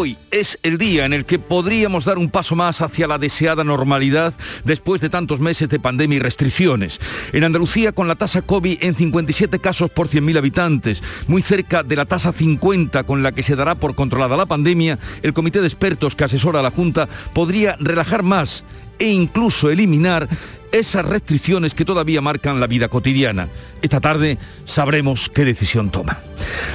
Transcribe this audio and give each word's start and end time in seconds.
Hoy 0.00 0.16
es 0.30 0.60
el 0.62 0.78
día 0.78 1.06
en 1.06 1.12
el 1.12 1.24
que 1.24 1.40
podríamos 1.40 2.04
dar 2.04 2.18
un 2.18 2.30
paso 2.30 2.54
más 2.54 2.82
hacia 2.82 3.08
la 3.08 3.18
deseada 3.18 3.64
normalidad 3.64 4.32
después 4.64 5.00
de 5.00 5.10
tantos 5.10 5.40
meses 5.40 5.68
de 5.68 5.80
pandemia 5.80 6.18
y 6.18 6.20
restricciones. 6.20 7.00
En 7.32 7.42
Andalucía, 7.42 7.90
con 7.90 8.06
la 8.06 8.14
tasa 8.14 8.42
COVID 8.42 8.78
en 8.80 8.94
57 8.94 9.58
casos 9.58 9.90
por 9.90 10.08
100.000 10.08 10.38
habitantes, 10.38 11.02
muy 11.26 11.42
cerca 11.42 11.82
de 11.82 11.96
la 11.96 12.04
tasa 12.04 12.32
50 12.32 13.02
con 13.02 13.24
la 13.24 13.32
que 13.32 13.42
se 13.42 13.56
dará 13.56 13.74
por 13.74 13.96
controlada 13.96 14.36
la 14.36 14.46
pandemia, 14.46 15.00
el 15.20 15.32
comité 15.32 15.60
de 15.60 15.66
expertos 15.66 16.14
que 16.14 16.22
asesora 16.22 16.60
a 16.60 16.62
la 16.62 16.70
Junta 16.70 17.08
podría 17.32 17.74
relajar 17.80 18.22
más 18.22 18.62
e 19.00 19.08
incluso 19.08 19.68
eliminar 19.68 20.28
esas 20.72 21.04
restricciones 21.04 21.74
que 21.74 21.84
todavía 21.84 22.20
marcan 22.20 22.60
la 22.60 22.66
vida 22.66 22.88
cotidiana. 22.88 23.48
Esta 23.82 24.00
tarde 24.00 24.38
sabremos 24.64 25.28
qué 25.28 25.44
decisión 25.44 25.90
toma. 25.90 26.18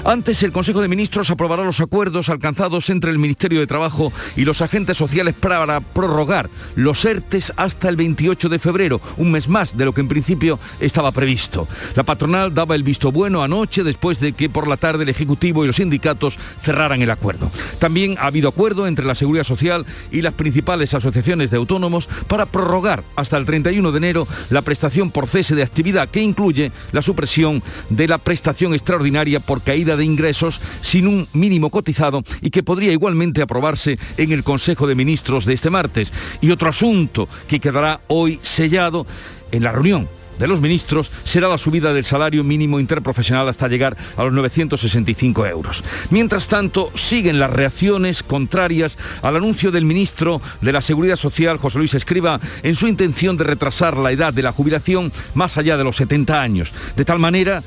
Antes, 0.03 0.43
el 0.43 0.51
Consejo 0.51 0.81
de 0.81 0.87
Ministros 0.87 1.29
aprobará 1.29 1.63
los 1.63 1.79
acuerdos 1.79 2.29
alcanzados 2.29 2.89
entre 2.89 3.11
el 3.11 3.19
Ministerio 3.19 3.59
de 3.59 3.67
Trabajo 3.67 4.11
y 4.35 4.45
los 4.45 4.61
agentes 4.61 4.97
sociales 4.97 5.35
para 5.39 5.79
prorrogar 5.79 6.49
los 6.75 7.03
ERTES 7.05 7.53
hasta 7.55 7.89
el 7.89 7.95
28 7.95 8.49
de 8.49 8.59
febrero, 8.59 9.01
un 9.17 9.31
mes 9.31 9.47
más 9.47 9.77
de 9.77 9.85
lo 9.85 9.93
que 9.93 10.01
en 10.01 10.07
principio 10.07 10.59
estaba 10.79 11.11
previsto. 11.11 11.67
La 11.95 12.03
patronal 12.03 12.53
daba 12.53 12.75
el 12.75 12.83
visto 12.83 13.11
bueno 13.11 13.43
anoche 13.43 13.83
después 13.83 14.19
de 14.19 14.33
que 14.33 14.49
por 14.49 14.67
la 14.67 14.77
tarde 14.77 15.03
el 15.03 15.09
Ejecutivo 15.09 15.63
y 15.63 15.67
los 15.67 15.77
sindicatos 15.77 16.37
cerraran 16.61 17.01
el 17.01 17.11
acuerdo. 17.11 17.51
También 17.79 18.17
ha 18.19 18.27
habido 18.27 18.49
acuerdo 18.49 18.87
entre 18.87 19.05
la 19.05 19.15
Seguridad 19.15 19.43
Social 19.43 19.85
y 20.11 20.21
las 20.21 20.33
principales 20.33 20.93
asociaciones 20.93 21.51
de 21.51 21.57
autónomos 21.57 22.07
para 22.27 22.45
prorrogar 22.45 23.03
hasta 23.15 23.37
el 23.37 23.45
31 23.45 23.82
de 23.91 23.97
enero 23.97 24.27
la 24.49 24.61
prestación 24.61 25.11
por 25.11 25.27
cese 25.27 25.55
de 25.55 25.63
actividad 25.63 26.09
que 26.09 26.21
incluye 26.21 26.71
la 26.91 27.01
supresión 27.01 27.61
de 27.89 28.07
la 28.07 28.17
prestación 28.17 28.73
extraordinaria 28.73 29.39
por 29.39 29.61
caída 29.61 29.95
de 29.95 30.05
ingresos 30.05 30.61
sin 30.81 31.07
un 31.07 31.27
mínimo 31.33 31.69
cotizado 31.69 32.23
y 32.41 32.49
que 32.49 32.63
podría 32.63 32.91
igualmente 32.91 33.41
aprobarse 33.41 33.97
en 34.17 34.31
el 34.31 34.43
Consejo 34.43 34.87
de 34.87 34.95
Ministros 34.95 35.45
de 35.45 35.53
este 35.53 35.69
martes. 35.69 36.11
Y 36.41 36.51
otro 36.51 36.69
asunto 36.69 37.27
que 37.47 37.59
quedará 37.59 38.01
hoy 38.07 38.39
sellado 38.41 39.05
en 39.51 39.63
la 39.63 39.71
reunión 39.71 40.07
de 40.39 40.47
los 40.47 40.61
ministros 40.61 41.11
será 41.23 41.47
la 41.47 41.57
subida 41.57 41.93
del 41.93 42.05
salario 42.05 42.43
mínimo 42.43 42.79
interprofesional 42.79 43.47
hasta 43.47 43.67
llegar 43.67 43.97
a 44.17 44.23
los 44.23 44.33
965 44.33 45.45
euros. 45.45 45.83
Mientras 46.09 46.47
tanto, 46.47 46.91
siguen 46.95 47.39
las 47.39 47.51
reacciones 47.51 48.23
contrarias 48.23 48.97
al 49.21 49.35
anuncio 49.35 49.71
del 49.71 49.85
ministro 49.85 50.41
de 50.61 50.73
la 50.73 50.81
Seguridad 50.81 51.15
Social, 51.15 51.57
José 51.57 51.77
Luis 51.77 51.93
Escriba, 51.93 52.39
en 52.63 52.75
su 52.75 52.87
intención 52.87 53.37
de 53.37 53.43
retrasar 53.43 53.97
la 53.97 54.11
edad 54.11 54.33
de 54.33 54.43
la 54.43 54.51
jubilación 54.51 55.11
más 55.33 55.57
allá 55.57 55.77
de 55.77 55.83
los 55.83 55.97
70 55.97 56.41
años. 56.41 56.73
De 56.95 57.05
tal 57.05 57.19
manera 57.19 57.63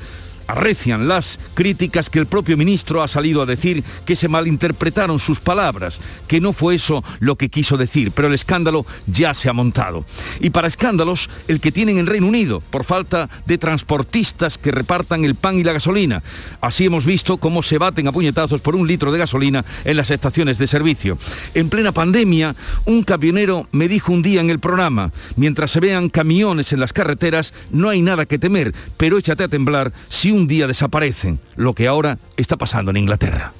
arrecian 0.47 1.07
las 1.07 1.39
críticas 1.53 2.09
que 2.09 2.19
el 2.19 2.25
propio 2.25 2.57
ministro 2.57 3.03
ha 3.03 3.07
salido 3.07 3.41
a 3.41 3.45
decir 3.45 3.83
que 4.05 4.15
se 4.15 4.27
malinterpretaron 4.27 5.19
sus 5.19 5.39
palabras, 5.39 5.99
que 6.27 6.41
no 6.41 6.53
fue 6.53 6.75
eso 6.75 7.03
lo 7.19 7.35
que 7.35 7.49
quiso 7.49 7.77
decir, 7.77 8.11
pero 8.11 8.27
el 8.27 8.33
escándalo 8.33 8.85
ya 9.05 9.33
se 9.33 9.49
ha 9.49 9.53
montado. 9.53 10.05
Y 10.39 10.49
para 10.49 10.67
escándalos, 10.67 11.29
el 11.47 11.59
que 11.59 11.71
tienen 11.71 11.97
en 11.97 12.07
Reino 12.07 12.27
Unido, 12.27 12.61
por 12.69 12.83
falta 12.83 13.29
de 13.45 13.57
transportistas 13.57 14.57
que 14.57 14.71
repartan 14.71 15.25
el 15.25 15.35
pan 15.35 15.57
y 15.57 15.63
la 15.63 15.73
gasolina. 15.73 16.23
Así 16.61 16.85
hemos 16.85 17.05
visto 17.05 17.37
cómo 17.37 17.63
se 17.63 17.77
baten 17.77 18.07
a 18.07 18.11
puñetazos 18.11 18.61
por 18.61 18.75
un 18.75 18.87
litro 18.87 19.11
de 19.11 19.19
gasolina 19.19 19.65
en 19.83 19.97
las 19.97 20.11
estaciones 20.11 20.57
de 20.57 20.67
servicio. 20.67 21.17
En 21.53 21.69
plena 21.69 21.91
pandemia, 21.91 22.55
un 22.85 23.03
camionero 23.03 23.67
me 23.71 23.87
dijo 23.87 24.13
un 24.13 24.21
día 24.21 24.41
en 24.41 24.49
el 24.49 24.59
programa, 24.59 25.11
mientras 25.35 25.71
se 25.71 25.79
vean 25.79 26.09
camiones 26.09 26.71
en 26.73 26.79
las 26.79 26.93
carreteras, 26.93 27.53
no 27.71 27.89
hay 27.89 28.01
nada 28.01 28.25
que 28.25 28.39
temer, 28.39 28.73
pero 28.97 29.17
échate 29.17 29.43
a 29.43 29.47
temblar 29.47 29.91
si 30.09 30.31
un 30.31 30.36
un 30.37 30.47
día 30.47 30.67
desaparecen, 30.67 31.39
lo 31.55 31.73
que 31.73 31.87
ahora 31.87 32.19
está 32.37 32.57
pasando 32.57 32.91
en 32.91 32.97
Inglaterra. 32.97 33.53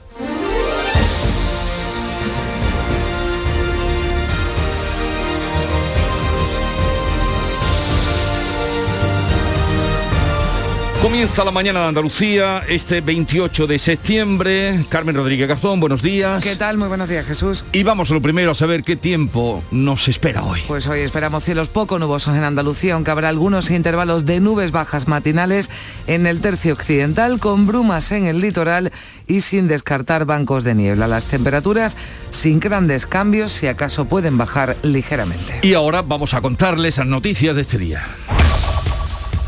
Comienza 11.01 11.45
la 11.45 11.51
mañana 11.51 11.81
de 11.81 11.87
Andalucía, 11.89 12.63
este 12.67 13.01
28 13.01 13.67
de 13.67 13.77
septiembre. 13.77 14.83
Carmen 14.89 15.15
Rodríguez 15.15 15.47
Garzón, 15.47 15.79
buenos 15.79 16.01
días. 16.01 16.43
¿Qué 16.43 16.55
tal? 16.55 16.79
Muy 16.79 16.87
buenos 16.87 17.07
días, 17.07 17.23
Jesús. 17.23 17.63
Y 17.71 17.83
vamos 17.83 18.09
a 18.09 18.15
lo 18.15 18.21
primero 18.21 18.51
a 18.51 18.55
saber 18.55 18.81
qué 18.81 18.95
tiempo 18.95 19.63
nos 19.69 20.07
espera 20.07 20.43
hoy. 20.43 20.61
Pues 20.67 20.87
hoy 20.87 21.01
esperamos 21.01 21.43
cielos 21.43 21.69
poco 21.69 21.99
nubosos 21.99 22.35
en 22.35 22.43
Andalucía, 22.43 22.95
aunque 22.95 23.11
habrá 23.11 23.29
algunos 23.29 23.69
intervalos 23.69 24.25
de 24.25 24.39
nubes 24.39 24.71
bajas 24.71 25.07
matinales 25.07 25.69
en 26.07 26.25
el 26.25 26.41
tercio 26.41 26.73
occidental, 26.73 27.39
con 27.39 27.67
brumas 27.67 28.11
en 28.11 28.25
el 28.25 28.41
litoral 28.41 28.91
y 29.27 29.41
sin 29.41 29.67
descartar 29.67 30.25
bancos 30.25 30.63
de 30.63 30.73
niebla. 30.73 31.07
Las 31.07 31.25
temperaturas 31.25 31.95
sin 32.31 32.59
grandes 32.59 33.05
cambios, 33.05 33.51
si 33.51 33.67
acaso 33.67 34.05
pueden 34.05 34.39
bajar 34.39 34.75
ligeramente. 34.81 35.59
Y 35.61 35.75
ahora 35.75 36.01
vamos 36.01 36.33
a 36.33 36.41
contarles 36.41 36.97
las 36.97 37.05
noticias 37.05 37.55
de 37.55 37.61
este 37.61 37.77
día. 37.77 38.03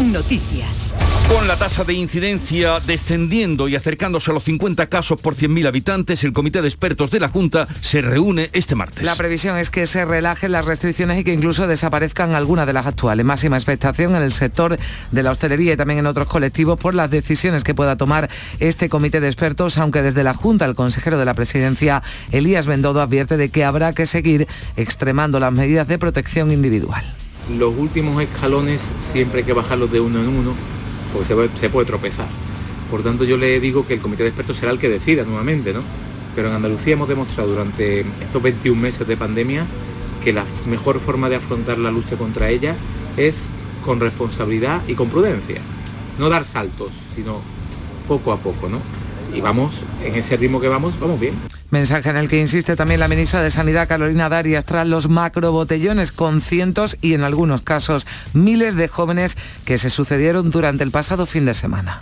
Noticias. 0.00 0.96
Con 1.28 1.46
la 1.46 1.56
tasa 1.56 1.84
de 1.84 1.92
incidencia 1.92 2.80
descendiendo 2.80 3.68
y 3.68 3.76
acercándose 3.76 4.30
a 4.30 4.34
los 4.34 4.42
50 4.44 4.86
casos 4.86 5.20
por 5.20 5.36
100.000 5.36 5.66
habitantes, 5.68 6.24
el 6.24 6.32
comité 6.32 6.62
de 6.62 6.68
expertos 6.68 7.10
de 7.10 7.20
la 7.20 7.28
Junta 7.28 7.68
se 7.82 8.00
reúne 8.00 8.48
este 8.52 8.74
martes. 8.74 9.04
La 9.04 9.16
previsión 9.16 9.58
es 9.58 9.70
que 9.70 9.86
se 9.86 10.04
relajen 10.04 10.52
las 10.52 10.64
restricciones 10.64 11.20
y 11.20 11.24
que 11.24 11.32
incluso 11.32 11.66
desaparezcan 11.66 12.34
algunas 12.34 12.66
de 12.66 12.72
las 12.72 12.86
actuales. 12.86 13.24
Máxima 13.24 13.56
expectación 13.56 14.16
en 14.16 14.22
el 14.22 14.32
sector 14.32 14.78
de 15.10 15.22
la 15.22 15.30
hostelería 15.30 15.74
y 15.74 15.76
también 15.76 16.00
en 16.00 16.06
otros 16.06 16.26
colectivos 16.26 16.78
por 16.78 16.94
las 16.94 17.10
decisiones 17.10 17.62
que 17.62 17.74
pueda 17.74 17.96
tomar 17.96 18.30
este 18.60 18.88
comité 18.88 19.20
de 19.20 19.28
expertos, 19.28 19.78
aunque 19.78 20.02
desde 20.02 20.24
la 20.24 20.34
Junta 20.34 20.64
el 20.64 20.74
consejero 20.74 21.18
de 21.18 21.26
la 21.26 21.34
presidencia, 21.34 22.02
Elías 22.30 22.66
Bendodo, 22.66 23.02
advierte 23.02 23.36
de 23.36 23.50
que 23.50 23.64
habrá 23.64 23.92
que 23.92 24.06
seguir 24.06 24.48
extremando 24.76 25.38
las 25.38 25.52
medidas 25.52 25.86
de 25.86 25.98
protección 25.98 26.50
individual 26.50 27.04
los 27.50 27.76
últimos 27.76 28.22
escalones 28.22 28.80
siempre 29.12 29.40
hay 29.40 29.44
que 29.44 29.52
bajarlos 29.52 29.90
de 29.90 30.00
uno 30.00 30.20
en 30.20 30.28
uno, 30.28 30.54
porque 31.12 31.50
se 31.58 31.70
puede, 31.70 31.86
tropezar. 31.86 32.28
Por 32.90 33.02
tanto, 33.02 33.24
yo 33.24 33.36
le 33.36 33.58
digo 33.60 33.86
que 33.86 33.94
el 33.94 34.00
comité 34.00 34.22
de 34.22 34.30
expertos 34.30 34.56
será 34.56 34.72
el 34.72 34.78
que 34.78 34.88
decida 34.88 35.24
nuevamente, 35.24 35.72
¿no? 35.72 35.80
Pero 36.34 36.48
en 36.48 36.54
Andalucía 36.54 36.94
hemos 36.94 37.08
demostrado 37.08 37.50
durante 37.50 38.00
estos 38.00 38.42
21 38.42 38.80
meses 38.80 39.06
de 39.06 39.16
pandemia 39.16 39.64
que 40.24 40.32
la 40.32 40.44
mejor 40.66 41.00
forma 41.00 41.28
de 41.28 41.36
afrontar 41.36 41.78
la 41.78 41.90
lucha 41.90 42.16
contra 42.16 42.48
ella 42.48 42.76
es 43.16 43.44
con 43.84 44.00
responsabilidad 44.00 44.82
y 44.86 44.94
con 44.94 45.08
prudencia. 45.08 45.60
No 46.18 46.28
dar 46.28 46.44
saltos, 46.44 46.92
sino 47.14 47.40
poco 48.06 48.32
a 48.32 48.38
poco, 48.38 48.68
¿no? 48.68 48.78
Y 49.34 49.40
vamos, 49.40 49.72
en 50.04 50.14
ese 50.14 50.36
ritmo 50.36 50.60
que 50.60 50.68
vamos, 50.68 50.98
vamos 51.00 51.18
bien. 51.18 51.34
Mensaje 51.72 52.10
en 52.10 52.18
el 52.18 52.28
que 52.28 52.38
insiste 52.38 52.76
también 52.76 53.00
la 53.00 53.08
ministra 53.08 53.40
de 53.40 53.50
Sanidad, 53.50 53.88
Carolina 53.88 54.28
Darias, 54.28 54.66
tras 54.66 54.86
los 54.86 55.08
macrobotellones 55.08 56.12
con 56.12 56.42
cientos 56.42 56.98
y 57.00 57.14
en 57.14 57.22
algunos 57.22 57.62
casos 57.62 58.06
miles 58.34 58.74
de 58.74 58.88
jóvenes 58.88 59.38
que 59.64 59.78
se 59.78 59.88
sucedieron 59.88 60.50
durante 60.50 60.84
el 60.84 60.90
pasado 60.90 61.24
fin 61.24 61.46
de 61.46 61.54
semana. 61.54 62.00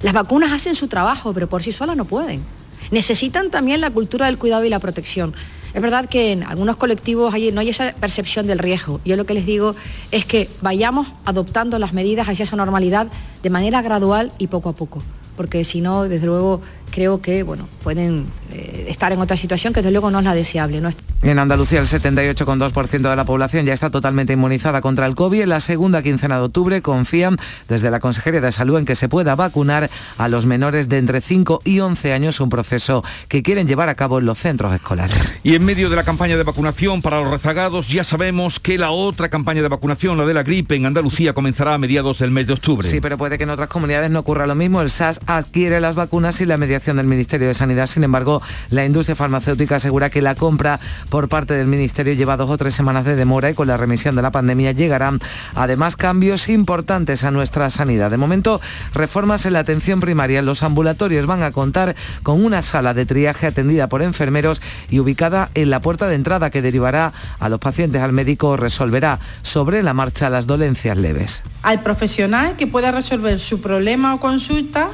Las 0.00 0.14
vacunas 0.14 0.52
hacen 0.52 0.76
su 0.76 0.86
trabajo, 0.86 1.34
pero 1.34 1.48
por 1.48 1.64
sí 1.64 1.72
solas 1.72 1.96
no 1.96 2.04
pueden. 2.04 2.44
Necesitan 2.92 3.50
también 3.50 3.80
la 3.80 3.90
cultura 3.90 4.26
del 4.26 4.38
cuidado 4.38 4.64
y 4.64 4.68
la 4.68 4.78
protección. 4.78 5.34
Es 5.74 5.82
verdad 5.82 6.08
que 6.08 6.30
en 6.30 6.44
algunos 6.44 6.76
colectivos 6.76 7.34
no 7.52 7.60
hay 7.60 7.70
esa 7.70 7.92
percepción 7.94 8.46
del 8.46 8.60
riesgo. 8.60 9.00
Yo 9.04 9.16
lo 9.16 9.26
que 9.26 9.34
les 9.34 9.44
digo 9.44 9.74
es 10.12 10.24
que 10.24 10.50
vayamos 10.60 11.08
adoptando 11.24 11.80
las 11.80 11.94
medidas 11.94 12.28
hacia 12.28 12.44
esa 12.44 12.54
normalidad 12.54 13.08
de 13.42 13.50
manera 13.50 13.82
gradual 13.82 14.30
y 14.38 14.46
poco 14.46 14.68
a 14.68 14.72
poco 14.76 15.02
porque 15.38 15.64
si 15.64 15.80
no, 15.80 16.02
desde 16.02 16.26
luego, 16.26 16.60
creo 16.90 17.20
que 17.20 17.42
bueno, 17.42 17.68
pueden 17.82 18.26
eh, 18.52 18.86
estar 18.88 19.12
en 19.12 19.20
otra 19.20 19.36
situación 19.36 19.72
que 19.72 19.80
desde 19.80 19.92
luego 19.92 20.10
no 20.10 20.18
es 20.18 20.24
la 20.24 20.34
deseable. 20.34 20.80
¿no? 20.80 20.92
En 21.22 21.38
Andalucía 21.38 21.80
el 21.80 21.86
78,2% 21.86 23.10
de 23.10 23.16
la 23.16 23.24
población 23.24 23.66
ya 23.66 23.72
está 23.72 23.90
totalmente 23.90 24.32
inmunizada 24.32 24.80
contra 24.80 25.06
el 25.06 25.14
COVID. 25.14 25.42
En 25.42 25.48
la 25.48 25.60
segunda 25.60 26.02
quincena 26.02 26.36
de 26.36 26.44
octubre 26.44 26.80
confían 26.80 27.36
desde 27.68 27.90
la 27.90 28.00
Consejería 28.00 28.40
de 28.40 28.52
Salud 28.52 28.78
en 28.78 28.84
que 28.84 28.94
se 28.94 29.08
pueda 29.08 29.34
vacunar 29.34 29.90
a 30.16 30.28
los 30.28 30.46
menores 30.46 30.88
de 30.88 30.98
entre 30.98 31.20
5 31.20 31.62
y 31.64 31.80
11 31.80 32.12
años, 32.12 32.40
un 32.40 32.48
proceso 32.48 33.04
que 33.28 33.42
quieren 33.42 33.66
llevar 33.66 33.88
a 33.88 33.94
cabo 33.94 34.18
en 34.18 34.26
los 34.26 34.38
centros 34.38 34.72
escolares. 34.74 35.36
Y 35.42 35.54
en 35.54 35.64
medio 35.64 35.90
de 35.90 35.96
la 35.96 36.04
campaña 36.04 36.36
de 36.36 36.42
vacunación 36.44 37.02
para 37.02 37.20
los 37.20 37.30
rezagados, 37.30 37.88
ya 37.88 38.04
sabemos 38.04 38.60
que 38.60 38.78
la 38.78 38.90
otra 38.90 39.28
campaña 39.28 39.62
de 39.62 39.68
vacunación, 39.68 40.16
la 40.16 40.24
de 40.24 40.34
la 40.34 40.42
gripe 40.42 40.76
en 40.76 40.86
Andalucía, 40.86 41.32
comenzará 41.32 41.74
a 41.74 41.78
mediados 41.78 42.18
del 42.18 42.30
mes 42.30 42.46
de 42.46 42.54
octubre. 42.54 42.88
Sí, 42.88 43.00
pero 43.00 43.18
puede 43.18 43.38
que 43.38 43.44
en 43.44 43.50
otras 43.50 43.68
comunidades 43.68 44.10
no 44.10 44.20
ocurra 44.20 44.46
lo 44.46 44.54
mismo. 44.54 44.80
El 44.80 44.90
SAS 44.90 45.20
adquiere 45.26 45.80
las 45.80 45.94
vacunas 45.94 46.40
y 46.40 46.46
la 46.46 46.56
mediación 46.56 46.77
del 46.78 47.06
Ministerio 47.06 47.48
de 47.48 47.54
Sanidad. 47.54 47.86
Sin 47.86 48.04
embargo, 48.04 48.40
la 48.70 48.84
industria 48.84 49.16
farmacéutica 49.16 49.76
asegura 49.76 50.10
que 50.10 50.22
la 50.22 50.34
compra 50.34 50.80
por 51.10 51.28
parte 51.28 51.54
del 51.54 51.66
Ministerio 51.66 52.14
lleva 52.14 52.36
dos 52.36 52.50
o 52.50 52.56
tres 52.56 52.74
semanas 52.74 53.04
de 53.04 53.16
demora 53.16 53.50
y 53.50 53.54
con 53.54 53.68
la 53.68 53.76
remisión 53.76 54.14
de 54.14 54.22
la 54.22 54.30
pandemia 54.30 54.72
llegarán 54.72 55.20
además 55.54 55.96
cambios 55.96 56.48
importantes 56.48 57.24
a 57.24 57.30
nuestra 57.30 57.68
sanidad. 57.70 58.10
De 58.10 58.16
momento, 58.16 58.60
reformas 58.94 59.44
en 59.44 59.54
la 59.54 59.60
atención 59.60 60.00
primaria. 60.00 60.40
Los 60.40 60.62
ambulatorios 60.62 61.26
van 61.26 61.42
a 61.42 61.50
contar 61.50 61.96
con 62.22 62.44
una 62.44 62.62
sala 62.62 62.94
de 62.94 63.06
triaje 63.06 63.48
atendida 63.48 63.88
por 63.88 64.02
enfermeros 64.02 64.62
y 64.88 65.00
ubicada 65.00 65.50
en 65.54 65.70
la 65.70 65.80
puerta 65.80 66.06
de 66.06 66.14
entrada 66.14 66.50
que 66.50 66.62
derivará 66.62 67.12
a 67.38 67.48
los 67.48 67.60
pacientes 67.60 68.00
al 68.00 68.12
médico 68.12 68.50
o 68.50 68.56
resolverá 68.56 69.18
sobre 69.42 69.82
la 69.82 69.94
marcha 69.94 70.30
las 70.30 70.46
dolencias 70.46 70.96
leves. 70.96 71.42
Al 71.62 71.82
profesional 71.82 72.56
que 72.56 72.66
pueda 72.66 72.92
resolver 72.92 73.40
su 73.40 73.60
problema 73.60 74.14
o 74.14 74.20
consulta 74.20 74.88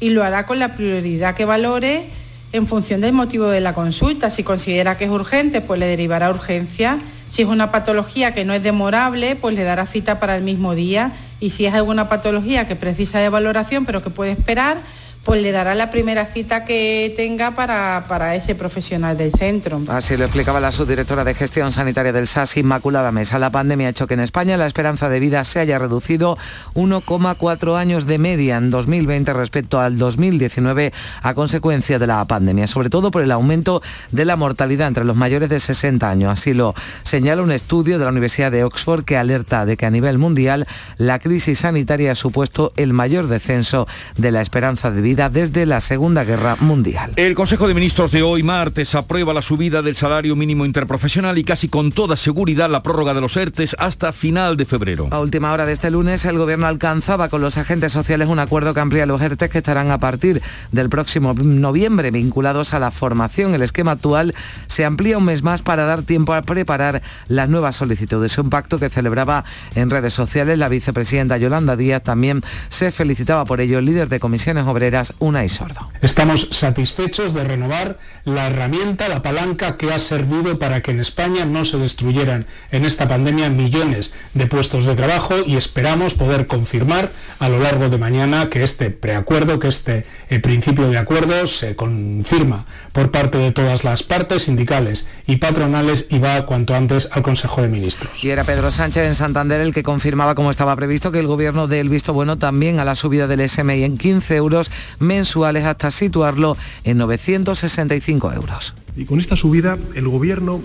y 0.00 0.10
lo 0.10 0.24
hará 0.24 0.46
con 0.46 0.58
la 0.58 0.74
prioridad 0.74 1.34
que 1.34 1.44
valore 1.44 2.04
en 2.52 2.66
función 2.66 3.00
del 3.00 3.12
motivo 3.12 3.46
de 3.48 3.60
la 3.60 3.74
consulta. 3.74 4.30
Si 4.30 4.42
considera 4.42 4.96
que 4.96 5.04
es 5.04 5.10
urgente, 5.10 5.60
pues 5.60 5.80
le 5.80 5.86
derivará 5.86 6.30
urgencia. 6.30 6.98
Si 7.30 7.42
es 7.42 7.48
una 7.48 7.70
patología 7.70 8.32
que 8.32 8.44
no 8.44 8.54
es 8.54 8.62
demorable, 8.62 9.36
pues 9.36 9.54
le 9.54 9.64
dará 9.64 9.86
cita 9.86 10.20
para 10.20 10.36
el 10.36 10.42
mismo 10.42 10.74
día. 10.74 11.12
Y 11.40 11.50
si 11.50 11.66
es 11.66 11.74
alguna 11.74 12.08
patología 12.08 12.66
que 12.66 12.76
precisa 12.76 13.18
de 13.18 13.28
valoración, 13.28 13.84
pero 13.84 14.02
que 14.02 14.10
puede 14.10 14.32
esperar, 14.32 14.78
pues 15.26 15.42
le 15.42 15.50
dará 15.50 15.74
la 15.74 15.90
primera 15.90 16.24
cita 16.24 16.64
que 16.64 17.12
tenga 17.16 17.50
para, 17.50 18.04
para, 18.06 18.36
ese 18.36 18.54
profesional 18.54 19.18
del 19.18 19.32
centro. 19.32 19.82
Así 19.88 20.16
lo 20.16 20.24
explicaba 20.24 20.60
la 20.60 20.70
subdirectora 20.70 21.24
de 21.24 21.34
Gestión 21.34 21.72
Sanitaria 21.72 22.12
del 22.12 22.28
SAS, 22.28 22.56
Inmaculada 22.56 23.10
Mesa. 23.10 23.40
La 23.40 23.50
pandemia 23.50 23.88
ha 23.88 23.90
hecho 23.90 24.06
que 24.06 24.14
en 24.14 24.20
España 24.20 24.56
la 24.56 24.66
esperanza 24.66 25.08
de 25.08 25.18
vida 25.18 25.42
se 25.42 25.58
haya 25.58 25.80
reducido 25.80 26.38
1,4 26.74 27.76
años 27.76 28.06
de 28.06 28.18
media 28.18 28.56
en 28.56 28.70
2020 28.70 29.32
respecto 29.32 29.80
al 29.80 29.98
2019 29.98 30.92
a 31.22 31.34
consecuencia 31.34 31.98
de 31.98 32.06
la 32.06 32.24
pandemia, 32.24 32.68
sobre 32.68 32.88
todo 32.88 33.10
por 33.10 33.22
el 33.22 33.32
aumento 33.32 33.82
de 34.12 34.26
la 34.26 34.36
mortalidad 34.36 34.86
entre 34.86 35.04
los 35.04 35.16
mayores 35.16 35.48
de 35.48 35.58
60 35.58 36.08
años. 36.08 36.30
Así 36.30 36.54
lo 36.54 36.76
señala 37.02 37.42
un 37.42 37.50
estudio 37.50 37.98
de 37.98 38.04
la 38.04 38.12
Universidad 38.12 38.52
de 38.52 38.62
Oxford 38.62 39.04
que 39.04 39.16
alerta 39.16 39.66
de 39.66 39.76
que 39.76 39.86
a 39.86 39.90
nivel 39.90 40.18
mundial 40.18 40.68
la 40.98 41.18
crisis 41.18 41.58
sanitaria 41.58 42.12
ha 42.12 42.14
supuesto 42.14 42.72
el 42.76 42.92
mayor 42.92 43.26
descenso 43.26 43.88
de 44.16 44.30
la 44.30 44.40
esperanza 44.40 44.92
de 44.92 45.00
vida 45.00 45.15
desde 45.16 45.64
la 45.64 45.80
Segunda 45.80 46.24
Guerra 46.24 46.56
Mundial. 46.60 47.12
El 47.16 47.34
Consejo 47.34 47.66
de 47.66 47.72
Ministros 47.72 48.12
de 48.12 48.22
hoy 48.22 48.42
martes 48.42 48.94
aprueba 48.94 49.32
la 49.32 49.40
subida 49.40 49.80
del 49.80 49.96
salario 49.96 50.36
mínimo 50.36 50.66
interprofesional 50.66 51.38
y 51.38 51.44
casi 51.44 51.68
con 51.68 51.90
toda 51.90 52.16
seguridad 52.16 52.68
la 52.68 52.82
prórroga 52.82 53.14
de 53.14 53.22
los 53.22 53.34
ERTES 53.34 53.76
hasta 53.78 54.12
final 54.12 54.58
de 54.58 54.66
febrero. 54.66 55.08
A 55.10 55.20
última 55.20 55.52
hora 55.52 55.64
de 55.64 55.72
este 55.72 55.90
lunes 55.90 56.26
el 56.26 56.36
gobierno 56.36 56.66
alcanzaba 56.66 57.30
con 57.30 57.40
los 57.40 57.56
agentes 57.56 57.92
sociales 57.92 58.28
un 58.28 58.38
acuerdo 58.38 58.74
que 58.74 58.80
amplía 58.80 59.06
los 59.06 59.22
ERTES 59.22 59.48
que 59.48 59.58
estarán 59.58 59.90
a 59.90 59.98
partir 59.98 60.42
del 60.70 60.90
próximo 60.90 61.32
noviembre 61.32 62.10
vinculados 62.10 62.74
a 62.74 62.78
la 62.78 62.90
formación. 62.90 63.54
El 63.54 63.62
esquema 63.62 63.92
actual 63.92 64.34
se 64.66 64.84
amplía 64.84 65.16
un 65.16 65.24
mes 65.24 65.42
más 65.42 65.62
para 65.62 65.84
dar 65.84 66.02
tiempo 66.02 66.34
a 66.34 66.42
preparar 66.42 67.00
las 67.28 67.48
nuevas 67.48 67.76
solicitudes. 67.76 68.36
Un 68.36 68.50
pacto 68.50 68.78
que 68.78 68.90
celebraba 68.90 69.44
en 69.74 69.88
redes 69.88 70.12
sociales 70.12 70.58
la 70.58 70.68
vicepresidenta 70.68 71.38
Yolanda 71.38 71.74
Díaz 71.74 72.02
también 72.02 72.42
se 72.68 72.92
felicitaba 72.92 73.46
por 73.46 73.62
ello 73.62 73.78
el 73.78 73.86
líder 73.86 74.10
de 74.10 74.20
comisiones 74.20 74.66
obreras 74.66 75.05
Unai 75.18 75.48
Sordo. 75.48 75.90
Estamos 76.02 76.48
satisfechos 76.52 77.34
de 77.34 77.44
renovar 77.44 77.98
la 78.24 78.46
herramienta, 78.46 79.08
la 79.08 79.22
palanca 79.22 79.76
que 79.76 79.92
ha 79.92 79.98
servido 79.98 80.58
para 80.58 80.82
que 80.82 80.90
en 80.90 81.00
España 81.00 81.44
no 81.44 81.64
se 81.64 81.78
destruyeran 81.78 82.46
en 82.70 82.84
esta 82.84 83.08
pandemia 83.08 83.50
millones 83.50 84.12
de 84.34 84.46
puestos 84.46 84.84
de 84.84 84.94
trabajo 84.94 85.34
y 85.44 85.56
esperamos 85.56 86.14
poder 86.14 86.46
confirmar 86.46 87.12
a 87.38 87.48
lo 87.48 87.58
largo 87.58 87.88
de 87.88 87.98
mañana 87.98 88.48
que 88.48 88.62
este 88.62 88.90
preacuerdo, 88.90 89.58
que 89.58 89.68
este 89.68 90.06
eh, 90.28 90.38
principio 90.40 90.88
de 90.90 90.98
acuerdo 90.98 91.46
se 91.46 91.76
confirma 91.76 92.66
por 92.92 93.10
parte 93.10 93.38
de 93.38 93.52
todas 93.52 93.84
las 93.84 94.02
partes 94.02 94.44
sindicales 94.44 95.06
y 95.26 95.36
patronales 95.36 96.06
y 96.10 96.18
va 96.18 96.46
cuanto 96.46 96.74
antes 96.74 97.08
al 97.12 97.22
Consejo 97.22 97.62
de 97.62 97.68
Ministros. 97.68 98.22
Y 98.22 98.30
era 98.30 98.44
Pedro 98.44 98.70
Sánchez 98.70 99.06
en 99.06 99.14
Santander 99.14 99.60
el 99.60 99.72
que 99.72 99.82
confirmaba, 99.82 100.34
como 100.34 100.50
estaba 100.50 100.76
previsto, 100.76 101.12
que 101.12 101.18
el 101.18 101.26
gobierno 101.26 101.66
dé 101.66 101.80
el 101.80 101.88
visto 101.88 102.12
bueno 102.12 102.38
también 102.38 102.80
a 102.80 102.84
la 102.84 102.94
subida 102.94 103.26
del 103.26 103.48
SMI 103.48 103.84
en 103.84 103.98
15 103.98 104.36
euros 104.36 104.70
mensuales 104.98 105.64
hasta 105.64 105.90
situarlo 105.90 106.56
en 106.84 106.98
965 106.98 108.32
euros. 108.32 108.74
Y 108.96 109.04
con 109.04 109.20
esta 109.20 109.36
subida 109.36 109.78
el 109.94 110.08
Gobierno 110.08 110.60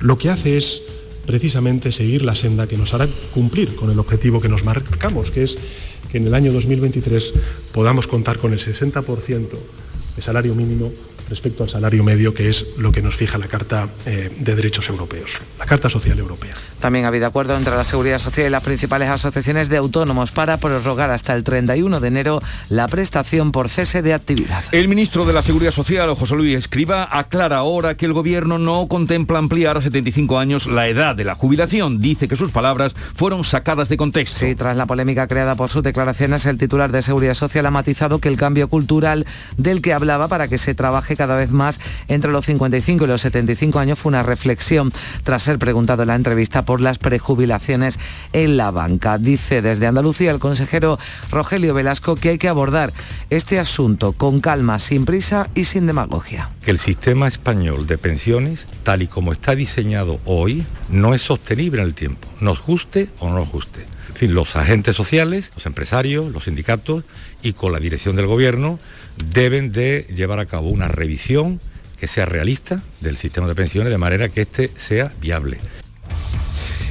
lo 0.00 0.16
que 0.18 0.30
hace 0.30 0.58
es 0.58 0.80
precisamente 1.26 1.92
seguir 1.92 2.22
la 2.22 2.34
senda 2.34 2.66
que 2.66 2.78
nos 2.78 2.94
hará 2.94 3.06
cumplir 3.34 3.74
con 3.76 3.90
el 3.90 3.98
objetivo 3.98 4.40
que 4.40 4.48
nos 4.48 4.64
marcamos, 4.64 5.30
que 5.30 5.42
es 5.42 5.58
que 6.10 6.18
en 6.18 6.26
el 6.26 6.34
año 6.34 6.52
2023 6.52 7.34
podamos 7.72 8.06
contar 8.06 8.38
con 8.38 8.52
el 8.52 8.60
60% 8.60 9.48
de 10.16 10.22
salario 10.22 10.54
mínimo 10.54 10.90
respecto 11.28 11.62
al 11.62 11.68
salario 11.68 12.02
medio, 12.04 12.34
que 12.34 12.48
es 12.48 12.66
lo 12.78 12.92
que 12.92 13.02
nos 13.02 13.16
fija 13.16 13.38
la 13.38 13.48
Carta 13.48 13.88
eh, 14.06 14.30
de 14.38 14.56
Derechos 14.56 14.88
Europeos, 14.88 15.38
la 15.58 15.66
Carta 15.66 15.90
Social 15.90 16.18
Europea. 16.18 16.54
También 16.80 17.04
ha 17.04 17.08
habido 17.08 17.26
acuerdo 17.26 17.56
entre 17.56 17.74
la 17.74 17.84
Seguridad 17.84 18.18
Social 18.18 18.46
y 18.46 18.50
las 18.50 18.62
principales 18.62 19.08
asociaciones 19.08 19.68
de 19.68 19.76
autónomos 19.76 20.30
para 20.30 20.58
prorrogar 20.58 21.10
hasta 21.10 21.34
el 21.34 21.44
31 21.44 22.00
de 22.00 22.08
enero 22.08 22.40
la 22.68 22.86
prestación 22.86 23.52
por 23.52 23.68
cese 23.68 24.02
de 24.02 24.14
actividad. 24.14 24.64
El 24.72 24.88
ministro 24.88 25.24
de 25.24 25.32
la 25.32 25.42
Seguridad 25.42 25.72
Social, 25.72 26.14
José 26.14 26.36
Luis 26.36 26.56
Escriba, 26.56 27.08
aclara 27.10 27.58
ahora 27.58 27.96
que 27.96 28.06
el 28.06 28.12
gobierno 28.12 28.58
no 28.58 28.86
contempla 28.88 29.38
ampliar 29.38 29.76
a 29.76 29.82
75 29.82 30.38
años 30.38 30.66
la 30.66 30.88
edad 30.88 31.16
de 31.16 31.24
la 31.24 31.34
jubilación. 31.34 32.00
Dice 32.00 32.28
que 32.28 32.36
sus 32.36 32.52
palabras 32.52 32.94
fueron 33.14 33.44
sacadas 33.44 33.88
de 33.88 33.96
contexto. 33.96 34.38
Sí, 34.38 34.54
tras 34.54 34.76
la 34.76 34.86
polémica 34.86 35.26
creada 35.26 35.56
por 35.56 35.68
sus 35.68 35.82
declaraciones, 35.82 36.46
el 36.46 36.58
titular 36.58 36.92
de 36.92 37.02
Seguridad 37.02 37.34
Social 37.34 37.66
ha 37.66 37.70
matizado 37.70 38.20
que 38.20 38.28
el 38.28 38.36
cambio 38.36 38.68
cultural 38.68 39.26
del 39.56 39.82
que 39.82 39.92
hablaba 39.92 40.28
para 40.28 40.48
que 40.48 40.58
se 40.58 40.74
trabaje 40.74 41.16
cada 41.18 41.36
vez 41.36 41.50
más 41.50 41.80
entre 42.08 42.30
los 42.30 42.46
55 42.46 43.04
y 43.04 43.08
los 43.08 43.20
75 43.20 43.78
años 43.78 43.98
fue 43.98 44.08
una 44.08 44.22
reflexión 44.22 44.90
tras 45.24 45.42
ser 45.42 45.58
preguntado 45.58 46.02
en 46.02 46.08
la 46.08 46.14
entrevista 46.14 46.64
por 46.64 46.80
las 46.80 46.96
prejubilaciones 46.96 47.98
en 48.32 48.56
la 48.56 48.70
banca. 48.70 49.18
Dice 49.18 49.60
desde 49.60 49.86
Andalucía 49.86 50.30
el 50.30 50.38
consejero 50.38 50.98
Rogelio 51.30 51.74
Velasco 51.74 52.16
que 52.16 52.30
hay 52.30 52.38
que 52.38 52.48
abordar 52.48 52.92
este 53.28 53.58
asunto 53.58 54.12
con 54.12 54.40
calma, 54.40 54.78
sin 54.78 55.04
prisa 55.04 55.50
y 55.54 55.64
sin 55.64 55.86
demagogia. 55.86 56.50
Que 56.64 56.70
el 56.70 56.78
sistema 56.78 57.28
español 57.28 57.86
de 57.86 57.98
pensiones, 57.98 58.66
tal 58.84 59.02
y 59.02 59.08
como 59.08 59.32
está 59.32 59.54
diseñado 59.54 60.20
hoy, 60.24 60.64
no 60.88 61.14
es 61.14 61.22
sostenible 61.22 61.82
en 61.82 61.88
el 61.88 61.94
tiempo, 61.94 62.28
nos 62.40 62.62
guste 62.62 63.10
o 63.18 63.28
no 63.28 63.34
nos 63.34 63.50
guste. 63.50 63.97
Fin, 64.18 64.34
los 64.34 64.56
agentes 64.56 64.96
sociales, 64.96 65.52
los 65.54 65.64
empresarios, 65.66 66.32
los 66.32 66.42
sindicatos 66.42 67.04
y 67.40 67.52
con 67.52 67.70
la 67.70 67.78
dirección 67.78 68.16
del 68.16 68.26
gobierno 68.26 68.80
deben 69.32 69.70
de 69.70 70.08
llevar 70.12 70.40
a 70.40 70.46
cabo 70.46 70.70
una 70.70 70.88
revisión 70.88 71.60
que 72.00 72.08
sea 72.08 72.26
realista 72.26 72.82
del 73.00 73.16
sistema 73.16 73.46
de 73.46 73.54
pensiones 73.54 73.92
de 73.92 73.98
manera 73.98 74.28
que 74.28 74.40
éste 74.40 74.72
sea 74.74 75.12
viable. 75.20 75.58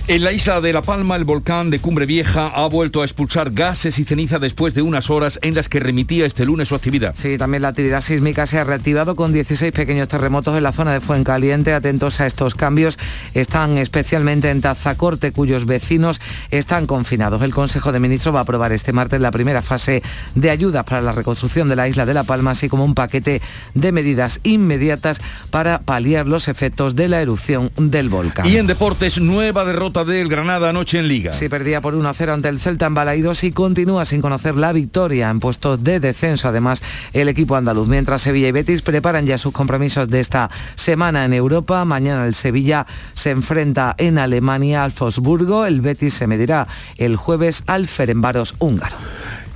En 0.09 0.24
la 0.24 0.31
isla 0.31 0.62
de 0.62 0.71
La 0.71 0.81
Palma, 0.81 1.17
el 1.17 1.25
volcán 1.25 1.70
de 1.70 1.79
Cumbre 1.79 2.05
Vieja 2.05 2.48
ha 2.48 2.65
vuelto 2.70 3.01
a 3.01 3.05
expulsar 3.05 3.51
gases 3.51 4.00
y 4.00 4.05
ceniza 4.05 4.39
después 4.39 4.74
de 4.74 4.82
unas 4.82 5.10
horas 5.10 5.38
en 5.41 5.53
las 5.53 5.67
que 5.67 5.82
remitía 5.82 6.25
este 6.25 6.46
lunes 6.46 6.70
su 6.70 6.75
actividad. 6.75 7.13
Sí, 7.13 7.38
también 7.38 7.62
la 7.62 7.67
actividad 7.67 8.00
sísmica 8.00 8.46
se 8.46 8.58
ha 8.58 8.63
reactivado 8.63 9.17
con 9.17 9.34
16 9.34 9.74
pequeños 9.74 10.08
terremotos 10.08 10.55
en 10.55 10.63
la 10.63 10.72
zona 10.72 10.93
de 10.93 11.01
Fuencaliente. 11.01 11.74
Atentos 11.74 12.22
a 12.22 12.25
estos 12.25 12.55
cambios. 12.55 12.98
Están 13.34 13.77
especialmente 13.77 14.50
en 14.50 14.62
Tazacorte, 14.62 15.34
cuyos 15.34 15.65
vecinos 15.65 16.22
están 16.51 16.88
confinados. 16.88 17.41
El 17.41 17.53
Consejo 17.53 17.91
de 17.91 18.00
Ministros 18.00 18.34
va 18.34 18.39
a 18.39 18.43
aprobar 18.43 18.72
este 18.72 18.93
martes 18.93 19.20
la 19.20 19.32
primera 19.32 19.62
fase 19.62 20.03
de 20.36 20.50
ayudas 20.50 20.86
para 20.86 21.01
la 21.01 21.12
reconstrucción 21.12 21.67
de 21.67 21.75
la 21.75 21.89
isla 21.89 22.05
de 22.05 22.13
La 22.13 22.24
Palma, 22.24 22.51
así 22.51 22.70
como 22.70 22.86
un 22.86 22.96
paquete 22.96 23.41
de 23.74 23.91
medidas 23.91 24.39
inmediatas 24.43 25.20
para 25.50 25.79
paliar 25.82 26.29
los 26.29 26.48
efectos 26.48 26.96
de 26.96 27.10
la 27.10 27.22
erupción 27.22 27.72
del 27.75 28.08
volcán. 28.08 28.48
Y 28.48 28.55
en 28.55 28.67
deportes, 28.67 29.20
nueva 29.20 29.65
derrota 29.65 29.97
del 30.06 30.30
Granada 30.30 30.70
anoche 30.70 31.00
en 31.00 31.08
Liga. 31.08 31.34
Sí, 31.34 31.50
perdía 31.50 31.82
por 31.82 31.96
1-0 31.96 32.34
ante 32.34 32.50
el 32.50 32.60
Celta 32.60 32.86
en 32.86 32.94
Balaidos 32.94 33.44
y 33.44 33.51
continúa 33.51 34.06
sin 34.06 34.22
conocer 34.22 34.56
la 34.56 34.74
victoria 34.74 35.30
en 35.30 35.39
puestos 35.39 35.84
de 35.84 36.00
descenso. 36.00 36.48
Además, 36.48 36.84
el 37.13 37.30
equipo 37.30 37.56
andaluz. 37.56 37.88
Mientras 37.88 38.22
Sevilla 38.22 38.48
y 38.48 38.51
Betis 38.51 38.82
preparan 38.82 39.25
ya 39.25 39.38
sus 39.38 39.54
compromisos 39.54 40.10
de 40.10 40.20
esta 40.20 40.50
semana 40.75 41.25
en 41.25 41.34
Europa. 41.34 41.84
Mañana 41.86 42.25
el 42.25 42.36
Sevilla 42.36 42.86
se 43.13 43.32
enfrenta 43.32 43.96
en 43.98 44.18
Alemania 44.18 44.84
al 44.84 44.92
Fosburgo. 44.92 45.66
El 45.66 45.82
Betis 45.82 46.13
se 46.13 46.27
medirá 46.27 46.68
el 46.98 47.16
jueves 47.16 47.63
al 47.68 47.88
Ferenbaros 47.88 48.56
húngaro. 48.60 48.98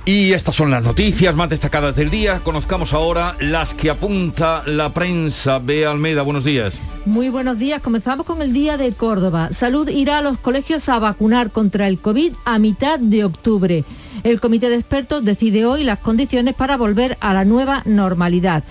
Y 0.04 0.32
estas 0.32 0.56
son 0.56 0.72
las 0.72 0.82
noticias 0.82 1.32
más 1.32 1.48
destacadas 1.48 1.94
del 1.94 2.10
día. 2.10 2.40
Conozcamos 2.40 2.92
ahora 2.92 3.36
las 3.38 3.72
que 3.72 3.88
apunta 3.88 4.64
la 4.66 4.92
prensa. 4.92 5.60
Bea 5.60 5.92
Almeida, 5.92 6.22
buenos 6.22 6.44
días. 6.44 6.80
Muy 7.06 7.28
buenos 7.28 7.56
días. 7.56 7.80
Comenzamos 7.80 8.26
con 8.26 8.42
el 8.42 8.52
Día 8.52 8.76
de 8.76 8.92
Córdoba. 8.92 9.50
Salud 9.52 9.88
irá 9.88 10.18
a 10.18 10.22
los 10.22 10.40
colegios 10.40 10.88
a 10.88 10.98
vacunar 10.98 11.52
contra 11.52 11.86
el 11.86 12.00
COVID 12.00 12.32
a 12.44 12.58
mitad 12.58 12.98
de 12.98 13.24
octubre. 13.24 13.84
El 14.24 14.40
comité 14.40 14.70
de 14.70 14.76
expertos 14.76 15.24
decide 15.24 15.66
hoy 15.66 15.84
las 15.84 16.00
condiciones 16.00 16.54
para 16.56 16.76
volver 16.76 17.16
a 17.20 17.32
la 17.32 17.44
nueva 17.44 17.82
normalidad. 17.84 18.64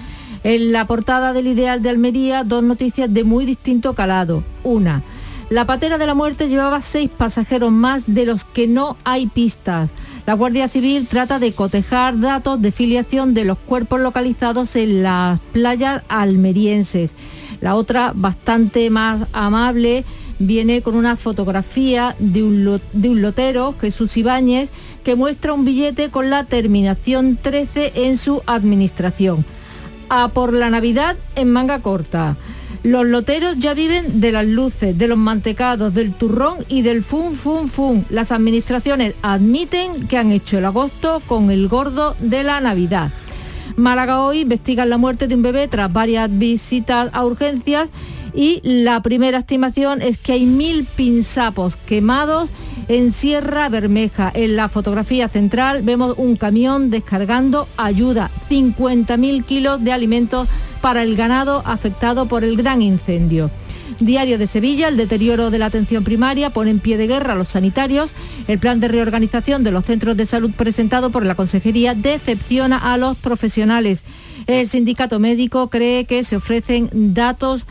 En 0.43 0.73
la 0.73 0.85
portada 0.85 1.31
del 1.31 1.47
Ideal 1.47 1.81
de 1.81 1.91
Almería, 1.91 2.43
dos 2.43 2.61
noticias 2.61 3.13
de 3.13 3.23
muy 3.23 3.45
distinto 3.45 3.93
calado. 3.93 4.43
Una, 4.63 5.01
La 5.49 5.65
patera 5.65 5.97
de 5.97 6.07
la 6.07 6.13
muerte 6.13 6.47
llevaba 6.47 6.81
seis 6.81 7.09
pasajeros 7.09 7.73
más 7.73 8.03
de 8.07 8.25
los 8.25 8.45
que 8.45 8.67
no 8.67 8.95
hay 9.03 9.27
pistas. 9.27 9.89
La 10.25 10.35
Guardia 10.35 10.69
Civil 10.69 11.07
trata 11.07 11.39
de 11.39 11.53
cotejar 11.53 12.19
datos 12.19 12.61
de 12.61 12.71
filiación 12.71 13.33
de 13.33 13.43
los 13.43 13.57
cuerpos 13.57 13.99
localizados 13.99 14.75
en 14.75 15.01
las 15.01 15.39
playas 15.51 16.03
almerienses. 16.09 17.13
La 17.59 17.75
otra, 17.75 18.11
bastante 18.15 18.89
más 18.91 19.27
amable, 19.33 20.05
viene 20.37 20.81
con 20.81 20.95
una 20.95 21.15
fotografía 21.15 22.15
de 22.19 22.43
un, 22.43 23.21
lotero, 23.21 23.75
Jesús 23.79 24.15
Ibáñez, 24.17 24.69
que 25.03 25.15
muestra 25.15 25.53
un 25.53 25.65
billete 25.65 26.09
con 26.09 26.29
la 26.29 26.45
terminación 26.45 27.37
13 27.41 27.93
en 27.95 28.17
su 28.17 28.43
administración. 28.45 29.43
A 30.09 30.29
por 30.29 30.53
la 30.53 30.69
Navidad 30.69 31.15
en 31.35 31.51
manga 31.51 31.79
corta. 31.79 32.37
Los 32.83 33.05
loteros 33.05 33.59
ya 33.59 33.75
viven 33.75 34.21
de 34.21 34.31
las 34.31 34.45
luces, 34.45 34.97
de 34.97 35.07
los 35.07 35.17
mantecados, 35.17 35.93
del 35.93 36.13
turrón 36.13 36.65
y 36.67 36.81
del 36.81 37.03
fun, 37.03 37.35
fun, 37.35 37.69
fun. 37.69 38.05
Las 38.09 38.31
administraciones 38.31 39.13
admiten 39.21 40.07
que 40.07 40.17
han 40.17 40.31
hecho 40.31 40.57
el 40.57 40.65
agosto 40.65 41.21
con 41.27 41.51
el 41.51 41.67
gordo 41.67 42.15
de 42.19 42.43
la 42.43 42.59
Navidad. 42.59 43.11
Málaga 43.75 44.21
hoy 44.21 44.39
investiga 44.39 44.87
la 44.87 44.97
muerte 44.97 45.27
de 45.27 45.35
un 45.35 45.43
bebé 45.43 45.67
tras 45.67 45.93
varias 45.93 46.27
visitas 46.35 47.09
a 47.13 47.23
urgencias 47.23 47.87
y 48.33 48.61
la 48.63 49.01
primera 49.01 49.37
estimación 49.37 50.01
es 50.01 50.17
que 50.17 50.33
hay 50.33 50.45
mil 50.47 50.85
pinzapos 50.85 51.75
quemados 51.85 52.49
en 52.87 53.11
Sierra 53.11 53.69
Bermeja. 53.69 54.31
En 54.33 54.55
la 54.55 54.69
fotografía 54.69 55.29
central 55.29 55.83
vemos 55.83 56.15
un 56.17 56.35
camión 56.35 56.89
descargando 56.89 57.67
ayuda, 57.77 58.31
50.000 58.49 59.45
kilos 59.45 59.83
de 59.83 59.93
alimentos 59.93 60.47
para 60.81 61.03
el 61.03 61.15
ganado 61.15 61.61
afectado 61.65 62.25
por 62.25 62.43
el 62.43 62.57
gran 62.57 62.81
incendio. 62.81 63.51
Diario 63.99 64.39
de 64.39 64.47
Sevilla, 64.47 64.87
el 64.87 64.97
deterioro 64.97 65.51
de 65.51 65.59
la 65.59 65.67
atención 65.67 66.03
primaria 66.03 66.49
pone 66.49 66.71
en 66.71 66.79
pie 66.79 66.97
de 66.97 67.07
guerra 67.07 67.33
a 67.33 67.35
los 67.35 67.49
sanitarios. 67.49 68.15
El 68.47 68.57
plan 68.57 68.79
de 68.79 68.87
reorganización 68.87 69.63
de 69.63 69.71
los 69.71 69.85
centros 69.85 70.17
de 70.17 70.25
salud 70.25 70.51
presentado 70.57 71.11
por 71.11 71.25
la 71.25 71.35
Consejería 71.35 71.93
decepciona 71.93 72.77
a 72.77 72.97
los 72.97 73.15
profesionales. 73.17 74.03
El 74.47 74.67
sindicato 74.67 75.19
médico 75.19 75.69
cree 75.69 76.05
que 76.05 76.23
se 76.23 76.37
ofrecen 76.37 76.89
datos 77.13 77.65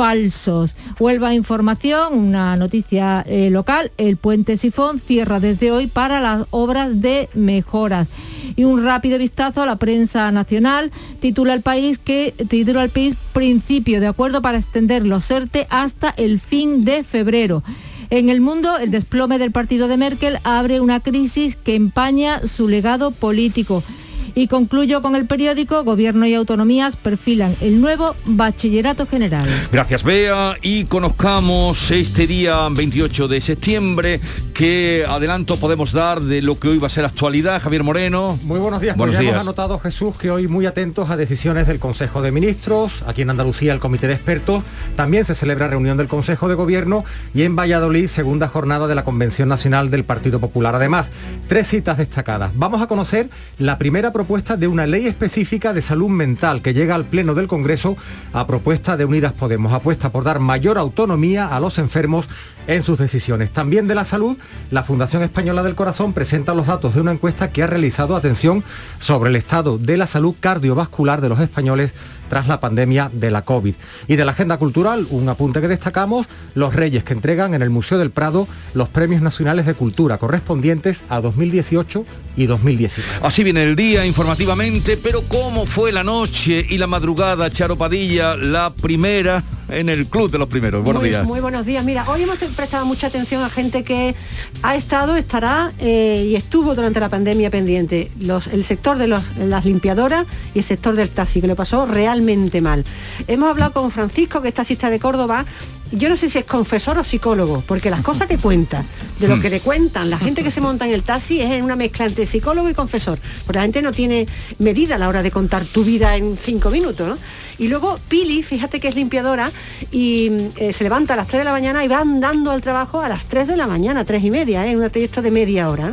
falsos. 0.00 0.76
Huelva 0.98 1.34
Información, 1.34 2.14
una 2.14 2.56
noticia 2.56 3.22
eh, 3.28 3.50
local, 3.50 3.92
el 3.98 4.16
puente 4.16 4.56
Sifón 4.56 4.98
cierra 4.98 5.40
desde 5.40 5.72
hoy 5.72 5.88
para 5.88 6.20
las 6.20 6.46
obras 6.48 7.02
de 7.02 7.28
mejoras. 7.34 8.08
Y 8.56 8.64
un 8.64 8.82
rápido 8.82 9.18
vistazo 9.18 9.60
a 9.60 9.66
la 9.66 9.76
prensa 9.76 10.32
nacional, 10.32 10.90
titula 11.20 11.52
el 11.52 11.60
país 11.60 11.98
que 11.98 12.32
titula 12.48 12.82
el 12.82 12.88
país 12.88 13.14
principio 13.34 14.00
de 14.00 14.06
acuerdo 14.06 14.40
para 14.40 14.56
extender 14.56 15.06
los 15.06 15.30
ERTE 15.30 15.66
hasta 15.68 16.14
el 16.16 16.40
fin 16.40 16.86
de 16.86 17.04
febrero. 17.04 17.62
En 18.08 18.30
el 18.30 18.40
mundo, 18.40 18.78
el 18.78 18.90
desplome 18.90 19.38
del 19.38 19.52
partido 19.52 19.86
de 19.86 19.98
Merkel 19.98 20.38
abre 20.44 20.80
una 20.80 21.00
crisis 21.00 21.56
que 21.56 21.74
empaña 21.74 22.46
su 22.46 22.68
legado 22.68 23.10
político. 23.10 23.84
Y 24.34 24.46
concluyo 24.48 25.02
con 25.02 25.16
el 25.16 25.26
periódico 25.26 25.84
Gobierno 25.84 26.26
y 26.26 26.34
Autonomías 26.34 26.96
perfilan 26.96 27.56
el 27.60 27.80
nuevo 27.80 28.14
Bachillerato 28.24 29.06
General. 29.06 29.46
Gracias, 29.72 30.02
Bea. 30.02 30.56
Y 30.62 30.84
conozcamos 30.84 31.90
este 31.90 32.26
día 32.26 32.68
28 32.70 33.28
de 33.28 33.40
septiembre 33.40 34.20
qué 34.60 35.06
adelanto 35.08 35.56
podemos 35.56 35.92
dar 35.92 36.20
de 36.20 36.42
lo 36.42 36.58
que 36.58 36.68
hoy 36.68 36.78
va 36.78 36.88
a 36.88 36.90
ser 36.90 37.06
actualidad. 37.06 37.62
Javier 37.62 37.82
Moreno. 37.82 38.38
Muy 38.42 38.58
buenos 38.58 38.82
días. 38.82 38.94
Buenos 38.94 39.16
pues 39.16 39.24
ya 39.24 39.30
hemos 39.30 39.40
anotado, 39.40 39.78
Jesús, 39.78 40.18
que 40.18 40.30
hoy 40.30 40.48
muy 40.48 40.66
atentos 40.66 41.08
a 41.08 41.16
decisiones 41.16 41.66
del 41.66 41.78
Consejo 41.78 42.20
de 42.20 42.30
Ministros. 42.30 43.02
Aquí 43.06 43.22
en 43.22 43.30
Andalucía, 43.30 43.72
el 43.72 43.80
Comité 43.80 44.06
de 44.06 44.12
Expertos. 44.12 44.62
También 44.96 45.24
se 45.24 45.34
celebra 45.34 45.68
reunión 45.68 45.96
del 45.96 46.08
Consejo 46.08 46.46
de 46.46 46.56
Gobierno 46.56 47.04
y 47.32 47.44
en 47.44 47.56
Valladolid, 47.56 48.06
segunda 48.08 48.48
jornada 48.48 48.86
de 48.86 48.94
la 48.94 49.02
Convención 49.02 49.48
Nacional 49.48 49.88
del 49.88 50.04
Partido 50.04 50.40
Popular. 50.40 50.74
Además, 50.74 51.10
tres 51.48 51.66
citas 51.68 51.96
destacadas. 51.96 52.52
Vamos 52.54 52.82
a 52.82 52.86
conocer 52.86 53.30
la 53.56 53.78
primera 53.78 54.12
propuesta 54.12 54.29
de 54.30 54.68
una 54.68 54.86
ley 54.86 55.08
específica 55.08 55.72
de 55.72 55.82
salud 55.82 56.08
mental 56.08 56.62
que 56.62 56.72
llega 56.72 56.94
al 56.94 57.04
Pleno 57.04 57.34
del 57.34 57.48
Congreso 57.48 57.96
a 58.32 58.46
propuesta 58.46 58.96
de 58.96 59.04
Unidas 59.04 59.32
Podemos. 59.32 59.72
Apuesta 59.72 60.12
por 60.12 60.22
dar 60.22 60.38
mayor 60.38 60.78
autonomía 60.78 61.48
a 61.48 61.58
los 61.58 61.78
enfermos 61.78 62.26
en 62.68 62.84
sus 62.84 62.96
decisiones. 62.96 63.50
También 63.50 63.88
de 63.88 63.96
la 63.96 64.04
salud, 64.04 64.36
la 64.70 64.84
Fundación 64.84 65.24
Española 65.24 65.64
del 65.64 65.74
Corazón 65.74 66.12
presenta 66.12 66.54
los 66.54 66.68
datos 66.68 66.94
de 66.94 67.00
una 67.00 67.10
encuesta 67.10 67.50
que 67.50 67.64
ha 67.64 67.66
realizado 67.66 68.14
atención 68.14 68.62
sobre 69.00 69.30
el 69.30 69.36
estado 69.36 69.78
de 69.78 69.96
la 69.96 70.06
salud 70.06 70.36
cardiovascular 70.38 71.20
de 71.20 71.28
los 71.28 71.40
españoles 71.40 71.92
tras 72.30 72.48
la 72.48 72.60
pandemia 72.60 73.10
de 73.12 73.30
la 73.30 73.42
COVID. 73.42 73.74
Y 74.08 74.16
de 74.16 74.24
la 74.24 74.32
agenda 74.32 74.56
cultural, 74.56 75.06
un 75.10 75.28
apunte 75.28 75.60
que 75.60 75.68
destacamos, 75.68 76.26
los 76.54 76.74
Reyes 76.74 77.04
que 77.04 77.12
entregan 77.12 77.52
en 77.52 77.60
el 77.60 77.68
Museo 77.68 77.98
del 77.98 78.10
Prado 78.10 78.48
los 78.72 78.88
premios 78.88 79.20
nacionales 79.20 79.66
de 79.66 79.74
cultura 79.74 80.16
correspondientes 80.16 81.02
a 81.08 81.20
2018 81.20 82.06
y 82.36 82.46
2019. 82.46 83.26
Así 83.26 83.44
viene 83.44 83.64
el 83.64 83.76
día 83.76 84.06
informativamente, 84.06 84.96
pero 84.96 85.22
¿cómo 85.28 85.66
fue 85.66 85.92
la 85.92 86.04
noche 86.04 86.64
y 86.68 86.78
la 86.78 86.86
madrugada, 86.86 87.50
Charo 87.50 87.76
Padilla, 87.76 88.36
la 88.36 88.72
primera 88.72 89.42
en 89.72 89.88
el 89.88 90.06
Club 90.06 90.30
de 90.30 90.38
los 90.38 90.48
Primeros? 90.48 90.84
Buenos 90.84 91.02
días. 91.02 91.26
Muy 91.26 91.40
buenos 91.40 91.66
días. 91.66 91.84
Mira, 91.84 92.08
hoy 92.08 92.22
hemos 92.22 92.38
prestado 92.38 92.86
mucha 92.86 93.06
atención 93.06 93.42
a 93.42 93.50
gente 93.50 93.84
que 93.84 94.14
ha 94.62 94.76
estado, 94.76 95.16
estará 95.16 95.72
eh, 95.78 96.26
y 96.28 96.36
estuvo 96.36 96.74
durante 96.74 97.00
la 97.00 97.08
pandemia 97.08 97.50
pendiente. 97.50 98.10
Los, 98.20 98.48
el 98.48 98.64
sector 98.64 98.98
de 98.98 99.06
las 99.08 99.64
limpiadoras 99.64 100.26
y 100.54 100.58
el 100.58 100.64
sector 100.64 100.94
del 100.96 101.08
taxi, 101.08 101.40
que 101.40 101.46
lo 101.46 101.56
pasó 101.56 101.86
realmente 101.86 102.60
mal. 102.60 102.84
Hemos 103.26 103.50
hablado 103.50 103.72
con 103.72 103.90
Francisco, 103.90 104.42
que 104.42 104.48
es 104.48 104.54
taxista 104.54 104.90
de 104.90 104.98
Córdoba, 104.98 105.46
yo 105.92 106.08
no 106.08 106.16
sé 106.16 106.28
si 106.28 106.38
es 106.38 106.44
confesor 106.44 106.98
o 106.98 107.04
psicólogo, 107.04 107.64
porque 107.66 107.90
las 107.90 108.02
cosas 108.02 108.28
que 108.28 108.38
cuenta, 108.38 108.84
de 109.18 109.26
lo 109.26 109.40
que 109.40 109.50
le 109.50 109.60
cuentan, 109.60 110.08
la 110.08 110.18
gente 110.18 110.44
que 110.44 110.50
se 110.50 110.60
monta 110.60 110.86
en 110.86 110.92
el 110.92 111.02
taxi 111.02 111.40
es 111.40 111.62
una 111.62 111.74
mezcla 111.74 112.06
entre 112.06 112.26
psicólogo 112.26 112.70
y 112.70 112.74
confesor, 112.74 113.18
porque 113.44 113.58
la 113.58 113.62
gente 113.62 113.82
no 113.82 113.90
tiene 113.90 114.28
medida 114.58 114.94
a 114.94 114.98
la 114.98 115.08
hora 115.08 115.22
de 115.22 115.32
contar 115.32 115.64
tu 115.64 115.82
vida 115.82 116.14
en 116.16 116.36
cinco 116.36 116.70
minutos, 116.70 117.18
Y 117.60 117.68
luego 117.68 117.98
Pili, 118.08 118.42
fíjate 118.42 118.80
que 118.80 118.88
es 118.88 118.94
limpiadora 118.94 119.52
y 119.92 120.32
eh, 120.56 120.72
se 120.72 120.82
levanta 120.82 121.12
a 121.12 121.16
las 121.18 121.26
3 121.26 121.40
de 121.40 121.44
la 121.44 121.52
mañana 121.52 121.84
y 121.84 121.88
va 121.88 121.98
andando 121.98 122.50
al 122.50 122.62
trabajo 122.62 123.02
a 123.02 123.08
las 123.08 123.26
3 123.26 123.46
de 123.48 123.56
la 123.58 123.66
mañana, 123.66 124.02
tres 124.06 124.24
y 124.24 124.30
media, 124.30 124.66
en 124.66 124.80
¿eh? 124.80 124.82
un 124.82 124.90
trayecto 124.90 125.20
de 125.20 125.30
media 125.30 125.68
hora. 125.68 125.90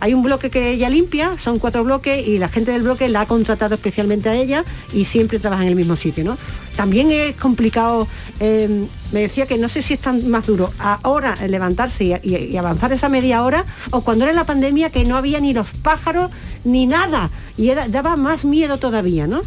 Hay 0.00 0.14
un 0.14 0.22
bloque 0.22 0.48
que 0.48 0.70
ella 0.70 0.88
limpia, 0.88 1.38
son 1.38 1.58
cuatro 1.58 1.84
bloques 1.84 2.26
y 2.26 2.38
la 2.38 2.48
gente 2.48 2.72
del 2.72 2.82
bloque 2.82 3.08
la 3.08 3.20
ha 3.20 3.26
contratado 3.26 3.74
especialmente 3.74 4.30
a 4.30 4.34
ella 4.34 4.64
y 4.94 5.04
siempre 5.04 5.38
trabaja 5.38 5.62
en 5.62 5.68
el 5.68 5.76
mismo 5.76 5.94
sitio, 5.94 6.24
¿no? 6.24 6.38
También 6.74 7.10
es 7.10 7.36
complicado, 7.36 8.08
eh, 8.40 8.86
me 9.12 9.20
decía 9.20 9.46
que 9.46 9.58
no 9.58 9.68
sé 9.68 9.82
si 9.82 9.94
es 9.94 10.00
tan 10.00 10.26
más 10.30 10.46
duro 10.46 10.72
ahora 10.78 11.36
levantarse 11.46 12.18
y, 12.22 12.56
avanzar 12.56 12.92
esa 12.94 13.10
media 13.10 13.42
hora 13.42 13.66
o 13.90 14.00
cuando 14.00 14.24
era 14.24 14.32
la 14.32 14.44
pandemia 14.44 14.88
que 14.88 15.04
no 15.04 15.16
había 15.16 15.38
ni 15.38 15.52
los 15.52 15.70
pájaros 15.70 16.30
ni 16.64 16.86
nada 16.86 17.30
y 17.58 17.68
daba 17.68 18.16
más 18.16 18.46
miedo 18.46 18.78
todavía, 18.78 19.26
¿no? 19.26 19.42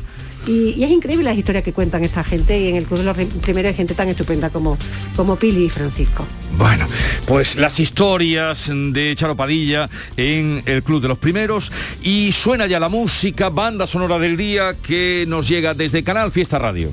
Y, 0.48 0.84
es 0.84 0.92
increíble 0.92 1.26
las 1.26 1.38
historias 1.38 1.64
que 1.64 1.74
cuentan 1.74 2.04
esta 2.04 2.24
gente 2.24 2.58
y 2.58 2.70
en 2.70 2.76
el 2.76 2.86
Club 2.86 3.00
de 3.00 3.06
los 3.06 3.18
Primeros 3.42 3.70
hay 3.70 3.76
gente 3.76 3.94
tan 3.94 4.08
estupenda 4.08 4.50
como, 4.50 4.78
como 5.16 5.36
Pili 5.36 5.66
y 5.66 5.70
Francisco. 5.70 6.26
Bueno, 6.58 6.88
pues 7.26 7.56
las 7.56 7.80
historias 7.80 8.70
de 8.70 9.14
Charo 9.16 9.36
Padilla 9.36 9.90
en 10.16 10.64
el 10.66 10.84
Club 10.84 11.02
de 11.02 11.10
los 11.10 11.18
Primeros 11.18 11.72
y 12.02 12.32
suena 12.32 12.66
ya 12.66 12.80
la 12.80 12.90
música, 12.90 13.50
banda 13.50 13.86
sonora 13.86 14.18
del 14.18 14.38
día 14.38 14.76
que 14.82 15.26
nos 15.28 15.48
llega 15.48 15.74
desde 15.74 16.04
Canal 16.04 16.32
Fiesta 16.32 16.58
Radio. 16.58 16.92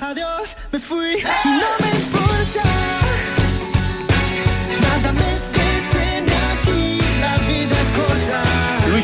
adiós, 0.00 0.56
me 0.72 0.78
fui, 0.78 1.16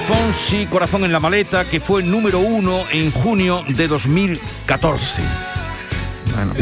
Fonsi, 0.07 0.67
Corazón 0.67 1.05
en 1.05 1.13
la 1.13 1.21
maleta, 1.21 1.65
que 1.65 1.81
fue 1.81 2.03
número 2.03 2.41
uno 2.41 2.85
en 2.91 3.11
junio 3.11 3.63
de 3.69 3.89
2014. 3.89 5.23
Bueno. 6.35 6.53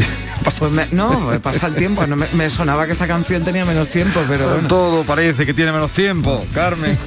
Pues 0.43 0.91
no, 0.91 1.31
pasa 1.41 1.67
el 1.67 1.75
tiempo. 1.75 2.05
No, 2.07 2.15
me, 2.15 2.49
sonaba 2.49 2.85
que 2.85 2.93
esta 2.93 3.07
canción 3.07 3.43
tenía 3.43 3.63
menos 3.63 3.89
tiempo, 3.89 4.21
pero 4.27 4.47
Todo 4.67 5.03
parece 5.03 5.45
que 5.45 5.53
tiene 5.53 5.71
menos 5.71 5.91
tiempo, 5.91 6.43
Carmen. 6.53 6.97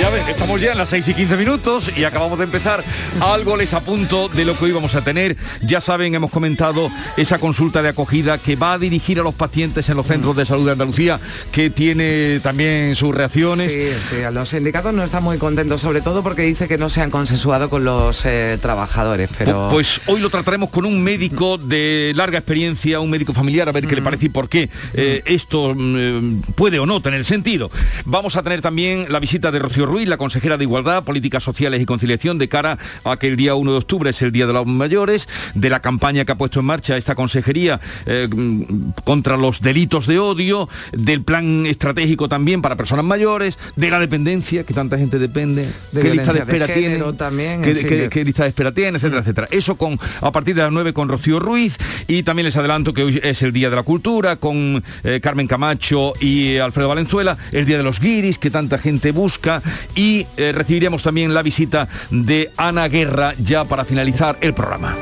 ya 0.00 0.10
ves, 0.10 0.28
estamos 0.28 0.60
ya 0.60 0.72
en 0.72 0.78
las 0.78 0.88
6 0.88 1.08
y 1.08 1.14
15 1.14 1.36
minutos 1.36 1.92
y 1.96 2.04
acabamos 2.04 2.38
de 2.38 2.44
empezar. 2.44 2.84
Algo 3.20 3.56
les 3.56 3.72
apunto 3.72 4.28
de 4.28 4.44
lo 4.44 4.56
que 4.58 4.66
hoy 4.66 4.72
vamos 4.72 4.94
a 4.94 5.02
tener. 5.02 5.36
Ya 5.62 5.80
saben, 5.80 6.14
hemos 6.14 6.30
comentado 6.30 6.90
esa 7.16 7.38
consulta 7.38 7.82
de 7.82 7.90
acogida 7.90 8.38
que 8.38 8.56
va 8.56 8.72
a 8.74 8.78
dirigir 8.78 9.20
a 9.20 9.22
los 9.22 9.34
pacientes 9.34 9.88
en 9.88 9.96
los 9.96 10.06
centros 10.06 10.36
de 10.36 10.44
salud 10.44 10.66
de 10.66 10.72
Andalucía, 10.72 11.20
que 11.52 11.70
tiene 11.70 12.40
también 12.40 12.96
sus 12.96 13.14
reacciones. 13.14 13.72
Sí, 13.72 13.90
sí, 14.02 14.16
los 14.32 14.48
sindicatos 14.48 14.92
no 14.92 15.04
están 15.04 15.22
muy 15.22 15.38
contentos, 15.38 15.80
sobre 15.80 16.00
todo 16.00 16.22
porque 16.22 16.42
dice 16.42 16.66
que 16.68 16.78
no 16.78 16.88
se 16.88 17.00
han 17.00 17.10
consensuado 17.10 17.70
con 17.70 17.84
los 17.84 18.24
eh, 18.24 18.58
trabajadores, 18.60 19.30
pero... 19.38 19.68
Pues 19.70 20.00
hoy 20.06 20.20
lo 20.20 20.30
trataremos 20.30 20.70
con 20.70 20.84
un 20.84 21.02
médico 21.02 21.27
médico 21.28 21.58
de 21.58 22.12
larga 22.14 22.38
experiencia, 22.38 23.00
un 23.00 23.10
médico 23.10 23.32
familiar, 23.34 23.68
a 23.68 23.72
ver 23.72 23.86
qué 23.86 23.94
le 23.94 24.02
parece 24.02 24.26
y 24.26 24.28
por 24.30 24.48
qué 24.48 24.70
eh, 24.94 25.22
esto 25.26 25.74
mm, 25.76 26.40
puede 26.54 26.78
o 26.78 26.86
no 26.86 27.02
tener 27.02 27.24
sentido. 27.24 27.68
Vamos 28.06 28.36
a 28.36 28.42
tener 28.42 28.60
también 28.62 29.06
la 29.10 29.20
visita 29.20 29.50
de 29.50 29.58
Rocío 29.58 29.84
Ruiz, 29.86 30.08
la 30.08 30.16
consejera 30.16 30.56
de 30.56 30.64
Igualdad, 30.64 31.04
Políticas 31.04 31.42
Sociales 31.44 31.82
y 31.82 31.86
Conciliación, 31.86 32.38
de 32.38 32.48
cara 32.48 32.78
a 33.04 33.16
que 33.16 33.28
el 33.28 33.36
día 33.36 33.54
1 33.54 33.72
de 33.72 33.78
octubre 33.78 34.10
es 34.10 34.22
el 34.22 34.32
Día 34.32 34.46
de 34.46 34.52
los 34.54 34.66
Mayores, 34.66 35.28
de 35.54 35.68
la 35.70 35.80
campaña 35.80 36.24
que 36.24 36.32
ha 36.32 36.38
puesto 36.38 36.60
en 36.60 36.66
marcha 36.66 36.96
esta 36.96 37.14
consejería 37.14 37.80
eh, 38.06 38.26
mm, 38.34 38.90
contra 39.04 39.36
los 39.36 39.60
delitos 39.60 40.06
de 40.06 40.18
odio, 40.18 40.68
del 40.92 41.22
plan 41.22 41.66
estratégico 41.66 42.28
también 42.28 42.62
para 42.62 42.76
personas 42.76 43.04
mayores, 43.04 43.58
de 43.76 43.90
la 43.90 44.00
dependencia, 44.00 44.64
que 44.64 44.72
tanta 44.72 44.96
gente 44.98 45.18
depende, 45.18 45.68
De 45.92 46.00
qué 46.02 46.10
lista 46.10 46.32
de 46.32 46.38
de 46.38 46.44
espera 46.44 46.66
tiene, 46.66 46.80
género 46.82 47.12
también, 47.14 47.60
de- 47.62 48.08
qué 48.08 48.24
lista 48.24 48.44
de 48.44 48.48
espera 48.50 48.72
tiene, 48.72 48.96
etcétera, 48.96 49.20
etcétera. 49.20 49.48
Eso 49.50 49.76
con 49.76 49.98
a 50.20 50.32
partir 50.32 50.54
de 50.54 50.62
las 50.62 50.72
9 50.72 50.92
con 50.92 51.08
Rocío 51.18 51.40
Ruiz 51.40 51.76
y 52.06 52.22
también 52.22 52.46
les 52.46 52.56
adelanto 52.56 52.94
que 52.94 53.02
hoy 53.02 53.20
es 53.22 53.42
el 53.42 53.52
Día 53.52 53.70
de 53.70 53.76
la 53.76 53.82
Cultura 53.82 54.36
con 54.36 54.84
eh, 55.02 55.18
Carmen 55.20 55.48
Camacho 55.48 56.12
y 56.20 56.58
Alfredo 56.58 56.88
Valenzuela, 56.88 57.36
el 57.50 57.66
Día 57.66 57.76
de 57.76 57.82
los 57.82 57.98
Guiris 57.98 58.38
que 58.38 58.50
tanta 58.50 58.78
gente 58.78 59.10
busca 59.10 59.60
y 59.96 60.26
eh, 60.36 60.52
recibiremos 60.52 61.02
también 61.02 61.34
la 61.34 61.42
visita 61.42 61.88
de 62.10 62.52
Ana 62.56 62.86
Guerra 62.86 63.34
ya 63.42 63.64
para 63.64 63.84
finalizar 63.84 64.38
el 64.40 64.54
programa. 64.54 64.94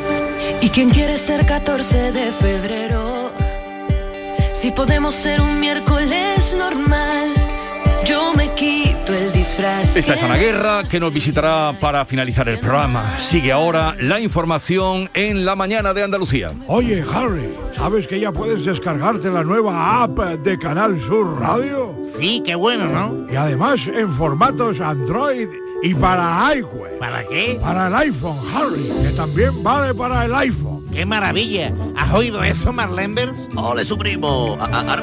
¿Y 0.63 0.71
quién 0.71 0.89
quiere 0.89 1.19
ser 1.19 1.45
14 1.45 2.13
de 2.13 2.33
febrero? 2.33 3.31
Si 4.55 4.71
podemos 4.71 5.15
ser 5.15 5.43
un 5.43 5.61
miércoles 5.61 6.57
normal, 6.59 7.35
yo 8.07 8.33
me 8.33 8.55
quito 8.55 8.96
el 9.15 9.33
disfraz. 9.33 9.97
Esta 9.97 10.15
es 10.15 10.23
Ana 10.23 10.37
Guerra 10.37 10.83
que 10.89 10.99
nos 11.01 11.13
visitará 11.13 11.73
para 11.81 12.05
finalizar 12.05 12.49
el 12.49 12.59
programa. 12.59 13.19
Sigue 13.19 13.53
ahora 13.53 13.95
la 14.01 14.21
información 14.21 15.09
en 15.15 15.45
la 15.45 15.55
mañana 15.57 15.95
de 15.95 16.03
Andalucía. 16.03 16.51
Oye, 16.67 17.05
Harry, 17.15 17.49
¿sabes 17.77 18.07
que 18.09 18.19
ya 18.21 18.33
puedes 18.33 18.65
descargarte 18.65 19.31
la 19.31 19.45
nueva 19.45 20.03
app 20.03 20.19
de 20.19 20.59
Canal 20.59 21.01
Sur 21.01 21.39
Radio? 21.41 21.95
Sí, 22.17 22.43
qué 22.45 22.55
bueno, 22.55 22.87
¿no? 22.87 23.31
Y 23.33 23.37
además 23.37 23.87
en 23.89 24.11
formatos 24.13 24.81
Android 24.81 25.49
y 25.83 25.95
para 25.95 26.55
iWeb. 26.57 26.99
¿Para 26.99 27.27
qué? 27.29 27.59
Para 27.61 27.89
el 27.89 27.95
iPhone, 27.95 28.39
Harry, 28.55 28.91
que 29.03 29.11
también 29.17 29.63
vale 29.63 29.95
para 29.95 30.25
el 30.25 30.35
iPhone. 30.35 30.85
¡Qué 30.93 31.05
maravilla! 31.05 31.73
¿Has 31.97 32.13
oído 32.15 32.43
eso, 32.43 32.73
Marlembers? 32.73 33.49
¡Ole, 33.55 33.85
su 33.85 33.99
primo! 33.99 34.57
A- 34.59 34.65
a- 34.65 34.81
Ahora 34.81 35.03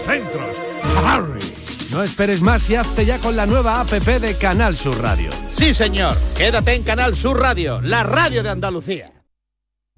centros. 0.00 0.56
Harry. 1.04 1.40
No 1.90 2.02
esperes 2.02 2.42
más 2.42 2.68
y 2.68 2.76
hazte 2.76 3.06
ya 3.06 3.18
con 3.18 3.36
la 3.36 3.46
nueva 3.46 3.80
APP 3.80 4.20
de 4.20 4.36
Canal 4.36 4.76
Sur 4.76 5.00
Radio. 5.00 5.30
Sí, 5.56 5.72
señor. 5.72 6.16
Quédate 6.36 6.74
en 6.74 6.82
Canal 6.82 7.16
Sur 7.16 7.40
Radio, 7.40 7.80
la 7.80 8.02
radio 8.02 8.42
de 8.42 8.50
Andalucía. 8.50 9.17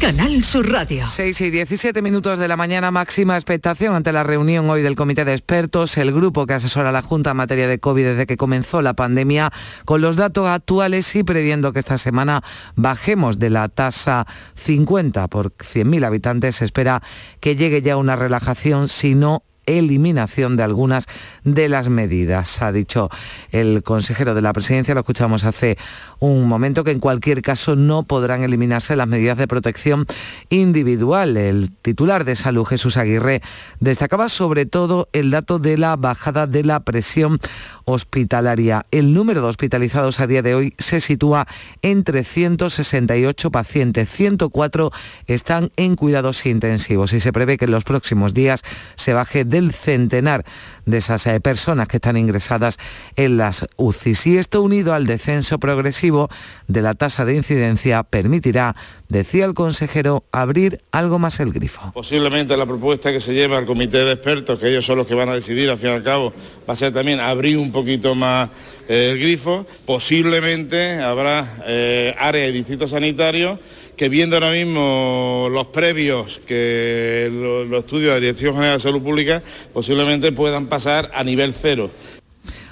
Canal 0.00 0.44
Sur 0.44 0.70
Radio. 0.70 1.08
6 1.08 1.40
y 1.40 1.50
17 1.50 2.02
minutos 2.02 2.38
de 2.38 2.46
la 2.46 2.56
mañana, 2.56 2.92
máxima 2.92 3.34
expectación 3.34 3.96
ante 3.96 4.12
la 4.12 4.22
reunión 4.22 4.70
hoy 4.70 4.80
del 4.80 4.94
Comité 4.94 5.24
de 5.24 5.32
Expertos, 5.32 5.96
el 5.96 6.12
grupo 6.12 6.46
que 6.46 6.54
asesora 6.54 6.90
a 6.90 6.92
la 6.92 7.02
Junta 7.02 7.32
en 7.32 7.36
materia 7.36 7.66
de 7.66 7.80
COVID 7.80 8.04
desde 8.04 8.26
que 8.26 8.36
comenzó 8.36 8.80
la 8.80 8.94
pandemia, 8.94 9.50
con 9.84 10.00
los 10.00 10.14
datos 10.14 10.46
actuales 10.46 11.16
y 11.16 11.24
previendo 11.24 11.72
que 11.72 11.80
esta 11.80 11.98
semana 11.98 12.42
bajemos 12.76 13.40
de 13.40 13.50
la 13.50 13.68
tasa 13.68 14.26
50 14.54 15.26
por 15.26 15.50
100.000 15.50 16.06
habitantes, 16.06 16.56
se 16.56 16.64
espera 16.64 17.02
que 17.40 17.56
llegue 17.56 17.82
ya 17.82 17.96
una 17.96 18.14
relajación, 18.14 18.86
si 18.86 19.16
no 19.16 19.42
eliminación 19.68 20.56
de 20.56 20.62
algunas 20.62 21.06
de 21.44 21.68
las 21.68 21.88
medidas, 21.88 22.62
ha 22.62 22.72
dicho 22.72 23.10
el 23.52 23.82
consejero 23.82 24.34
de 24.34 24.42
la 24.42 24.52
presidencia, 24.52 24.94
lo 24.94 25.00
escuchamos 25.00 25.44
hace 25.44 25.78
un 26.18 26.48
momento, 26.48 26.84
que 26.84 26.90
en 26.90 27.00
cualquier 27.00 27.42
caso 27.42 27.76
no 27.76 28.02
podrán 28.02 28.42
eliminarse 28.42 28.96
las 28.96 29.06
medidas 29.06 29.38
de 29.38 29.46
protección 29.46 30.06
individual. 30.48 31.36
El 31.36 31.70
titular 31.82 32.24
de 32.24 32.36
salud, 32.36 32.64
Jesús 32.64 32.96
Aguirre, 32.96 33.42
destacaba 33.80 34.28
sobre 34.28 34.66
todo 34.66 35.08
el 35.12 35.30
dato 35.30 35.58
de 35.58 35.78
la 35.78 35.96
bajada 35.96 36.46
de 36.46 36.64
la 36.64 36.80
presión 36.80 37.38
hospitalaria. 37.84 38.86
El 38.90 39.14
número 39.14 39.42
de 39.42 39.48
hospitalizados 39.48 40.20
a 40.20 40.26
día 40.26 40.42
de 40.42 40.54
hoy 40.54 40.74
se 40.78 41.00
sitúa 41.00 41.46
en 41.82 42.04
368 42.04 43.50
pacientes, 43.50 44.08
104 44.10 44.92
están 45.26 45.70
en 45.76 45.96
cuidados 45.96 46.44
intensivos 46.46 47.12
y 47.12 47.20
se 47.20 47.32
prevé 47.32 47.58
que 47.58 47.66
en 47.66 47.70
los 47.70 47.84
próximos 47.84 48.34
días 48.34 48.62
se 48.96 49.12
baje 49.12 49.44
del 49.58 49.72
centenar 49.72 50.44
de 50.86 50.98
esas 50.98 51.26
eh, 51.26 51.40
personas 51.40 51.88
que 51.88 51.98
están 51.98 52.16
ingresadas 52.16 52.78
en 53.16 53.36
las 53.36 53.66
UCIs. 53.76 54.26
Y 54.26 54.38
esto 54.38 54.62
unido 54.62 54.94
al 54.94 55.06
descenso 55.06 55.58
progresivo 55.58 56.30
de 56.66 56.82
la 56.82 56.94
tasa 56.94 57.24
de 57.24 57.34
incidencia 57.34 58.02
permitirá, 58.04 58.76
decía 59.08 59.44
el 59.44 59.54
consejero, 59.54 60.24
abrir 60.32 60.80
algo 60.92 61.18
más 61.18 61.40
el 61.40 61.52
grifo. 61.52 61.92
Posiblemente 61.92 62.56
la 62.56 62.66
propuesta 62.66 63.12
que 63.12 63.20
se 63.20 63.34
lleva 63.34 63.58
al 63.58 63.66
comité 63.66 63.98
de 63.98 64.12
expertos, 64.12 64.58
que 64.58 64.68
ellos 64.68 64.86
son 64.86 64.98
los 64.98 65.06
que 65.06 65.14
van 65.14 65.28
a 65.28 65.34
decidir 65.34 65.68
al 65.70 65.78
fin 65.78 65.90
y 65.90 65.92
al 65.94 66.02
cabo, 66.02 66.32
va 66.68 66.72
a 66.72 66.76
ser 66.76 66.92
también 66.92 67.20
abrir 67.20 67.58
un 67.58 67.72
poquito 67.72 68.14
más 68.14 68.48
eh, 68.88 69.10
el 69.12 69.18
grifo. 69.18 69.66
Posiblemente 69.84 71.02
habrá 71.02 71.46
eh, 71.66 72.14
áreas 72.18 72.50
y 72.50 72.52
distritos 72.52 72.90
sanitarios 72.90 73.58
que 73.98 74.08
viendo 74.08 74.36
ahora 74.36 74.52
mismo 74.52 75.48
los 75.50 75.66
previos 75.66 76.40
que 76.46 77.28
lo- 77.32 77.64
los 77.64 77.80
estudios 77.80 78.14
de 78.14 78.14
la 78.14 78.20
Dirección 78.20 78.54
General 78.54 78.78
de 78.78 78.82
Salud 78.82 79.02
Pública 79.02 79.42
posiblemente 79.74 80.30
puedan 80.32 80.68
pasar 80.68 81.10
a 81.12 81.24
nivel 81.24 81.52
cero. 81.60 81.90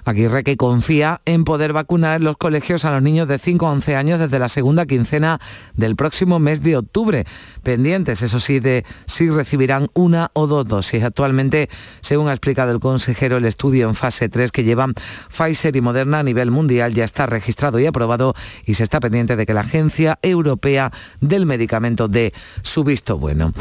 Aguirre 0.06 0.44
que 0.44 0.56
confía 0.56 1.20
en 1.24 1.42
poder 1.42 1.72
vacunar 1.72 2.20
en 2.20 2.24
los 2.24 2.36
colegios 2.36 2.84
a 2.84 2.92
los 2.92 3.02
niños 3.02 3.26
de 3.26 3.38
5 3.38 3.66
a 3.66 3.72
11 3.72 3.96
años 3.96 4.20
desde 4.20 4.38
la 4.38 4.48
segunda 4.48 4.86
quincena 4.86 5.40
del 5.74 5.96
próximo 5.96 6.38
mes 6.38 6.62
de 6.62 6.76
octubre. 6.76 7.26
Pendientes, 7.64 8.22
eso 8.22 8.38
sí, 8.38 8.60
de 8.60 8.84
si 9.06 9.28
recibirán 9.30 9.88
una 9.94 10.30
o 10.32 10.46
dos 10.46 10.66
dosis. 10.68 11.02
Actualmente, 11.02 11.68
según 12.02 12.28
ha 12.28 12.32
explicado 12.32 12.70
el 12.70 12.78
consejero, 12.78 13.36
el 13.36 13.46
estudio 13.46 13.88
en 13.88 13.96
fase 13.96 14.28
3 14.28 14.52
que 14.52 14.62
llevan 14.62 14.94
Pfizer 15.28 15.74
y 15.74 15.80
Moderna 15.80 16.20
a 16.20 16.22
nivel 16.22 16.52
mundial 16.52 16.94
ya 16.94 17.04
está 17.04 17.26
registrado 17.26 17.80
y 17.80 17.86
aprobado 17.86 18.34
y 18.64 18.74
se 18.74 18.84
está 18.84 19.00
pendiente 19.00 19.34
de 19.34 19.44
que 19.44 19.54
la 19.54 19.62
Agencia 19.62 20.20
Europea 20.22 20.92
del 21.20 21.46
Medicamento 21.46 22.06
dé 22.06 22.32
su 22.62 22.84
visto 22.84 23.18
bueno. 23.18 23.52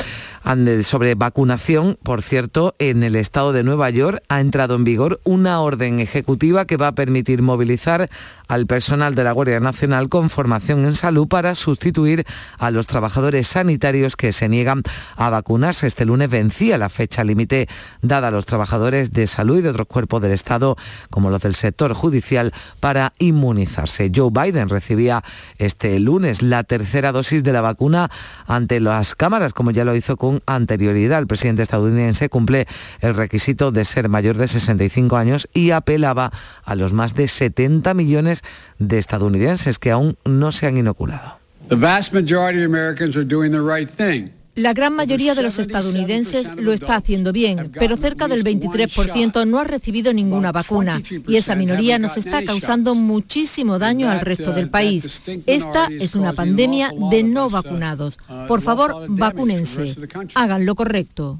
Sobre 0.84 1.16
vacunación, 1.16 1.98
por 2.04 2.22
cierto, 2.22 2.76
en 2.78 3.02
el 3.02 3.16
estado 3.16 3.52
de 3.52 3.64
Nueva 3.64 3.90
York 3.90 4.22
ha 4.30 4.42
entrado 4.42 4.76
en 4.76 4.84
vigor 4.84 5.20
una 5.24 5.60
orden 5.60 6.00
ejecutiva 6.00 6.66
que 6.66 6.78
va 6.78 6.90
a 6.90 6.92
permitir 6.92 7.42
movilizar 7.42 8.12
al 8.48 8.68
personal 8.68 9.16
de 9.16 9.24
la 9.24 9.32
Guardia 9.32 9.60
Nacional 9.60 10.08
con 10.08 10.30
formación 10.30 10.86
en 10.86 10.94
salud 10.94 11.28
para 11.28 11.56
sustituir 11.56 12.26
a 12.60 12.70
los 12.70 12.86
trabajadores 12.86 13.48
sanitarios 13.48 14.16
que 14.16 14.32
se 14.32 14.48
niegan 14.48 14.84
a 15.16 15.32
vacunarse. 15.32 15.88
Este 15.88 16.06
lunes 16.06 16.30
vencía 16.30 16.78
la 16.78 16.90
fecha 16.90 17.24
límite 17.24 17.68
dada 18.04 18.28
a 18.28 18.32
los 18.32 18.46
trabajadores 18.46 19.12
de 19.12 19.26
salud 19.26 19.58
y 19.58 19.62
de 19.64 19.70
otros 19.70 19.88
cuerpos 19.88 20.22
del 20.22 20.32
Estado, 20.32 20.78
como 21.10 21.32
los 21.32 21.42
del 21.42 21.56
sector 21.56 21.96
judicial, 21.96 22.54
para 22.80 23.14
inmunizarse. 23.18 24.12
Joe 24.16 24.30
Biden 24.30 24.70
recibía 24.70 25.24
este 25.58 26.00
lunes 26.00 26.44
la 26.44 26.64
tercera 26.64 27.12
dosis 27.12 27.44
de 27.44 27.52
la 27.52 27.62
vacuna 27.62 28.12
ante 28.46 28.80
las 28.80 29.16
cámaras, 29.16 29.52
como 29.52 29.72
ya 29.72 29.84
lo 29.84 29.96
hizo 29.96 30.18
con 30.18 30.35
anterioridad. 30.46 31.20
El 31.20 31.28
presidente 31.28 31.64
estadounidense 31.64 32.30
cumple 32.30 32.68
el 33.02 33.16
requisito 33.16 33.72
de 33.72 33.86
ser 33.86 34.10
mayor 34.10 34.38
de 34.38 34.48
65 34.48 35.18
años 35.18 35.48
y 35.54 35.72
apelaba 35.72 36.32
a 36.64 36.76
los 36.76 36.94
más 36.94 37.14
de 37.14 37.28
70 37.28 37.94
millones 37.94 38.44
de 38.80 38.98
estadounidenses 38.98 39.80
que 39.80 39.92
aún 39.92 40.18
no 40.26 40.52
se 40.52 40.68
han 40.68 40.78
inoculado. 40.78 41.40
The 41.68 41.76
vast 41.76 42.14
majority 42.14 42.60
of 42.60 42.66
Americans 42.66 43.18
are 43.18 43.26
doing 43.26 43.52
the 43.52 43.62
right 43.62 43.90
thing. 43.90 44.35
La 44.56 44.74
gran 44.74 44.94
mayoría 44.94 45.36
de 45.36 45.44
los 45.44 45.60
estadounidenses 45.60 46.50
lo 46.56 46.72
está 46.72 46.96
haciendo 46.96 47.34
bien, 47.34 47.72
pero 47.74 47.98
cerca 47.98 48.28
del 48.28 48.44
23% 48.44 49.46
no 49.46 49.60
ha 49.60 49.64
recibido 49.66 50.14
ninguna 50.14 50.52
vacuna 50.52 51.02
y 51.28 51.36
esa 51.36 51.56
minoría 51.56 52.00
nos 52.00 52.18
está 52.18 52.44
causando 52.44 52.96
muchísimo 52.96 53.80
daño 53.80 54.10
al 54.10 54.22
resto 54.22 54.54
del 54.54 54.70
país. 54.70 55.22
Esta 55.46 55.88
es 55.88 56.16
una 56.16 56.34
pandemia 56.34 56.92
de 57.12 57.24
no 57.24 57.50
vacunados. 57.50 58.18
Por 58.48 58.62
favor, 58.62 59.06
vacúnense. 59.10 59.96
Hagan 60.36 60.66
lo 60.66 60.76
correcto. 60.76 61.40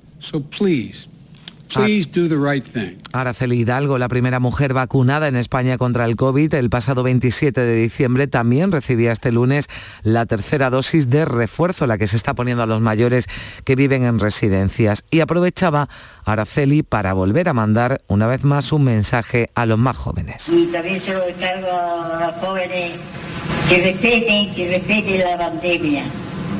Araceli 3.14 3.60
Hidalgo, 3.60 3.98
la 3.98 4.08
primera 4.08 4.40
mujer 4.40 4.74
vacunada 4.74 5.28
en 5.28 5.36
España 5.36 5.78
contra 5.78 6.06
el 6.06 6.16
COVID 6.16 6.54
el 6.54 6.70
pasado 6.70 7.04
27 7.04 7.62
de 7.62 7.76
diciembre, 7.76 8.28
también 8.28 8.72
recibía 8.72 9.12
este 9.12 9.32
lunes 9.32 9.68
la 10.04 10.26
tercera 10.26 10.70
dosis 10.70 11.10
de 11.10 11.26
refuerzo, 11.26 11.88
la 11.88 11.98
que 11.98 12.08
se 12.08 12.18
está 12.18 12.34
poniendo 12.34 12.64
a 12.64 12.66
los 12.66 12.82
mayores 12.82 13.28
que 13.64 13.76
viven 13.76 14.04
en 14.04 14.20
residencias. 14.20 15.04
Y 15.12 15.20
aprovechaba 15.20 15.90
Araceli 16.24 16.84
para 16.84 17.14
volver 17.14 17.50
a 17.50 17.54
mandar 17.54 18.02
una 18.08 18.28
vez 18.28 18.44
más 18.44 18.72
un 18.72 18.84
mensaje 18.84 19.50
a 19.56 19.66
los 19.66 19.78
más 19.78 19.98
jóvenes. 19.98 20.50
Y 20.50 20.68
también 20.68 21.00
se 21.00 21.14
lo 21.14 21.26
encargo 21.26 21.68
a 21.72 22.28
los 22.28 22.36
jóvenes 22.46 22.94
que 23.70 23.78
respeten, 23.82 24.54
que 24.54 24.70
respeten 24.70 25.20
la 25.20 25.38
pandemia 25.38 26.04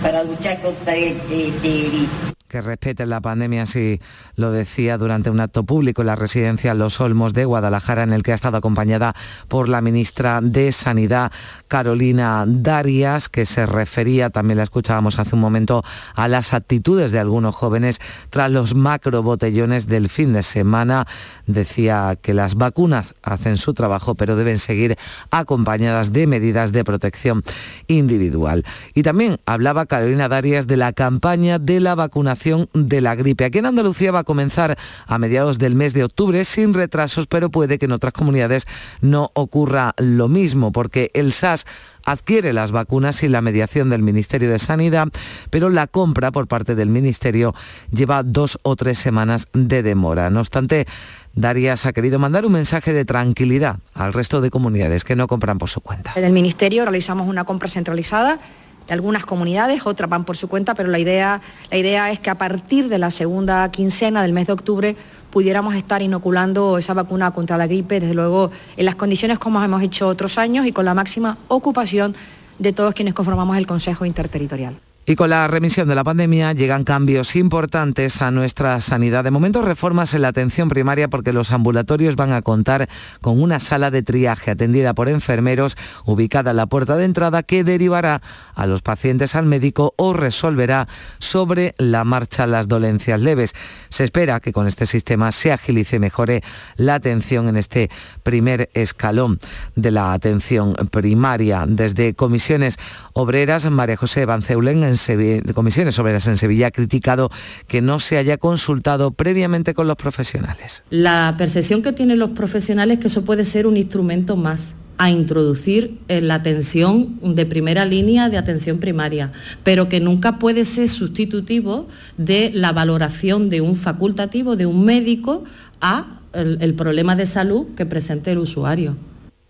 para 0.02 0.24
luchar 0.24 0.62
contra 0.62 0.96
este, 0.96 1.48
este 1.48 1.70
virus 1.70 2.35
que 2.56 2.62
respeten 2.62 3.10
la 3.10 3.20
pandemia, 3.20 3.64
así 3.64 4.00
lo 4.38 4.50
decía 4.50 4.98
durante 4.98 5.30
un 5.30 5.42
acto 5.42 5.66
público 5.66 6.04
en 6.04 6.08
la 6.08 6.16
residencia 6.16 6.74
Los 6.74 7.02
Olmos 7.02 7.34
de 7.34 7.44
Guadalajara, 7.44 8.04
en 8.04 8.14
el 8.14 8.24
que 8.24 8.32
ha 8.32 8.36
estado 8.36 8.56
acompañada 8.56 9.14
por 9.50 9.68
la 9.68 9.82
ministra 9.82 10.40
de 10.42 10.72
Sanidad, 10.72 11.34
Carolina 11.68 12.46
Darias, 12.48 13.28
que 13.28 13.46
se 13.46 13.66
refería, 13.66 14.30
también 14.30 14.56
la 14.56 14.64
escuchábamos 14.64 15.20
hace 15.20 15.36
un 15.36 15.42
momento, 15.42 15.84
a 16.16 16.30
las 16.30 16.54
actitudes 16.54 17.12
de 17.12 17.20
algunos 17.20 17.54
jóvenes 17.54 18.00
tras 18.30 18.50
los 18.50 18.74
macro 18.74 19.22
botellones 19.22 19.88
del 19.88 20.08
fin 20.08 20.32
de 20.32 20.42
semana. 20.42 21.08
Decía 21.48 22.18
que 22.22 22.34
las 22.34 22.56
vacunas 22.56 23.16
hacen 23.22 23.58
su 23.58 23.74
trabajo, 23.74 24.16
pero 24.16 24.38
deben 24.38 24.60
seguir 24.60 24.98
acompañadas 25.30 26.14
de 26.14 26.26
medidas 26.26 26.72
de 26.72 26.86
protección 26.86 27.44
individual. 27.88 28.64
Y 28.94 29.04
también 29.04 29.40
hablaba 29.46 29.88
Carolina 29.88 30.30
Darias 30.30 30.68
de 30.68 30.78
la 30.78 30.94
campaña 30.94 31.60
de 31.60 31.82
la 31.82 31.96
vacunación 31.96 32.45
de 32.74 33.02
la 33.02 33.16
gripe. 33.16 33.46
Aquí 33.46 33.58
en 33.58 33.66
Andalucía 33.66 34.12
va 34.12 34.20
a 34.20 34.24
comenzar 34.24 34.78
a 35.08 35.18
mediados 35.18 35.58
del 35.58 35.76
mes 35.76 35.94
de 35.94 36.04
octubre 36.04 36.46
sin 36.46 36.74
retrasos, 36.74 37.28
pero 37.28 37.50
puede 37.50 37.80
que 37.80 37.86
en 37.86 37.92
otras 37.92 38.14
comunidades 38.14 38.68
no 39.02 39.32
ocurra 39.34 39.94
lo 39.98 40.28
mismo, 40.28 40.72
porque 40.72 41.10
el 41.14 41.34
SAS 41.34 41.66
adquiere 42.06 42.54
las 42.54 42.72
vacunas 42.72 43.16
sin 43.18 43.32
la 43.32 43.42
mediación 43.42 43.90
del 43.90 44.04
Ministerio 44.04 44.52
de 44.52 44.60
Sanidad, 44.60 45.08
pero 45.50 45.70
la 45.70 45.88
compra 45.88 46.32
por 46.32 46.48
parte 46.48 46.76
del 46.76 46.90
Ministerio 46.90 47.56
lleva 47.92 48.22
dos 48.22 48.60
o 48.62 48.76
tres 48.76 49.00
semanas 49.00 49.48
de 49.54 49.82
demora. 49.82 50.30
No 50.30 50.40
obstante, 50.40 50.86
Darias 51.34 51.86
ha 51.86 51.94
querido 51.94 52.20
mandar 52.20 52.46
un 52.46 52.54
mensaje 52.54 52.94
de 52.94 53.06
tranquilidad 53.06 53.80
al 53.94 54.14
resto 54.14 54.40
de 54.40 54.50
comunidades 54.52 55.04
que 55.04 55.16
no 55.16 55.28
compran 55.28 55.58
por 55.58 55.70
su 55.70 55.82
cuenta. 55.82 56.14
En 56.16 56.24
el 56.24 56.32
Ministerio 56.32 56.84
realizamos 56.86 57.28
una 57.28 57.44
compra 57.44 57.70
centralizada 57.70 58.40
de 58.88 58.94
algunas 58.94 59.26
comunidades, 59.26 59.86
otras 59.86 60.10
van 60.10 60.26
por 60.26 60.38
su 60.38 60.48
cuenta, 60.48 60.76
pero 60.76 60.90
la 60.90 61.00
idea, 61.00 61.42
la 61.72 61.78
idea 61.78 62.12
es 62.12 62.20
que 62.20 62.30
a 62.30 62.36
partir 62.36 62.88
de 62.90 63.00
la 63.00 63.12
segunda 63.12 63.70
quincena 63.72 64.22
del 64.22 64.34
mes 64.34 64.48
de 64.48 64.54
octubre 64.54 64.96
pudiéramos 65.32 65.76
estar 65.76 66.02
inoculando 66.02 66.78
esa 66.78 66.94
vacuna 66.94 67.32
contra 67.32 67.58
la 67.58 67.68
gripe, 67.68 68.00
desde 68.00 68.14
luego 68.14 68.52
en 68.78 68.86
las 68.86 68.96
condiciones 68.96 69.40
como 69.40 69.64
hemos 69.64 69.84
hecho 69.84 70.08
otros 70.08 70.38
años 70.38 70.66
y 70.66 70.72
con 70.72 70.86
la 70.86 70.94
máxima 70.94 71.38
ocupación 71.48 72.16
de 72.60 72.72
todos 72.72 72.94
quienes 72.94 73.14
conformamos 73.14 73.58
el 73.58 73.68
Consejo 73.68 74.06
Interterritorial. 74.06 74.85
Y 75.08 75.16
con 75.16 75.30
la 75.30 75.48
remisión 75.48 75.88
de 75.88 75.94
la 75.94 76.04
pandemia 76.04 76.54
llegan 76.54 76.84
cambios 76.84 77.36
importantes 77.36 78.24
a 78.24 78.32
nuestra 78.32 78.82
sanidad. 78.82 79.24
De 79.24 79.30
momento 79.30 79.62
reformas 79.62 80.16
en 80.16 80.24
la 80.24 80.30
atención 80.30 80.68
primaria 80.68 81.10
porque 81.10 81.32
los 81.32 81.52
ambulatorios 81.52 82.16
van 82.16 82.34
a 82.34 82.42
contar 82.42 82.90
con 83.22 83.40
una 83.40 83.60
sala 83.60 83.92
de 83.92 84.02
triaje 84.02 84.50
atendida 84.50 84.96
por 84.96 85.08
enfermeros 85.08 85.78
ubicada 86.06 86.52
en 86.52 86.58
la 86.58 86.66
puerta 86.66 86.98
de 86.98 87.06
entrada 87.06 87.44
que 87.44 87.64
derivará 87.64 88.24
a 88.56 88.66
los 88.66 88.82
pacientes 88.82 89.36
al 89.36 89.46
médico 89.46 89.94
o 89.96 90.14
resolverá 90.14 90.88
sobre 91.20 91.76
la 91.78 92.04
marcha 92.04 92.48
las 92.48 92.68
dolencias 92.68 93.22
leves. 93.22 93.54
Se 93.90 94.06
espera 94.06 94.40
que 94.40 94.54
con 94.54 94.66
este 94.66 94.88
sistema 94.88 95.32
se 95.32 95.52
agilice 95.52 95.98
y 95.98 96.00
mejore 96.00 96.42
la 96.78 96.96
atención 96.96 97.48
en 97.48 97.58
este 97.58 97.92
primer 98.24 98.72
escalón 98.74 99.40
de 99.76 99.92
la 99.92 100.14
atención 100.14 100.74
primaria. 100.90 101.66
Desde 101.68 102.16
comisiones 102.16 102.80
obreras, 103.14 103.70
María 103.70 103.98
José 103.98 104.26
Banceulen 104.26 104.84
en 104.84 104.95
de 104.96 105.54
Comisiones 105.54 105.98
Obreras 106.00 106.28
en 106.28 106.38
Sevilla 106.38 106.68
ha 106.68 106.72
criticado 106.72 107.30
que 107.68 107.82
no 107.82 108.00
se 108.00 108.18
haya 108.18 108.38
consultado 108.38 109.12
previamente 109.12 109.74
con 109.74 109.88
los 109.88 109.98
profesionales. 109.98 110.84
La 110.90 111.36
percepción 111.38 111.82
que 111.82 111.92
tienen 111.92 112.20
los 112.20 112.32
profesionales 112.32 112.98
es 112.98 113.02
que 113.02 113.08
eso 113.08 113.26
puede 113.26 113.46
ser 113.46 113.68
un 113.68 113.78
instrumento 113.78 114.36
más 114.36 114.74
a 114.98 115.10
introducir 115.10 116.00
en 116.08 116.30
la 116.30 116.36
atención 116.36 117.20
de 117.22 117.46
primera 117.46 117.86
línea 117.86 118.30
de 118.30 118.38
atención 118.38 118.80
primaria, 118.80 119.34
pero 119.64 119.90
que 119.90 120.00
nunca 120.00 120.40
puede 120.40 120.64
ser 120.64 120.88
sustitutivo 120.88 121.88
de 122.18 122.52
la 122.54 122.72
valoración 122.72 123.50
de 123.50 123.62
un 123.62 123.76
facultativo, 123.76 124.56
de 124.56 124.66
un 124.66 124.86
médico, 124.86 125.44
a 125.82 126.20
el 126.34 126.74
problema 126.74 127.16
de 127.16 127.26
salud 127.26 127.68
que 127.76 127.86
presente 127.86 128.32
el 128.32 128.40
usuario. 128.40 128.96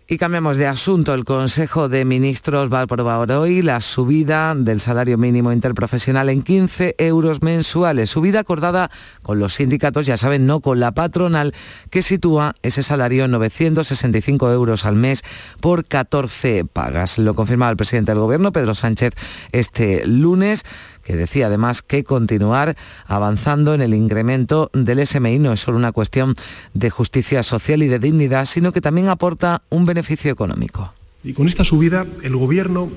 Y 0.08 0.18
cambiamos 0.18 0.56
de 0.56 0.68
asunto. 0.68 1.14
El 1.14 1.24
Consejo 1.24 1.88
de 1.88 2.04
Ministros 2.04 2.72
va 2.72 2.78
a 2.78 2.82
aprobar 2.82 3.32
hoy 3.32 3.60
la 3.60 3.80
subida 3.80 4.54
del 4.54 4.80
salario 4.80 5.18
mínimo 5.18 5.50
interprofesional 5.50 6.28
en 6.28 6.42
15 6.42 6.94
euros 6.98 7.42
mensuales. 7.42 8.10
Subida 8.10 8.38
acordada 8.38 8.92
con 9.22 9.40
los 9.40 9.54
sindicatos, 9.54 10.06
ya 10.06 10.16
saben, 10.16 10.46
no 10.46 10.60
con 10.60 10.78
la 10.78 10.92
patronal, 10.92 11.54
que 11.90 12.02
sitúa 12.02 12.54
ese 12.62 12.84
salario 12.84 13.24
en 13.24 13.32
965 13.32 14.52
euros 14.52 14.84
al 14.84 14.94
mes 14.94 15.24
por 15.60 15.84
14 15.84 16.64
pagas. 16.64 17.18
Lo 17.18 17.34
confirmaba 17.34 17.72
el 17.72 17.76
presidente 17.76 18.12
del 18.12 18.20
Gobierno, 18.20 18.52
Pedro 18.52 18.76
Sánchez, 18.76 19.12
este 19.50 20.06
lunes 20.06 20.62
que 21.06 21.16
decía 21.16 21.46
además 21.46 21.82
que 21.82 22.02
continuar 22.02 22.76
avanzando 23.06 23.74
en 23.74 23.80
el 23.80 23.94
incremento 23.94 24.70
del 24.74 25.06
SMI 25.06 25.38
no 25.38 25.52
es 25.52 25.60
solo 25.60 25.78
una 25.78 25.92
cuestión 25.92 26.34
de 26.74 26.90
justicia 26.90 27.44
social 27.44 27.82
y 27.84 27.88
de 27.88 28.00
dignidad, 28.00 28.44
sino 28.44 28.72
que 28.72 28.80
también 28.80 29.08
aporta 29.08 29.62
un 29.70 29.86
beneficio 29.86 30.32
económico. 30.32 30.92
Y 31.22 31.32
con 31.32 31.46
esta 31.46 31.64
subida 31.64 32.06
el 32.22 32.36
Gobierno 32.36 32.90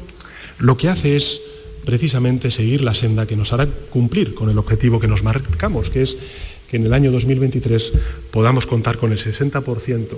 lo 0.57 0.75
que 0.75 0.89
hace 0.89 1.15
es 1.15 1.39
precisamente 1.85 2.49
seguir 2.51 2.83
la 2.83 2.95
senda 2.95 3.27
que 3.27 3.35
nos 3.35 3.53
hará 3.53 3.67
cumplir 3.89 4.33
con 4.33 4.49
el 4.49 4.57
objetivo 4.57 4.99
que 4.99 5.07
nos 5.07 5.23
marcamos, 5.23 5.89
que 5.89 6.01
es 6.01 6.17
que 6.69 6.77
en 6.77 6.85
el 6.85 6.93
año 6.93 7.11
2023 7.11 7.91
podamos 8.31 8.65
contar 8.65 8.97
con 8.97 9.11
el 9.11 9.19
60% 9.19 10.17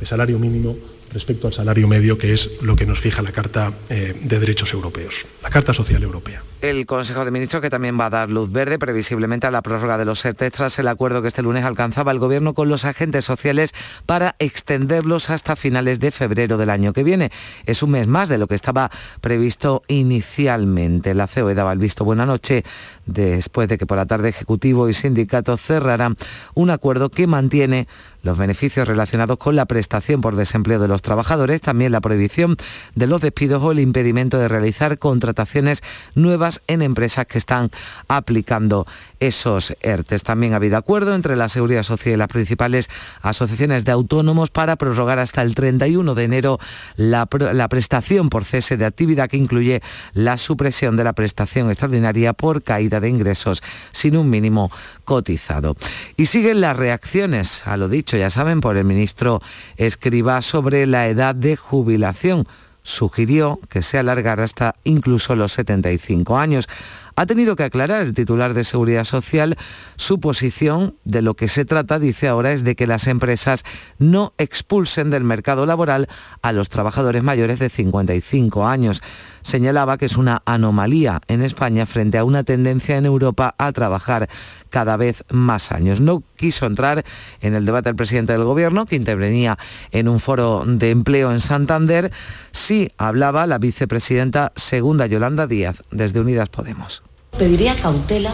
de 0.00 0.06
salario 0.06 0.38
mínimo 0.38 0.76
respecto 1.12 1.46
al 1.46 1.52
salario 1.52 1.86
medio, 1.88 2.16
que 2.16 2.32
es 2.32 2.62
lo 2.62 2.76
que 2.76 2.86
nos 2.86 3.00
fija 3.00 3.22
la 3.22 3.32
Carta 3.32 3.72
eh, 3.88 4.14
de 4.20 4.40
Derechos 4.40 4.72
Europeos, 4.72 5.26
la 5.42 5.50
Carta 5.50 5.74
Social 5.74 6.02
Europea. 6.02 6.42
El 6.64 6.86
Consejo 6.86 7.26
de 7.26 7.30
Ministros 7.30 7.60
que 7.60 7.68
también 7.68 8.00
va 8.00 8.06
a 8.06 8.10
dar 8.10 8.30
luz 8.30 8.50
verde 8.50 8.78
previsiblemente 8.78 9.46
a 9.46 9.50
la 9.50 9.60
prórroga 9.60 9.98
de 9.98 10.06
los 10.06 10.24
ERTE 10.24 10.50
tras 10.50 10.78
el 10.78 10.88
acuerdo 10.88 11.20
que 11.20 11.28
este 11.28 11.42
lunes 11.42 11.62
alcanzaba 11.62 12.10
el 12.10 12.18
Gobierno 12.18 12.54
con 12.54 12.70
los 12.70 12.86
agentes 12.86 13.26
sociales 13.26 13.74
para 14.06 14.34
extenderlos 14.38 15.28
hasta 15.28 15.56
finales 15.56 16.00
de 16.00 16.10
febrero 16.10 16.56
del 16.56 16.70
año 16.70 16.94
que 16.94 17.04
viene. 17.04 17.30
Es 17.66 17.82
un 17.82 17.90
mes 17.90 18.06
más 18.06 18.30
de 18.30 18.38
lo 18.38 18.46
que 18.46 18.54
estaba 18.54 18.90
previsto 19.20 19.82
inicialmente. 19.88 21.12
La 21.12 21.28
COE 21.28 21.54
daba 21.54 21.70
el 21.70 21.78
visto 21.78 22.02
buena 22.02 22.24
noche 22.24 22.64
después 23.04 23.68
de 23.68 23.76
que 23.76 23.84
por 23.84 23.98
la 23.98 24.06
tarde 24.06 24.30
Ejecutivo 24.30 24.88
y 24.88 24.94
Sindicato 24.94 25.58
cerraran 25.58 26.16
un 26.54 26.70
acuerdo 26.70 27.10
que 27.10 27.26
mantiene 27.26 27.88
los 28.22 28.38
beneficios 28.38 28.88
relacionados 28.88 29.36
con 29.36 29.54
la 29.54 29.66
prestación 29.66 30.22
por 30.22 30.34
desempleo 30.34 30.80
de 30.80 30.88
los 30.88 31.02
trabajadores, 31.02 31.60
también 31.60 31.92
la 31.92 32.00
prohibición 32.00 32.56
de 32.94 33.06
los 33.06 33.20
despidos 33.20 33.62
o 33.62 33.70
el 33.70 33.80
impedimento 33.80 34.38
de 34.38 34.48
realizar 34.48 34.98
contrataciones 34.98 35.82
nuevas 36.14 36.53
en 36.66 36.82
empresas 36.82 37.26
que 37.26 37.38
están 37.38 37.70
aplicando 38.08 38.86
esos 39.20 39.74
ERTES. 39.80 40.22
También 40.22 40.52
ha 40.52 40.56
habido 40.56 40.76
acuerdo 40.76 41.14
entre 41.14 41.36
la 41.36 41.48
Seguridad 41.48 41.82
Social 41.82 42.14
y 42.14 42.18
las 42.18 42.28
principales 42.28 42.90
asociaciones 43.22 43.84
de 43.84 43.92
autónomos 43.92 44.50
para 44.50 44.76
prorrogar 44.76 45.18
hasta 45.18 45.42
el 45.42 45.54
31 45.54 46.14
de 46.14 46.24
enero 46.24 46.58
la, 46.96 47.28
la 47.52 47.68
prestación 47.68 48.28
por 48.28 48.44
cese 48.44 48.76
de 48.76 48.84
actividad 48.84 49.28
que 49.28 49.36
incluye 49.36 49.82
la 50.12 50.36
supresión 50.36 50.96
de 50.96 51.04
la 51.04 51.12
prestación 51.12 51.68
extraordinaria 51.68 52.32
por 52.32 52.62
caída 52.62 53.00
de 53.00 53.08
ingresos 53.08 53.62
sin 53.92 54.16
un 54.16 54.30
mínimo 54.30 54.70
cotizado. 55.04 55.76
Y 56.16 56.26
siguen 56.26 56.60
las 56.60 56.76
reacciones 56.76 57.66
a 57.66 57.76
lo 57.76 57.88
dicho, 57.88 58.16
ya 58.16 58.30
saben, 58.30 58.60
por 58.60 58.76
el 58.76 58.84
ministro 58.84 59.40
Escriba 59.76 60.42
sobre 60.42 60.86
la 60.86 61.08
edad 61.08 61.34
de 61.34 61.56
jubilación. 61.56 62.46
Sugirió 62.84 63.58
que 63.70 63.80
se 63.80 63.98
alargara 63.98 64.44
hasta 64.44 64.76
incluso 64.84 65.34
los 65.34 65.52
75 65.52 66.36
años. 66.38 66.68
Ha 67.16 67.26
tenido 67.26 67.56
que 67.56 67.62
aclarar 67.62 68.02
el 68.02 68.12
titular 68.12 68.52
de 68.52 68.62
Seguridad 68.62 69.04
Social 69.04 69.56
su 69.96 70.20
posición. 70.20 70.96
De 71.04 71.22
lo 71.22 71.34
que 71.34 71.48
se 71.48 71.64
trata, 71.64 71.98
dice 71.98 72.28
ahora, 72.28 72.52
es 72.52 72.62
de 72.62 72.76
que 72.76 72.86
las 72.86 73.06
empresas 73.06 73.64
no 73.98 74.34
expulsen 74.36 75.10
del 75.10 75.24
mercado 75.24 75.64
laboral 75.64 76.08
a 76.42 76.52
los 76.52 76.68
trabajadores 76.68 77.22
mayores 77.22 77.58
de 77.58 77.70
55 77.70 78.66
años. 78.66 79.02
Señalaba 79.44 79.96
que 79.96 80.06
es 80.06 80.16
una 80.16 80.42
anomalía 80.44 81.20
en 81.28 81.42
España 81.42 81.86
frente 81.86 82.18
a 82.18 82.24
una 82.24 82.42
tendencia 82.42 82.96
en 82.96 83.06
Europa 83.06 83.54
a 83.56 83.70
trabajar 83.70 84.28
cada 84.70 84.96
vez 84.96 85.22
más 85.30 85.70
años. 85.70 86.00
No 86.00 86.24
quiso 86.36 86.66
entrar 86.66 87.04
en 87.40 87.54
el 87.54 87.64
debate 87.64 87.90
del 87.90 87.96
presidente 87.96 88.32
del 88.32 88.42
Gobierno, 88.42 88.86
que 88.86 88.96
intervenía 88.96 89.56
en 89.92 90.08
un 90.08 90.18
foro 90.18 90.64
de 90.66 90.90
empleo 90.90 91.30
en 91.30 91.38
Santander. 91.38 92.10
Sí 92.50 92.90
hablaba 92.98 93.46
la 93.46 93.58
vicepresidenta 93.58 94.52
segunda 94.56 95.06
Yolanda 95.06 95.46
Díaz, 95.46 95.82
desde 95.92 96.18
Unidas 96.18 96.48
Podemos. 96.48 97.02
Pediría 97.38 97.76
cautela 97.76 98.32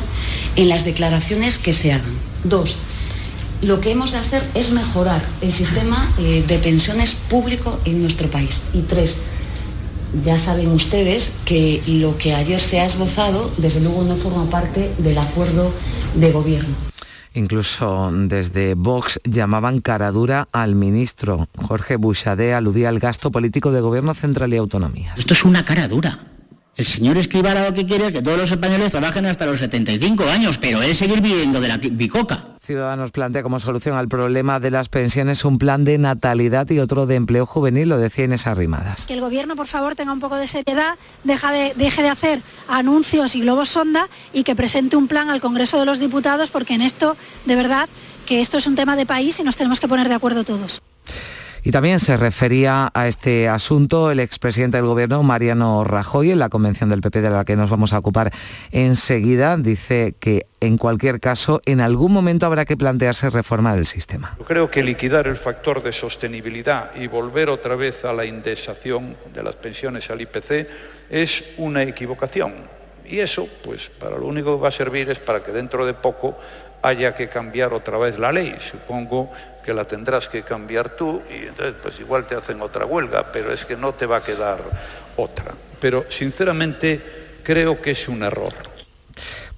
en 0.57 0.69
las 0.69 0.85
declaraciones 0.85 1.59
que 1.59 1.73
se 1.73 1.93
hagan. 1.93 2.15
Dos, 2.45 2.79
lo 3.63 3.81
que 3.81 3.91
hemos 3.91 4.13
de 4.13 4.19
hacer 4.19 4.43
es 4.55 4.73
mejorar 4.73 5.23
el 5.43 5.53
sistema 5.53 6.11
eh, 6.19 6.43
de 6.47 6.59
pensiones 6.59 7.15
público 7.15 7.79
en 7.85 8.01
nuestro 8.01 8.31
país. 8.31 8.63
Y 8.73 8.83
tres, 8.83 9.19
ya 10.23 10.39
saben 10.39 10.69
ustedes 10.69 11.33
que 11.45 11.83
lo 11.87 12.19
que 12.19 12.35
ayer 12.35 12.61
se 12.61 12.81
ha 12.81 12.87
esbozado, 12.87 13.51
desde 13.57 13.81
luego 13.81 14.03
no 14.03 14.17
forma 14.17 14.49
parte 14.51 14.93
del 14.99 15.19
acuerdo 15.19 15.73
de 16.15 16.33
gobierno. 16.33 16.75
Incluso 17.33 18.11
desde 18.13 18.75
Vox 18.75 19.21
llamaban 19.25 19.81
caradura 19.81 20.49
al 20.51 20.75
ministro. 20.75 21.49
Jorge 21.57 21.97
Bouchardet 21.97 22.55
aludía 22.55 22.89
al 22.89 22.99
gasto 22.99 23.31
político 23.31 23.71
de 23.71 23.81
gobierno 23.81 24.15
central 24.15 24.53
y 24.53 24.57
autonomías. 24.57 25.19
Esto 25.19 25.35
es 25.35 25.45
una 25.45 25.65
cara 25.65 25.87
dura. 25.87 26.27
El 26.77 26.87
señor 26.87 27.19
Escribara 27.19 27.69
lo 27.69 27.75
que 27.75 27.85
quiere 27.85 28.07
es 28.07 28.13
que 28.13 28.23
todos 28.23 28.39
los 28.39 28.51
españoles 28.51 28.91
trabajen 28.91 29.27
hasta 29.27 29.47
los 29.47 29.59
75 29.59 30.25
años, 30.29 30.59
pero 30.59 30.83
él 30.83 30.97
seguir 30.97 31.21
viviendo 31.21 31.61
de 31.61 31.69
la 31.69 31.77
bicoca. 31.77 32.57
Ciudadanos 32.71 33.11
plantea 33.11 33.43
como 33.43 33.59
solución 33.59 33.97
al 33.97 34.07
problema 34.07 34.61
de 34.61 34.71
las 34.71 34.89
pensiones 34.89 35.45
un 35.45 35.59
plan 35.59 35.85
de 35.85 35.99
natalidad 35.99 36.71
y 36.71 36.79
otro 36.79 37.05
de 37.05 37.17
empleo 37.17 37.45
juvenil, 37.45 37.89
lo 37.89 37.99
decía 37.99 38.27
Inés 38.27 38.47
Arrimadas. 38.47 39.09
Que 39.09 39.15
el 39.15 39.21
gobierno, 39.21 39.57
por 39.57 39.67
favor, 39.67 39.97
tenga 39.97 40.13
un 40.13 40.21
poco 40.21 40.37
de 40.37 40.47
seriedad, 40.47 40.97
de, 41.25 41.73
deje 41.75 42.03
de 42.03 42.09
hacer 42.09 42.43
anuncios 42.69 43.35
y 43.35 43.41
globos 43.41 43.71
sonda 43.71 44.09
y 44.33 44.45
que 44.45 44.55
presente 44.55 44.97
un 44.97 45.09
plan 45.09 45.31
al 45.31 45.41
Congreso 45.41 45.81
de 45.81 45.85
los 45.85 45.99
Diputados, 45.99 46.51
porque 46.51 46.75
en 46.75 46.83
esto, 46.83 47.17
de 47.45 47.57
verdad, 47.57 47.89
que 48.25 48.41
esto 48.41 48.59
es 48.59 48.69
un 48.69 48.77
tema 48.77 48.95
de 48.95 49.05
país 49.05 49.41
y 49.41 49.43
nos 49.43 49.57
tenemos 49.57 49.81
que 49.81 49.89
poner 49.89 50.09
de 50.09 50.15
acuerdo 50.15 50.45
todos. 50.45 50.81
Y 51.63 51.73
también 51.73 51.99
se 51.99 52.17
refería 52.17 52.91
a 52.95 53.07
este 53.07 53.49
asunto 53.49 54.11
el 54.11 54.21
expresidente 54.21 54.79
del 54.79 54.87
Gobierno, 54.87 55.23
Mariano 55.23 55.85
Rajoy, 55.85 56.31
en 56.31 56.39
la 56.39 56.49
convención 56.49 56.89
del 56.89 57.03
PP 57.03 57.21
de 57.21 57.31
la 57.31 57.45
que 57.45 57.57
nos 57.57 57.69
vamos 57.69 57.93
a 57.93 57.99
ocupar 57.99 58.33
enseguida. 58.73 59.57
Dice 59.59 60.15
que 60.19 60.47
en 60.61 60.79
cualquier 60.79 61.21
caso, 61.21 61.61
en 61.67 61.81
algún 61.81 62.13
momento 62.13 62.47
habrá 62.47 62.65
que 62.65 62.77
plantearse 62.77 63.29
reformar 63.29 63.79
el 63.79 63.87
sistema. 63.87 64.37
Yo 64.39 64.45
creo 64.45 64.71
que 64.71 64.83
liquidar 64.83 65.27
el 65.27 65.37
factor 65.37 65.83
de 65.83 65.93
sostenibilidad 65.93 66.95
y 66.97 67.07
volver 67.09 67.51
otra 67.51 67.77
vez 67.77 68.05
a 68.05 68.13
la 68.13 68.25
indexación 68.25 69.17
de 69.35 69.43
las 69.43 69.57
pensiones 69.57 70.11
al 70.11 70.21
IPC 70.21 70.67
es 71.11 71.45
una 71.59 71.83
equivocación. 71.83 72.55
Y 73.05 73.19
eso, 73.19 73.49
pues, 73.65 73.91
para 73.99 74.17
lo 74.17 74.27
único 74.27 74.57
que 74.57 74.63
va 74.63 74.69
a 74.69 74.73
servir 74.73 75.11
es 75.11 75.19
para 75.19 75.43
que 75.43 75.53
dentro 75.53 75.85
de 75.85 75.95
poco 75.95 76.39
haya 76.83 77.15
que 77.15 77.29
cambiar 77.29 77.73
otra 77.73 77.99
vez 77.99 78.19
la 78.19 78.33
ley. 78.33 78.57
Supongo 78.71 79.31
que 79.65 79.75
la 79.75 79.85
tendrás 79.85 80.29
que 80.29 80.43
cambiar 80.43 80.91
tú 80.91 81.23
y 81.31 81.47
entonces 81.47 81.75
pues 81.83 82.01
igual 82.01 82.27
te 82.27 82.35
hacen 82.35 82.61
otra 82.63 82.87
huelga, 82.87 83.31
pero 83.33 83.53
es 83.53 83.65
que 83.65 83.77
no 83.77 83.93
te 83.93 84.07
va 84.07 84.17
a 84.17 84.23
quedar 84.23 84.61
otra. 85.17 85.53
Pero 85.81 86.07
sinceramente 86.09 87.01
creo 87.43 87.81
que 87.81 87.93
es 87.93 88.09
un 88.09 88.23
error 88.23 88.53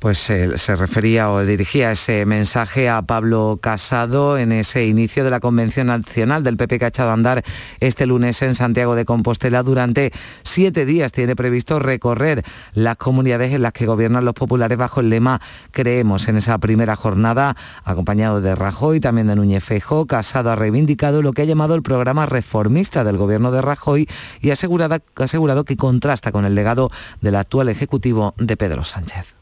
pues 0.03 0.19
se 0.19 0.75
refería 0.75 1.31
o 1.31 1.45
dirigía 1.45 1.93
ese 1.93 2.27
mensaje 2.27 2.89
a 2.89 3.03
Pablo 3.03 3.61
Casado 3.63 4.37
en 4.37 4.51
ese 4.51 4.85
inicio 4.85 5.23
de 5.23 5.31
la 5.31 5.39
Convención 5.39 5.87
Nacional 5.87 6.43
del 6.43 6.57
PP 6.57 6.81
que 6.81 6.85
ha 6.87 6.89
echado 6.89 7.11
a 7.11 7.13
andar 7.13 7.45
este 7.79 8.05
lunes 8.07 8.43
en 8.43 8.57
Santiago 8.57 8.97
de 8.97 9.05
Compostela. 9.05 9.63
Durante 9.63 10.13
siete 10.43 10.87
días 10.87 11.13
tiene 11.13 11.37
previsto 11.37 11.79
recorrer 11.79 12.43
las 12.75 12.97
comunidades 12.97 13.53
en 13.53 13.63
las 13.63 13.73
que 13.73 13.87
gobiernan 13.87 14.25
los 14.25 14.35
populares 14.35 14.77
bajo 14.77 14.99
el 14.99 15.09
lema 15.09 15.41
Creemos. 15.71 16.27
En 16.27 16.37
esa 16.37 16.59
primera 16.59 16.97
jornada, 16.97 17.57
acompañado 17.85 18.41
de 18.41 18.57
Rajoy, 18.57 18.99
también 18.99 19.29
de 19.29 19.37
Núñez 19.37 19.63
Feijóo, 19.63 20.07
Casado 20.07 20.51
ha 20.51 20.57
reivindicado 20.57 21.23
lo 21.23 21.33
que 21.33 21.43
ha 21.43 21.45
llamado 21.45 21.77
el 21.77 21.83
programa 21.83 22.27
reformista 22.27 23.05
del 23.05 23.19
gobierno 23.19 23.53
de 23.53 23.63
Rajoy 23.63 24.09
y 24.41 24.51
ha 24.51 24.55
asegurado 24.55 25.65
que 25.65 25.77
contrasta 25.77 26.33
con 26.33 26.45
el 26.45 26.57
legado 26.57 26.91
del 27.21 27.37
actual 27.37 27.69
Ejecutivo 27.69 28.35
de 28.37 28.57
Pedro 28.57 28.83
Sánchez. 28.83 29.42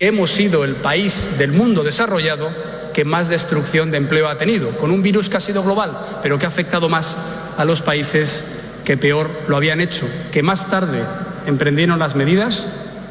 Hemos 0.00 0.30
sido 0.30 0.62
el 0.62 0.76
país 0.76 1.38
del 1.38 1.50
mundo 1.50 1.82
desarrollado 1.82 2.50
que 2.94 3.04
más 3.04 3.28
destrucción 3.28 3.90
de 3.90 3.96
empleo 3.96 4.28
ha 4.28 4.38
tenido, 4.38 4.70
con 4.76 4.92
un 4.92 5.02
virus 5.02 5.28
que 5.28 5.38
ha 5.38 5.40
sido 5.40 5.64
global, 5.64 5.90
pero 6.22 6.38
que 6.38 6.46
ha 6.46 6.48
afectado 6.48 6.88
más 6.88 7.16
a 7.56 7.64
los 7.64 7.82
países 7.82 8.44
que 8.84 8.96
peor 8.96 9.28
lo 9.48 9.56
habían 9.56 9.80
hecho, 9.80 10.06
que 10.30 10.44
más 10.44 10.68
tarde 10.68 11.02
emprendieron 11.46 11.98
las 11.98 12.14
medidas, 12.14 12.64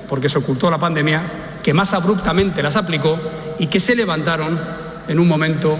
porque 0.08 0.30
se 0.30 0.38
ocultó 0.38 0.71
la 0.71 0.78
pandemia, 0.78 1.23
que 1.62 1.73
más 1.73 1.93
abruptamente 1.93 2.63
las 2.63 2.78
aplicó 2.78 3.19
y 3.60 3.67
que 3.67 3.82
se 3.82 3.93
levantaron 3.93 4.58
en 5.10 5.19
un 5.19 5.28
momento 5.28 5.78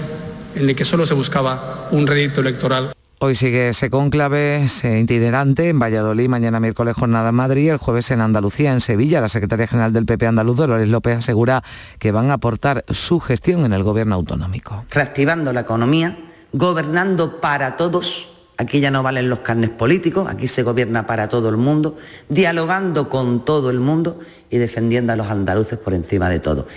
en 0.56 0.68
el 0.68 0.76
que 0.76 0.84
solo 0.84 1.06
se 1.06 1.14
buscaba 1.14 1.88
un 1.90 2.06
rédito 2.06 2.42
electoral. 2.42 2.92
Hoy 3.20 3.34
sigue 3.34 3.70
ese 3.70 3.90
cónclave 3.90 4.62
ese 4.62 5.00
itinerante 5.00 5.70
en 5.70 5.80
Valladolid, 5.80 6.28
mañana 6.28 6.60
miércoles 6.60 6.94
jornada 6.94 7.30
en 7.30 7.34
Madrid, 7.34 7.72
el 7.72 7.78
jueves 7.78 8.12
en 8.12 8.20
Andalucía, 8.20 8.72
en 8.72 8.80
Sevilla. 8.80 9.20
La 9.20 9.28
secretaria 9.28 9.66
general 9.66 9.92
del 9.92 10.06
PP 10.06 10.28
andaluz, 10.28 10.56
Dolores 10.56 10.88
López, 10.88 11.18
asegura 11.18 11.64
que 11.98 12.12
van 12.12 12.30
a 12.30 12.34
aportar 12.34 12.84
su 12.90 13.18
gestión 13.18 13.64
en 13.64 13.72
el 13.72 13.82
gobierno 13.82 14.14
autonómico. 14.14 14.84
Reactivando 14.90 15.52
la 15.52 15.62
economía, 15.62 16.16
gobernando 16.52 17.40
para 17.40 17.76
todos. 17.76 18.36
Aquí 18.56 18.78
ya 18.78 18.92
no 18.92 19.02
valen 19.02 19.28
los 19.28 19.40
carnes 19.40 19.70
políticos, 19.70 20.28
aquí 20.30 20.46
se 20.46 20.62
gobierna 20.62 21.04
para 21.04 21.28
todo 21.28 21.48
el 21.48 21.56
mundo, 21.56 21.96
dialogando 22.28 23.08
con 23.08 23.44
todo 23.44 23.70
el 23.70 23.80
mundo 23.80 24.20
y 24.48 24.58
defendiendo 24.58 25.12
a 25.12 25.16
los 25.16 25.26
andaluces 25.26 25.76
por 25.76 25.92
encima 25.92 26.30
de 26.30 26.38
todo. 26.38 26.68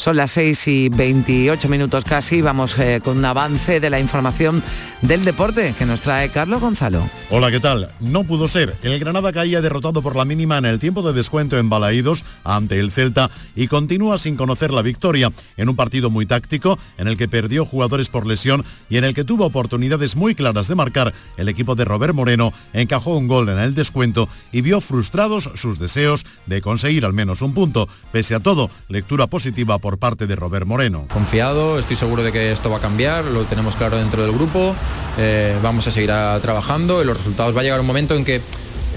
Son 0.00 0.16
las 0.16 0.30
6 0.30 0.68
y 0.68 0.88
28 0.90 1.68
minutos 1.68 2.04
casi. 2.04 2.40
Vamos 2.40 2.78
eh, 2.78 3.00
con 3.02 3.18
un 3.18 3.24
avance 3.24 3.80
de 3.80 3.90
la 3.90 3.98
información 3.98 4.62
del 5.02 5.24
deporte 5.24 5.74
que 5.76 5.86
nos 5.86 6.02
trae 6.02 6.28
Carlos 6.28 6.60
Gonzalo. 6.60 7.02
Hola, 7.30 7.50
¿qué 7.50 7.58
tal? 7.58 7.90
No 7.98 8.22
pudo 8.22 8.46
ser. 8.46 8.76
El 8.84 8.96
Granada 9.00 9.32
caía 9.32 9.60
derrotado 9.60 10.00
por 10.00 10.14
la 10.14 10.24
mínima 10.24 10.56
en 10.56 10.66
el 10.66 10.78
tiempo 10.78 11.02
de 11.02 11.12
descuento 11.12 11.58
en 11.58 11.68
Balaídos 11.68 12.24
ante 12.44 12.78
el 12.78 12.92
Celta 12.92 13.30
y 13.56 13.66
continúa 13.66 14.18
sin 14.18 14.36
conocer 14.36 14.72
la 14.72 14.82
victoria 14.82 15.32
en 15.56 15.68
un 15.68 15.74
partido 15.74 16.10
muy 16.10 16.26
táctico 16.26 16.78
en 16.96 17.08
el 17.08 17.16
que 17.16 17.26
perdió 17.26 17.64
jugadores 17.64 18.08
por 18.08 18.24
lesión 18.24 18.64
y 18.88 18.98
en 18.98 19.04
el 19.04 19.14
que 19.14 19.24
tuvo 19.24 19.46
oportunidades 19.46 20.14
muy 20.14 20.36
claras 20.36 20.68
de 20.68 20.76
marcar. 20.76 21.12
El 21.36 21.48
equipo 21.48 21.74
de 21.74 21.84
Robert 21.84 22.14
Moreno 22.14 22.52
encajó 22.72 23.16
un 23.16 23.26
gol 23.26 23.48
en 23.48 23.58
el 23.58 23.74
descuento 23.74 24.28
y 24.52 24.60
vio 24.60 24.80
frustrados 24.80 25.50
sus 25.56 25.80
deseos 25.80 26.24
de 26.46 26.60
conseguir 26.60 27.04
al 27.04 27.14
menos 27.14 27.42
un 27.42 27.52
punto. 27.52 27.88
Pese 28.12 28.36
a 28.36 28.40
todo, 28.40 28.70
lectura 28.88 29.26
positiva 29.26 29.78
por 29.78 29.87
por 29.88 29.96
parte 29.96 30.26
de 30.26 30.36
Robert 30.36 30.66
Moreno. 30.66 31.06
Confiado, 31.10 31.78
estoy 31.78 31.96
seguro 31.96 32.22
de 32.22 32.30
que 32.30 32.52
esto 32.52 32.68
va 32.68 32.76
a 32.76 32.80
cambiar, 32.80 33.24
lo 33.24 33.44
tenemos 33.44 33.74
claro 33.74 33.96
dentro 33.96 34.22
del 34.22 34.32
grupo, 34.32 34.74
eh, 35.16 35.56
vamos 35.62 35.86
a 35.86 35.90
seguir 35.90 36.10
trabajando 36.42 37.02
y 37.02 37.06
los 37.06 37.16
resultados 37.16 37.56
va 37.56 37.60
a 37.60 37.62
llegar 37.62 37.80
un 37.80 37.86
momento 37.86 38.14
en 38.14 38.22
que 38.22 38.42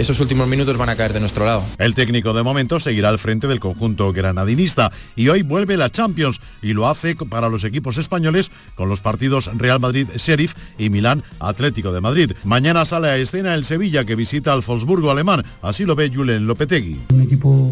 esos 0.02 0.20
últimos 0.20 0.48
minutos 0.48 0.78
van 0.78 0.90
a 0.90 0.96
caer 0.96 1.14
de 1.14 1.20
nuestro 1.20 1.46
lado. 1.46 1.64
El 1.78 1.94
técnico 1.94 2.34
de 2.34 2.42
momento 2.42 2.80
seguirá 2.80 3.10
al 3.10 3.20
frente 3.20 3.48
del 3.48 3.60
conjunto 3.60 4.12
granadinista 4.12 4.92
y 5.16 5.28
hoy 5.28 5.44
vuelve 5.44 5.78
la 5.78 5.92
Champions 5.92 6.42
y 6.64 6.74
lo 6.74 6.88
hace 6.88 7.16
para 7.16 7.50
los 7.50 7.64
equipos 7.64 8.00
españoles 8.00 8.50
con 8.74 8.90
los 8.90 9.00
partidos 9.00 9.52
Real 9.56 9.80
Madrid 9.80 10.08
Sheriff 10.18 10.56
y 10.80 10.90
Milán 10.90 11.24
Atlético 11.40 11.92
de 11.92 12.02
Madrid. 12.02 12.32
Mañana 12.44 12.84
sale 12.84 13.10
a 13.10 13.18
escena 13.18 13.54
el 13.54 13.64
Sevilla 13.64 14.04
que 14.04 14.16
visita 14.16 14.54
al 14.54 14.64
Wolfsburgo 14.66 15.12
alemán, 15.12 15.44
así 15.62 15.86
lo 15.86 15.96
ve 15.96 16.12
Julen 16.12 16.48
Lopetegui. 16.48 17.00
Un 17.14 17.22
equipo 17.22 17.72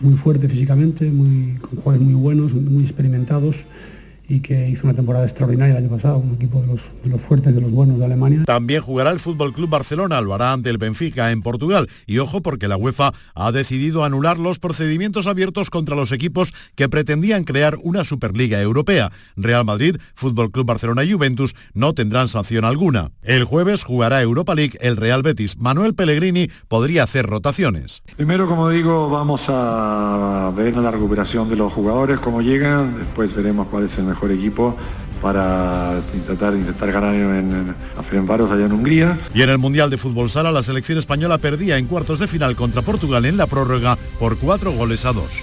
muy 0.00 0.16
fuerte 0.16 0.48
físicamente, 0.48 1.08
muy, 1.12 1.54
con 1.60 1.76
jugadores 1.76 2.02
muy 2.02 2.14
buenos, 2.14 2.52
muy 2.52 2.82
experimentados 2.82 3.64
y 4.30 4.40
que 4.40 4.68
hizo 4.68 4.86
una 4.86 4.94
temporada 4.94 5.24
extraordinaria 5.24 5.76
el 5.76 5.84
año 5.84 5.90
pasado, 5.90 6.18
un 6.18 6.34
equipo 6.36 6.60
de 6.60 6.68
los, 6.68 6.92
de 7.02 7.10
los 7.10 7.20
fuertes, 7.20 7.52
de 7.52 7.60
los 7.60 7.72
buenos 7.72 7.98
de 7.98 8.04
Alemania. 8.04 8.44
También 8.46 8.80
jugará 8.80 9.10
el 9.10 9.18
Fútbol 9.18 9.52
Club 9.52 9.68
Barcelona, 9.68 10.20
lo 10.20 10.32
hará 10.34 10.52
ante 10.52 10.70
el 10.70 10.78
Benfica 10.78 11.32
en 11.32 11.42
Portugal. 11.42 11.88
Y 12.06 12.18
ojo 12.18 12.40
porque 12.40 12.68
la 12.68 12.76
UEFA 12.76 13.12
ha 13.34 13.50
decidido 13.50 14.04
anular 14.04 14.38
los 14.38 14.60
procedimientos 14.60 15.26
abiertos 15.26 15.68
contra 15.68 15.96
los 15.96 16.12
equipos 16.12 16.54
que 16.76 16.88
pretendían 16.88 17.42
crear 17.42 17.76
una 17.82 18.04
Superliga 18.04 18.62
Europea. 18.62 19.10
Real 19.36 19.64
Madrid, 19.64 19.96
Fútbol 20.14 20.52
Club 20.52 20.66
Barcelona 20.66 21.02
y 21.02 21.12
Juventus 21.12 21.56
no 21.74 21.92
tendrán 21.94 22.28
sanción 22.28 22.64
alguna. 22.64 23.10
El 23.22 23.42
jueves 23.42 23.82
jugará 23.82 24.22
Europa 24.22 24.54
League 24.54 24.78
el 24.80 24.96
Real 24.96 25.24
Betis. 25.24 25.58
Manuel 25.58 25.94
Pellegrini 25.94 26.48
podría 26.68 27.02
hacer 27.02 27.26
rotaciones. 27.26 28.04
Primero, 28.14 28.46
como 28.46 28.68
digo, 28.68 29.10
vamos 29.10 29.46
a 29.48 30.52
ver 30.56 30.76
la 30.76 30.92
recuperación 30.92 31.48
de 31.50 31.56
los 31.56 31.72
jugadores, 31.72 32.20
cómo 32.20 32.42
llegan, 32.42 32.96
después 32.96 33.34
veremos 33.34 33.66
cuál 33.66 33.86
es 33.86 33.98
el 33.98 34.04
mejor 34.04 34.19
equipo 34.28 34.76
para 35.20 36.00
intentar, 36.14 36.54
intentar 36.54 36.92
ganar 36.92 37.14
en, 37.14 37.74
a 37.96 38.02
Ferencváros 38.02 38.50
allá 38.50 38.66
en 38.66 38.72
Hungría. 38.72 39.18
Y 39.34 39.42
en 39.42 39.50
el 39.50 39.58
Mundial 39.58 39.90
de 39.90 39.98
Fútbol 39.98 40.30
Sala, 40.30 40.50
la 40.50 40.62
selección 40.62 40.98
española 40.98 41.38
perdía 41.38 41.76
en 41.78 41.86
cuartos 41.86 42.18
de 42.18 42.26
final 42.26 42.56
contra 42.56 42.82
Portugal 42.82 43.24
en 43.24 43.36
la 43.36 43.46
prórroga 43.46 43.98
por 44.18 44.38
cuatro 44.38 44.72
goles 44.72 45.04
a 45.04 45.12
dos. 45.12 45.42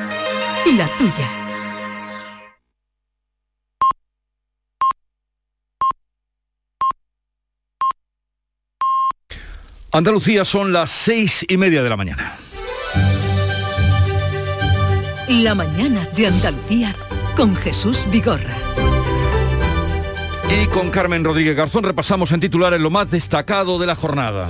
La 0.65 0.87
tuya. 0.97 1.27
Andalucía 9.91 10.45
son 10.45 10.71
las 10.71 10.91
seis 10.91 11.45
y 11.49 11.57
media 11.57 11.83
de 11.83 11.89
la 11.89 11.97
mañana. 11.97 12.37
La 15.27 15.55
mañana 15.55 16.07
de 16.15 16.27
Andalucía 16.27 16.95
con 17.35 17.55
Jesús 17.55 18.05
Vigorra. 18.09 18.55
Y 20.49 20.67
con 20.67 20.91
Carmen 20.91 21.23
Rodríguez 21.23 21.55
Garzón 21.55 21.83
repasamos 21.83 22.31
en 22.31 22.39
titulares 22.39 22.79
lo 22.79 22.89
más 22.89 23.09
destacado 23.09 23.79
de 23.79 23.87
la 23.87 23.95
jornada. 23.95 24.47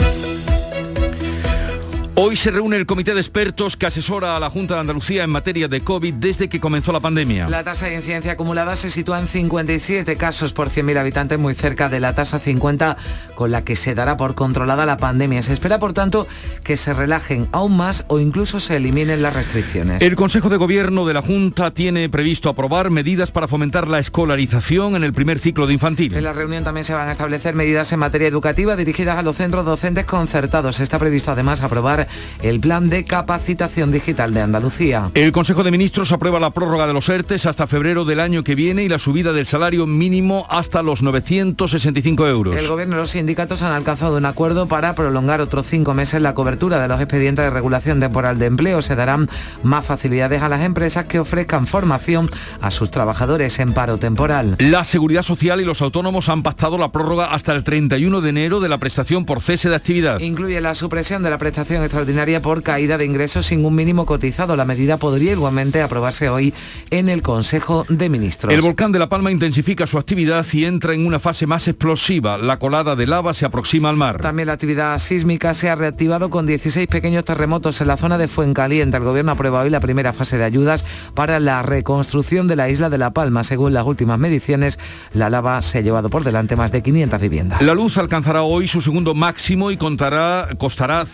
Hoy 2.15 2.35
se 2.35 2.51
reúne 2.51 2.75
el 2.75 2.85
comité 2.85 3.13
de 3.13 3.21
expertos 3.21 3.77
que 3.77 3.85
asesora 3.85 4.35
a 4.35 4.39
la 4.39 4.49
Junta 4.49 4.73
de 4.73 4.81
Andalucía 4.81 5.23
en 5.23 5.29
materia 5.29 5.69
de 5.69 5.79
COVID 5.79 6.13
desde 6.15 6.49
que 6.49 6.59
comenzó 6.59 6.91
la 6.91 6.99
pandemia. 6.99 7.47
La 7.47 7.63
tasa 7.63 7.85
de 7.85 7.95
incidencia 7.95 8.33
acumulada 8.33 8.75
se 8.75 8.89
sitúa 8.89 9.17
en 9.17 9.27
57 9.27 10.17
casos 10.17 10.51
por 10.51 10.69
100.000 10.69 10.97
habitantes, 10.97 11.39
muy 11.39 11.55
cerca 11.55 11.87
de 11.87 12.01
la 12.01 12.13
tasa 12.13 12.39
50 12.39 12.97
con 13.33 13.49
la 13.51 13.63
que 13.63 13.77
se 13.77 13.95
dará 13.95 14.17
por 14.17 14.35
controlada 14.35 14.85
la 14.85 14.97
pandemia. 14.97 15.41
Se 15.41 15.53
espera, 15.53 15.79
por 15.79 15.93
tanto, 15.93 16.27
que 16.63 16.75
se 16.75 16.93
relajen 16.93 17.47
aún 17.53 17.77
más 17.77 18.03
o 18.09 18.19
incluso 18.19 18.59
se 18.59 18.75
eliminen 18.75 19.21
las 19.21 19.33
restricciones. 19.33 20.01
El 20.01 20.17
Consejo 20.17 20.49
de 20.49 20.57
Gobierno 20.57 21.05
de 21.05 21.13
la 21.13 21.21
Junta 21.21 21.71
tiene 21.71 22.09
previsto 22.09 22.49
aprobar 22.49 22.89
medidas 22.89 23.31
para 23.31 23.47
fomentar 23.47 23.87
la 23.87 23.99
escolarización 23.99 24.97
en 24.97 25.05
el 25.05 25.13
primer 25.13 25.39
ciclo 25.39 25.65
de 25.65 25.73
infantil. 25.73 26.13
En 26.13 26.25
la 26.25 26.33
reunión 26.33 26.65
también 26.65 26.83
se 26.83 26.93
van 26.93 27.07
a 27.07 27.13
establecer 27.13 27.55
medidas 27.55 27.91
en 27.93 27.99
materia 27.99 28.27
educativa 28.27 28.75
dirigidas 28.75 29.17
a 29.17 29.23
los 29.23 29.37
centros 29.37 29.65
docentes 29.65 30.03
concertados. 30.03 30.81
Está 30.81 30.99
previsto 30.99 31.31
además 31.31 31.61
aprobar 31.61 32.00
el 32.41 32.59
plan 32.59 32.89
de 32.89 33.05
capacitación 33.05 33.91
digital 33.91 34.33
de 34.33 34.41
Andalucía. 34.41 35.11
El 35.13 35.31
Consejo 35.31 35.63
de 35.63 35.71
Ministros 35.71 36.11
aprueba 36.11 36.39
la 36.39 36.51
prórroga 36.51 36.87
de 36.87 36.93
los 36.93 37.09
ERTES 37.09 37.45
hasta 37.45 37.67
febrero 37.67 38.05
del 38.05 38.19
año 38.19 38.43
que 38.43 38.55
viene 38.55 38.83
y 38.83 38.89
la 38.89 38.99
subida 38.99 39.33
del 39.33 39.45
salario 39.45 39.87
mínimo 39.87 40.45
hasta 40.49 40.83
los 40.83 41.01
965 41.01 42.27
euros. 42.27 42.55
El 42.55 42.67
Gobierno 42.67 42.95
y 42.95 42.99
los 42.99 43.11
sindicatos 43.11 43.61
han 43.61 43.71
alcanzado 43.71 44.17
un 44.17 44.25
acuerdo 44.25 44.67
para 44.67 44.95
prolongar 44.95 45.41
otros 45.41 45.67
cinco 45.67 45.93
meses 45.93 46.21
la 46.21 46.33
cobertura 46.33 46.79
de 46.79 46.87
los 46.87 46.99
expedientes 47.01 47.45
de 47.45 47.51
regulación 47.51 47.99
temporal 47.99 48.39
de 48.39 48.45
empleo. 48.47 48.81
Se 48.81 48.95
darán 48.95 49.29
más 49.63 49.85
facilidades 49.85 50.41
a 50.41 50.49
las 50.49 50.63
empresas 50.63 51.05
que 51.05 51.19
ofrezcan 51.19 51.67
formación 51.67 52.29
a 52.61 52.71
sus 52.71 52.91
trabajadores 52.91 53.59
en 53.59 53.73
paro 53.73 53.97
temporal. 53.97 54.55
La 54.59 54.83
Seguridad 54.83 55.23
Social 55.23 55.61
y 55.61 55.65
los 55.65 55.81
autónomos 55.81 56.29
han 56.29 56.43
pactado 56.43 56.77
la 56.77 56.91
prórroga 56.91 57.33
hasta 57.33 57.53
el 57.53 57.63
31 57.63 58.21
de 58.21 58.29
enero 58.29 58.59
de 58.59 58.69
la 58.69 58.77
prestación 58.77 59.25
por 59.25 59.41
cese 59.41 59.69
de 59.69 59.75
actividad. 59.75 60.19
Incluye 60.19 60.59
la 60.61 60.75
supresión 60.75 61.23
de 61.23 61.29
la 61.29 61.37
prestación 61.37 61.83
extraordinaria 61.91 62.41
por 62.41 62.63
caída 62.63 62.97
de 62.97 63.03
ingresos 63.03 63.47
sin 63.47 63.65
un 63.65 63.75
mínimo 63.75 64.05
cotizado. 64.05 64.55
La 64.55 64.63
medida 64.63 64.95
podría 64.95 65.33
igualmente 65.33 65.81
aprobarse 65.81 66.29
hoy 66.29 66.53
en 66.89 67.09
el 67.09 67.21
Consejo 67.21 67.85
de 67.89 68.07
Ministros. 68.07 68.53
El 68.53 68.61
volcán 68.61 68.93
de 68.93 68.99
La 68.99 69.09
Palma 69.09 69.29
intensifica 69.29 69.85
su 69.85 69.97
actividad 69.97 70.45
y 70.53 70.63
entra 70.63 70.93
en 70.93 71.05
una 71.05 71.19
fase 71.19 71.47
más 71.47 71.67
explosiva. 71.67 72.37
La 72.37 72.59
colada 72.59 72.95
de 72.95 73.07
lava 73.07 73.33
se 73.33 73.45
aproxima 73.45 73.89
al 73.89 73.97
mar. 73.97 74.21
También 74.21 74.47
la 74.47 74.53
actividad 74.53 74.97
sísmica 74.99 75.53
se 75.53 75.69
ha 75.69 75.75
reactivado 75.75 76.29
con 76.29 76.47
16 76.47 76.87
pequeños 76.87 77.25
terremotos 77.25 77.81
en 77.81 77.87
la 77.87 77.97
zona 77.97 78.17
de 78.17 78.29
Fuencaliente. 78.29 78.95
El 78.95 79.03
gobierno 79.03 79.33
aprueba 79.33 79.59
hoy 79.59 79.69
la 79.69 79.81
primera 79.81 80.13
fase 80.13 80.37
de 80.37 80.45
ayudas 80.45 80.85
para 81.13 81.41
la 81.41 81.61
reconstrucción 81.61 82.47
de 82.47 82.55
la 82.55 82.69
isla 82.69 82.89
de 82.89 82.99
La 82.99 83.11
Palma. 83.11 83.43
Según 83.43 83.73
las 83.73 83.85
últimas 83.85 84.17
mediciones, 84.17 84.79
la 85.11 85.29
lava 85.29 85.61
se 85.61 85.79
ha 85.79 85.81
llevado 85.81 86.09
por 86.09 86.23
delante 86.23 86.55
más 86.55 86.71
de 86.71 86.83
500 86.83 87.19
viviendas. 87.19 87.61
La 87.61 87.73
luz 87.73 87.97
alcanzará 87.97 88.43
hoy 88.43 88.69
su 88.69 88.79
segundo 88.79 89.13
máximo 89.13 89.71
y 89.71 89.75
contará, 89.75 90.47
costará 90.57 91.05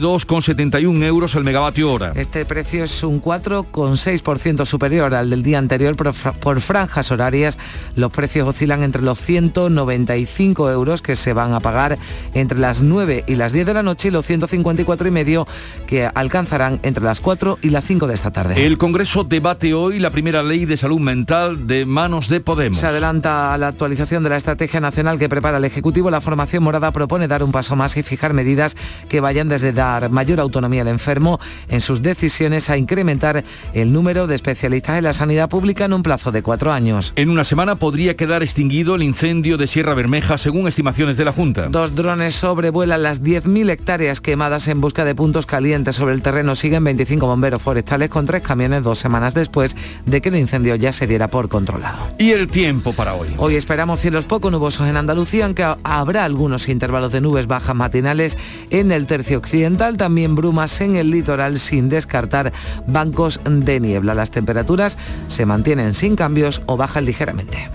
182,71 0.00 1.02
euros 1.04 1.34
el 1.34 1.44
megavatio 1.44 1.92
hora. 1.92 2.12
Este 2.14 2.44
precio 2.44 2.84
es 2.84 3.02
un 3.02 3.22
4,6% 3.22 4.64
superior 4.64 5.14
al 5.14 5.30
del 5.30 5.42
día 5.42 5.58
anterior 5.58 5.96
por, 5.96 6.12
por, 6.14 6.60
franjas 6.60 7.10
horarias. 7.10 7.58
Los 7.96 8.10
precios 8.10 8.48
oscilan 8.48 8.82
entre 8.82 9.02
los 9.02 9.18
195 9.20 10.70
euros 10.70 11.02
que 11.02 11.16
se 11.16 11.32
van 11.32 11.54
a 11.54 11.60
pagar 11.60 11.98
entre 12.34 12.58
las 12.58 12.80
9 12.80 13.24
y 13.26 13.36
las 13.36 13.52
10 13.52 13.66
de 13.66 13.74
la 13.74 13.82
noche 13.82 14.08
y 14.08 14.10
los 14.10 14.26
154 14.26 15.08
y 15.08 15.10
medio 15.10 15.46
que 15.86 16.06
alcanzarán 16.06 16.80
entre 16.82 17.04
las 17.04 17.20
4 17.20 17.58
y 17.62 17.70
las 17.70 17.84
5 17.84 18.06
de 18.06 18.14
esta 18.14 18.30
tarde. 18.30 18.66
El 18.66 18.78
Congreso 18.78 19.24
debate 19.24 19.74
hoy 19.74 19.98
la 19.98 20.10
primera 20.10 20.42
ley 20.42 20.64
de 20.64 20.76
salud 20.76 21.00
mental 21.00 21.66
de 21.66 21.86
manos 21.86 22.28
de 22.28 22.40
Podemos. 22.40 22.78
Se 22.78 22.86
adelanta 22.86 23.54
a 23.54 23.58
la 23.58 23.68
actualización 23.68 24.24
de 24.24 24.30
la 24.30 24.36
estrategia 24.36 24.80
nacional 24.80 25.18
que 25.18 25.28
prepara 25.28 25.58
el 25.58 25.64
Ejecutivo. 25.64 26.10
La 26.10 26.20
formación 26.20 26.62
morada 26.62 26.90
propone 26.90 27.28
dar 27.28 27.42
un 27.42 27.52
paso 27.52 27.76
más 27.76 27.96
y 27.96 28.02
fijar 28.02 28.34
medidas 28.34 28.76
que 29.08 29.20
vayan 29.20 29.48
desde 29.48 29.72
dar 29.82 30.10
mayor 30.10 30.38
autonomía 30.38 30.82
al 30.82 30.88
enfermo 30.88 31.40
en 31.68 31.80
sus 31.80 32.02
decisiones 32.02 32.70
a 32.70 32.76
incrementar 32.76 33.42
el 33.74 33.92
número 33.92 34.28
de 34.28 34.36
especialistas 34.36 34.98
en 34.98 35.04
la 35.04 35.12
sanidad 35.12 35.48
pública 35.48 35.84
en 35.86 35.92
un 35.92 36.04
plazo 36.04 36.30
de 36.30 36.42
cuatro 36.42 36.72
años. 36.72 37.12
En 37.16 37.30
una 37.30 37.44
semana 37.44 37.74
podría 37.74 38.16
quedar 38.16 38.44
extinguido 38.44 38.94
el 38.94 39.02
incendio 39.02 39.56
de 39.58 39.66
Sierra 39.66 39.94
Bermeja 39.94 40.38
según 40.38 40.68
estimaciones 40.68 41.16
de 41.16 41.24
la 41.24 41.32
Junta. 41.32 41.66
Dos 41.68 41.96
drones 41.96 42.34
sobrevuelan 42.34 43.02
las 43.02 43.22
10.000 43.22 43.70
hectáreas 43.70 44.20
quemadas 44.20 44.68
en 44.68 44.80
busca 44.80 45.04
de 45.04 45.16
puntos 45.16 45.46
calientes 45.46 45.96
sobre 45.96 46.14
el 46.14 46.22
terreno. 46.22 46.54
Siguen 46.54 46.84
25 46.84 47.26
bomberos 47.26 47.60
forestales 47.60 48.08
con 48.08 48.24
tres 48.24 48.42
camiones 48.42 48.84
dos 48.84 49.00
semanas 49.00 49.34
después 49.34 49.76
de 50.06 50.20
que 50.20 50.28
el 50.28 50.36
incendio 50.36 50.76
ya 50.76 50.92
se 50.92 51.08
diera 51.08 51.26
por 51.26 51.48
controlado. 51.48 52.08
Y 52.18 52.30
el 52.30 52.46
tiempo 52.46 52.92
para 52.92 53.14
hoy. 53.14 53.34
Hoy 53.36 53.56
esperamos 53.56 54.00
cielos 54.00 54.26
poco 54.26 54.50
nubosos 54.52 54.88
en 54.88 54.96
Andalucía, 54.96 55.46
aunque 55.46 55.66
habrá 55.82 56.24
algunos 56.24 56.68
intervalos 56.68 57.10
de 57.10 57.20
nubes 57.20 57.48
bajas 57.48 57.74
matinales 57.74 58.38
en 58.70 58.92
el 58.92 59.06
tercio 59.06 59.38
occidental, 59.38 59.71
también 59.76 60.34
brumas 60.34 60.80
en 60.80 60.96
el 60.96 61.10
litoral 61.10 61.58
sin 61.58 61.88
descartar 61.88 62.52
bancos 62.86 63.40
de 63.44 63.80
niebla. 63.80 64.14
Las 64.14 64.30
temperaturas 64.30 64.98
se 65.28 65.46
mantienen 65.46 65.94
sin 65.94 66.16
cambios 66.16 66.62
o 66.66 66.76
bajan 66.76 67.04
ligeramente. 67.04 67.68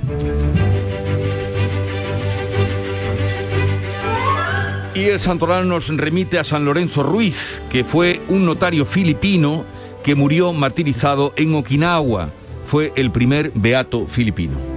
Y 4.95 5.05
el 5.05 5.19
santoral 5.19 5.67
nos 5.67 5.89
remite 5.95 6.39
a 6.39 6.43
San 6.43 6.65
Lorenzo 6.65 7.03
Ruiz, 7.03 7.61
que 7.69 7.83
fue 7.83 8.21
un 8.29 8.45
notario 8.45 8.83
filipino 8.83 9.63
que 10.03 10.15
murió 10.15 10.53
martirizado 10.53 11.33
en 11.35 11.53
Okinawa. 11.53 12.29
Fue 12.65 12.93
el 12.95 13.11
primer 13.11 13.51
beato 13.53 14.07
filipino. 14.07 14.76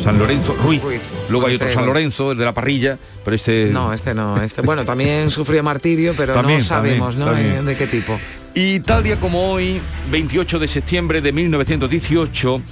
San 0.00 0.18
Lorenzo 0.18 0.54
Ruiz. 0.54 0.82
Ruiz. 0.82 1.02
Luego 1.28 1.46
hay 1.46 1.56
otro 1.56 1.70
San 1.70 1.86
Lorenzo, 1.86 2.32
el 2.32 2.38
de 2.38 2.44
la 2.44 2.54
parrilla, 2.54 2.98
pero 3.24 3.36
este... 3.36 3.70
No, 3.72 3.92
este 3.92 4.14
no. 4.14 4.40
Este, 4.40 4.62
bueno, 4.62 4.84
también 4.84 5.30
sufrió 5.32 5.62
martirio, 5.62 6.14
pero 6.16 6.34
también, 6.34 6.58
no 6.58 6.64
sabemos 6.64 7.16
también, 7.16 7.34
¿no? 7.36 7.42
También. 7.42 7.66
de 7.66 7.76
qué 7.76 7.86
tipo. 7.86 8.18
Y 8.54 8.80
tal 8.80 9.02
día 9.02 9.20
como 9.20 9.50
hoy, 9.50 9.80
28 10.10 10.58
de 10.58 10.68
septiembre 10.68 11.20
de 11.20 11.32
1918, 11.32 12.62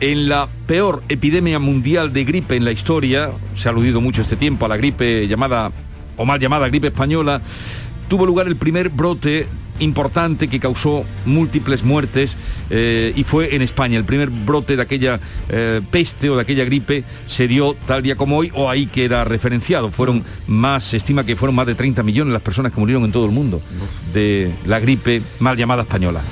en 0.00 0.28
la 0.28 0.48
peor 0.66 1.02
epidemia 1.08 1.58
mundial 1.58 2.12
de 2.12 2.24
gripe 2.24 2.56
en 2.56 2.64
la 2.64 2.72
historia, 2.72 3.30
se 3.56 3.68
ha 3.68 3.72
aludido 3.72 4.00
mucho 4.00 4.22
este 4.22 4.36
tiempo 4.36 4.66
a 4.66 4.68
la 4.68 4.76
gripe 4.76 5.26
llamada, 5.26 5.72
o 6.16 6.24
mal 6.24 6.38
llamada 6.38 6.68
gripe 6.68 6.88
española, 6.88 7.40
tuvo 8.08 8.26
lugar 8.26 8.46
el 8.46 8.56
primer 8.56 8.88
brote 8.88 9.46
importante 9.82 10.48
que 10.48 10.60
causó 10.60 11.04
múltiples 11.24 11.82
muertes 11.82 12.36
eh, 12.70 13.12
y 13.14 13.24
fue 13.24 13.54
en 13.54 13.62
España. 13.62 13.98
El 13.98 14.04
primer 14.04 14.30
brote 14.30 14.76
de 14.76 14.82
aquella 14.82 15.20
eh, 15.48 15.80
peste 15.90 16.30
o 16.30 16.36
de 16.36 16.42
aquella 16.42 16.64
gripe 16.64 17.04
se 17.26 17.48
dio 17.48 17.74
tal 17.86 18.02
día 18.02 18.16
como 18.16 18.38
hoy 18.38 18.50
o 18.54 18.70
ahí 18.70 18.86
queda 18.86 19.24
referenciado. 19.24 19.90
Fueron 19.90 20.24
más, 20.46 20.84
se 20.84 20.96
estima 20.96 21.24
que 21.24 21.36
fueron 21.36 21.54
más 21.54 21.66
de 21.66 21.74
30 21.74 22.02
millones 22.02 22.32
las 22.32 22.42
personas 22.42 22.72
que 22.72 22.80
murieron 22.80 23.04
en 23.04 23.12
todo 23.12 23.26
el 23.26 23.32
mundo 23.32 23.60
de 24.12 24.52
la 24.66 24.80
gripe 24.80 25.22
mal 25.40 25.56
llamada 25.56 25.82
española. 25.82 26.22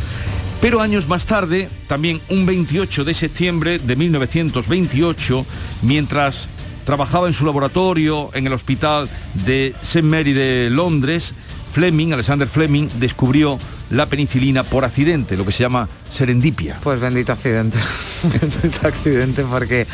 Pero 0.60 0.82
años 0.82 1.08
más 1.08 1.24
tarde, 1.24 1.70
también 1.88 2.20
un 2.28 2.44
28 2.44 3.04
de 3.04 3.14
septiembre 3.14 3.78
de 3.78 3.96
1928, 3.96 5.46
mientras 5.82 6.48
trabajaba 6.84 7.28
en 7.28 7.34
su 7.34 7.46
laboratorio 7.46 8.30
en 8.34 8.46
el 8.46 8.52
hospital 8.52 9.08
de 9.46 9.74
St. 9.80 10.02
Mary 10.02 10.32
de 10.32 10.68
Londres, 10.70 11.32
Fleming, 11.70 12.12
Alexander 12.12 12.48
Fleming, 12.48 12.88
descubrió 12.98 13.58
la 13.90 14.06
penicilina 14.06 14.62
por 14.62 14.84
accidente, 14.84 15.36
lo 15.36 15.44
que 15.44 15.52
se 15.52 15.62
llama 15.62 15.88
serendipia. 16.08 16.76
Pues 16.82 17.00
bendito 17.00 17.32
accidente, 17.32 17.78
bendito 18.22 18.86
accidente 18.86 19.44
porque 19.44 19.86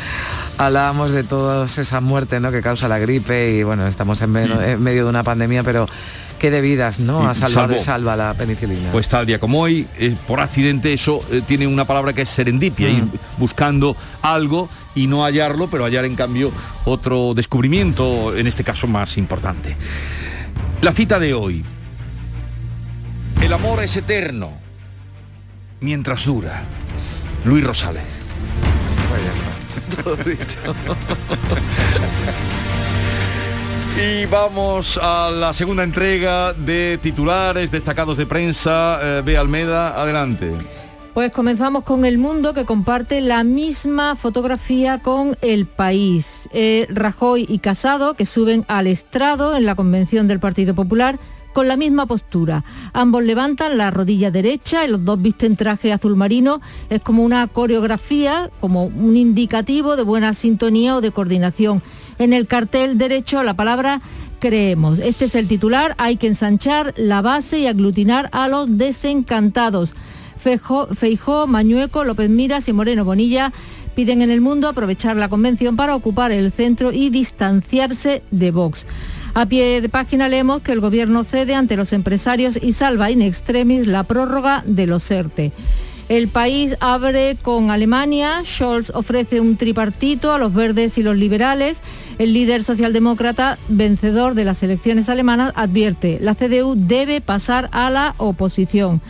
hablábamos 0.57 1.11
de 1.11 1.23
todas 1.23 1.77
esas 1.77 2.01
muertes 2.01 2.41
¿no? 2.41 2.51
que 2.51 2.61
causa 2.61 2.87
la 2.87 2.99
gripe 2.99 3.57
y 3.57 3.63
bueno, 3.63 3.87
estamos 3.87 4.21
en, 4.21 4.31
medio, 4.31 4.61
en 4.61 4.81
medio 4.81 5.03
de 5.03 5.09
una 5.09 5.23
pandemia, 5.23 5.63
pero 5.63 5.87
Qué 6.39 6.51
de 6.51 6.61
vidas, 6.61 6.99
¿no? 6.99 7.27
Ha 7.27 7.33
salvado 7.33 7.75
y 7.75 7.79
salva 7.79 8.15
la 8.15 8.33
penicilina. 8.35 8.91
Pues 8.91 9.09
tal 9.09 9.25
día 9.25 9.39
como 9.39 9.59
hoy, 9.59 9.87
eh, 9.97 10.15
por 10.27 10.39
accidente, 10.39 10.93
eso 10.93 11.19
eh, 11.31 11.41
tiene 11.45 11.65
una 11.65 11.85
palabra 11.85 12.13
que 12.13 12.21
es 12.21 12.29
serendipia, 12.29 12.89
ir 12.89 13.05
buscando 13.37 13.97
algo 14.21 14.69
y 14.93 15.07
no 15.07 15.23
hallarlo, 15.23 15.67
pero 15.67 15.85
hallar 15.85 16.05
en 16.05 16.15
cambio 16.15 16.51
otro 16.85 17.33
descubrimiento, 17.33 18.35
en 18.35 18.45
este 18.45 18.63
caso 18.63 18.85
más 18.85 19.17
importante. 19.17 19.75
La 20.81 20.91
cita 20.91 21.17
de 21.17 21.33
hoy. 21.33 21.65
El 23.41 23.53
amor 23.53 23.83
es 23.83 23.95
eterno 23.95 24.51
mientras 25.79 26.25
dura. 26.25 26.63
Luis 27.45 27.63
Rosales. 27.63 28.03
Pues 29.09 29.21
ya 29.23 29.33
está. 29.33 29.47
Todo 30.03 30.15
dicho. 30.17 30.59
Y 33.99 34.25
vamos 34.25 34.99
a 35.01 35.31
la 35.31 35.53
segunda 35.53 35.83
entrega 35.83 36.53
de 36.53 36.99
titulares 37.01 37.71
destacados 37.71 38.17
de 38.17 38.25
prensa. 38.25 38.99
Eh, 39.01 39.21
Bea 39.23 39.39
Almeda, 39.41 39.99
adelante. 40.01 40.51
Pues 41.13 41.31
comenzamos 41.31 41.83
con 41.83 42.05
El 42.05 42.19
Mundo, 42.19 42.53
que 42.53 42.63
comparte 42.63 43.21
la 43.21 43.43
misma 43.43 44.15
fotografía 44.15 44.99
con 44.99 45.35
El 45.41 45.65
País. 45.65 46.47
Eh, 46.53 46.85
Rajoy 46.91 47.47
y 47.49 47.57
Casado, 47.57 48.13
que 48.13 48.27
suben 48.27 48.65
al 48.67 48.85
estrado 48.85 49.55
en 49.55 49.65
la 49.65 49.73
convención 49.73 50.27
del 50.27 50.39
Partido 50.39 50.75
Popular, 50.75 51.17
con 51.57 51.67
la 51.67 51.75
misma 51.75 52.05
postura. 52.05 52.63
Ambos 52.93 53.23
levantan 53.23 53.79
la 53.79 53.89
rodilla 53.89 54.29
derecha 54.29 54.85
y 54.85 54.91
los 54.91 55.03
dos 55.03 55.19
visten 55.19 55.55
traje 55.55 55.91
azul 55.91 56.15
marino. 56.15 56.61
Es 56.91 57.01
como 57.01 57.23
una 57.23 57.47
coreografía, 57.47 58.51
como 58.59 58.83
un 58.83 59.17
indicativo 59.17 59.95
de 59.95 60.03
buena 60.03 60.35
sintonía 60.35 60.95
o 60.95 61.01
de 61.01 61.09
coordinación. 61.09 61.81
En 62.19 62.33
el 62.33 62.45
cartel 62.45 62.99
derecho 62.99 63.41
la 63.41 63.55
palabra 63.55 64.01
creemos. 64.39 64.99
Este 64.99 65.25
es 65.25 65.33
el 65.33 65.47
titular. 65.47 65.95
Hay 65.97 66.17
que 66.17 66.27
ensanchar 66.27 66.93
la 66.95 67.23
base 67.23 67.57
y 67.57 67.65
aglutinar 67.65 68.29
a 68.33 68.47
los 68.47 68.77
desencantados. 68.77 69.95
Feijó, 70.35 71.47
Mañueco, 71.47 72.03
López 72.03 72.29
Miras 72.29 72.67
y 72.67 72.73
Moreno 72.73 73.03
Bonilla 73.03 73.51
piden 73.95 74.21
en 74.21 74.29
el 74.29 74.41
mundo 74.41 74.67
aprovechar 74.67 75.17
la 75.17 75.27
convención 75.27 75.75
para 75.75 75.95
ocupar 75.95 76.31
el 76.31 76.51
centro 76.51 76.91
y 76.93 77.09
distanciarse 77.09 78.21
de 78.29 78.51
Vox. 78.51 78.85
A 79.37 79.45
pie 79.45 79.81
de 79.81 79.87
página 79.87 80.29
leemos 80.29 80.63
que 80.63 80.71
el 80.71 80.79
gobierno 80.79 81.23
cede 81.23 81.53
ante 81.53 81.77
los 81.77 81.93
empresarios 81.93 82.57
y 82.59 82.73
salva 82.73 83.11
in 83.11 83.21
extremis 83.21 83.85
la 83.85 84.03
prórroga 84.03 84.63
de 84.65 84.87
los 84.87 85.11
ERTE. 85.11 85.51
El 86.09 86.27
país 86.27 86.75
abre 86.79 87.37
con 87.39 87.69
Alemania, 87.69 88.41
Scholz 88.43 88.89
ofrece 88.95 89.39
un 89.39 89.55
tripartito 89.55 90.33
a 90.33 90.39
los 90.39 90.55
verdes 90.55 90.97
y 90.97 91.03
los 91.03 91.15
liberales. 91.15 91.83
El 92.17 92.33
líder 92.33 92.63
socialdemócrata, 92.63 93.59
vencedor 93.67 94.33
de 94.33 94.43
las 94.43 94.63
elecciones 94.63 95.07
alemanas, 95.07 95.53
advierte, 95.55 96.17
la 96.19 96.33
CDU 96.33 96.73
debe 96.75 97.21
pasar 97.21 97.69
a 97.71 97.91
la 97.91 98.15
oposición. 98.17 99.01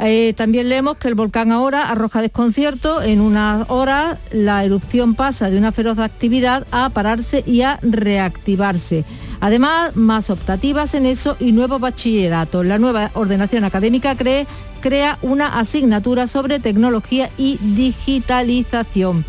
Eh, 0.00 0.34
también 0.36 0.68
leemos 0.68 0.96
que 0.96 1.06
el 1.06 1.14
volcán 1.14 1.52
ahora 1.52 1.90
arroja 1.90 2.20
desconcierto. 2.22 3.02
En 3.02 3.20
unas 3.20 3.70
horas 3.70 4.18
la 4.32 4.64
erupción 4.64 5.14
pasa 5.14 5.50
de 5.50 5.58
una 5.58 5.72
feroz 5.72 5.98
actividad 5.98 6.66
a 6.72 6.90
pararse 6.90 7.44
y 7.46 7.62
a 7.62 7.78
reactivarse. 7.82 9.04
Además, 9.44 9.94
más 9.94 10.30
optativas 10.30 10.94
en 10.94 11.04
eso 11.04 11.36
y 11.38 11.52
nuevo 11.52 11.78
bachillerato. 11.78 12.64
La 12.64 12.78
nueva 12.78 13.10
ordenación 13.12 13.64
académica 13.64 14.16
crea 14.16 15.18
una 15.20 15.58
asignatura 15.58 16.26
sobre 16.28 16.60
tecnología 16.60 17.28
y 17.36 17.58
digitalización. 17.58 19.26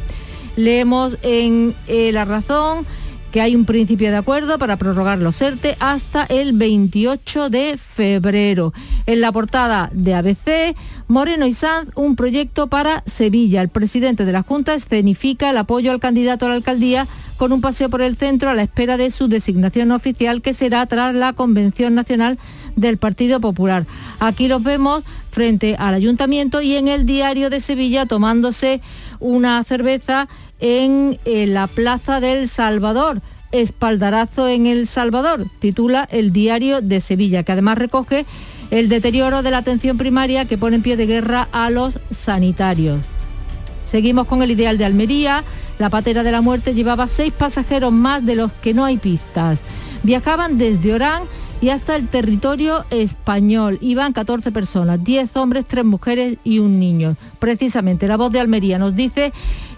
Leemos 0.56 1.18
en 1.22 1.76
eh, 1.88 2.14
La 2.14 2.24
Razón 2.24 2.86
que 3.36 3.42
hay 3.42 3.54
un 3.54 3.66
principio 3.66 4.12
de 4.12 4.16
acuerdo 4.16 4.58
para 4.58 4.78
prorrogar 4.78 5.20
los 5.20 5.42
ERTE 5.42 5.76
hasta 5.82 6.24
el 6.24 6.54
28 6.54 7.50
de 7.50 7.78
febrero. 7.78 8.72
En 9.08 9.20
la 9.20 9.34
portada 9.34 9.90
de 9.92 10.14
ABC, 10.14 10.74
Moreno 11.10 11.46
y 11.46 11.52
Sanz, 11.52 11.90
un 11.96 12.16
proyecto 12.16 12.68
para 12.68 13.04
Sevilla. 13.06 13.62
El 13.62 13.68
presidente 13.68 14.24
de 14.24 14.32
la 14.32 14.44
Junta 14.44 14.74
escenifica 14.74 15.50
el 15.50 15.58
apoyo 15.58 15.92
al 15.92 16.00
candidato 16.00 16.46
a 16.46 16.50
la 16.50 16.56
alcaldía 16.56 17.10
con 17.36 17.52
un 17.52 17.60
paseo 17.60 17.90
por 17.90 18.02
el 18.02 18.16
centro 18.16 18.50
a 18.50 18.54
la 18.54 18.62
espera 18.62 18.96
de 18.96 19.12
su 19.12 19.28
designación 19.28 19.92
oficial 19.92 20.42
que 20.42 20.54
será 20.54 20.86
tras 20.86 21.14
la 21.14 21.34
Convención 21.34 21.94
Nacional 21.94 22.40
del 22.78 22.98
Partido 22.98 23.42
Popular. 23.42 23.86
Aquí 24.22 24.48
los 24.48 24.64
vemos 24.64 25.04
frente 25.32 25.76
al 25.78 25.94
ayuntamiento 25.94 26.62
y 26.62 26.76
en 26.76 26.88
el 26.88 27.06
diario 27.06 27.50
de 27.50 27.60
Sevilla 27.60 28.06
tomándose 28.06 28.80
una 29.20 29.62
cerveza 29.66 30.30
en 30.60 31.20
eh, 31.26 31.48
la 31.48 31.68
Plaza 31.68 32.20
del 32.20 32.48
Salvador. 32.50 33.22
Espaldarazo 33.52 34.50
en 34.50 34.68
El 34.68 34.86
Salvador, 34.86 35.46
titula 35.60 36.08
el 36.12 36.34
diario 36.34 36.82
de 36.82 37.00
Sevilla, 37.00 37.44
que 37.44 37.54
además 37.54 37.78
recoge 37.78 38.26
el 38.70 38.90
deterioro 38.90 39.44
de 39.44 39.52
la 39.52 39.60
atención 39.60 39.98
primaria 39.98 40.46
que 40.46 40.58
pone 40.58 40.78
en 40.78 40.82
pie 40.82 40.98
de 40.98 41.06
guerra 41.06 41.48
a 41.54 41.70
los 41.70 42.00
sanitarios. 42.12 43.02
Seguimos 43.86 44.28
con 44.28 44.42
el 44.42 44.52
ideal 44.52 44.78
de 44.78 44.86
Almería. 44.86 45.44
La 45.80 45.90
patera 45.90 46.24
de 46.24 46.32
la 46.32 46.42
muerte 46.42 46.74
llevaba 46.74 47.08
seis 47.08 47.32
pasajeros 47.32 47.94
más 47.94 48.26
de 48.26 48.36
los 48.36 48.52
que 48.52 48.74
no 48.74 48.84
hay 48.84 48.98
pistas. 48.98 49.60
Viajaban 50.04 50.58
desde 50.58 50.94
Orán 50.94 51.24
y 51.62 51.70
hasta 51.70 51.96
el 51.96 52.08
territorio 52.08 52.86
español. 52.90 53.78
Iban 53.82 54.14
14 54.14 54.52
personas, 54.52 55.04
10 55.04 55.38
hombres, 55.38 55.66
3 55.66 55.86
mujeres 55.86 56.38
y 56.44 56.60
un 56.60 56.80
niño. 56.80 57.16
Precisamente 57.40 58.08
la 58.08 58.18
voz 58.18 58.32
de 58.32 58.40
Almería 58.40 58.80
nos 58.80 58.96
dice 58.96 59.34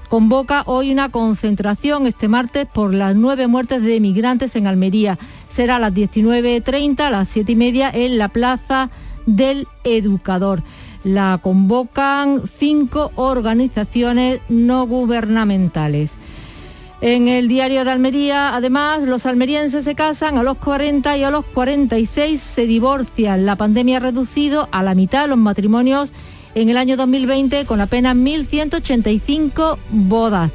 convoca 0.09 0.63
hoy 0.65 0.91
una 0.91 1.09
concentración 1.09 2.07
este 2.07 2.27
martes 2.27 2.65
por 2.65 2.93
las 2.93 3.15
nueve 3.15 3.47
muertes 3.47 3.81
de 3.81 3.99
migrantes 3.99 4.55
en 4.55 4.67
Almería. 4.67 5.17
Será 5.49 5.77
a 5.77 5.79
las 5.79 5.93
19.30, 5.93 6.99
a 7.01 7.11
las 7.11 7.29
7 7.29 7.51
y 7.51 7.55
media 7.55 7.89
en 7.93 8.17
la 8.17 8.29
Plaza 8.29 8.89
del 9.25 9.67
Educador. 9.83 10.63
La 11.03 11.39
convocan 11.41 12.43
cinco 12.57 13.11
organizaciones 13.15 14.39
no 14.49 14.87
gubernamentales. 14.87 16.11
En 16.99 17.27
el 17.27 17.47
diario 17.47 17.85
de 17.85 17.91
Almería, 17.91 18.55
además, 18.55 19.03
los 19.03 19.27
almerienses 19.27 19.85
se 19.85 19.93
casan 19.93 20.37
a 20.37 20.43
los 20.43 20.57
40 20.57 21.15
y 21.15 21.23
a 21.23 21.29
los 21.29 21.45
46 21.45 22.41
se 22.41 22.65
divorcian. 22.65 23.45
La 23.45 23.55
pandemia 23.55 23.97
ha 23.97 23.99
reducido 23.99 24.67
a 24.71 24.81
la 24.81 24.95
mitad 24.95 25.29
los 25.29 25.37
matrimonios 25.37 26.11
en 26.55 26.69
el 26.69 26.77
año 26.77 26.97
2020 26.97 27.65
con 27.65 27.81
apenas 27.81 28.15
1.185 28.15 29.77
bodas. 29.89 30.51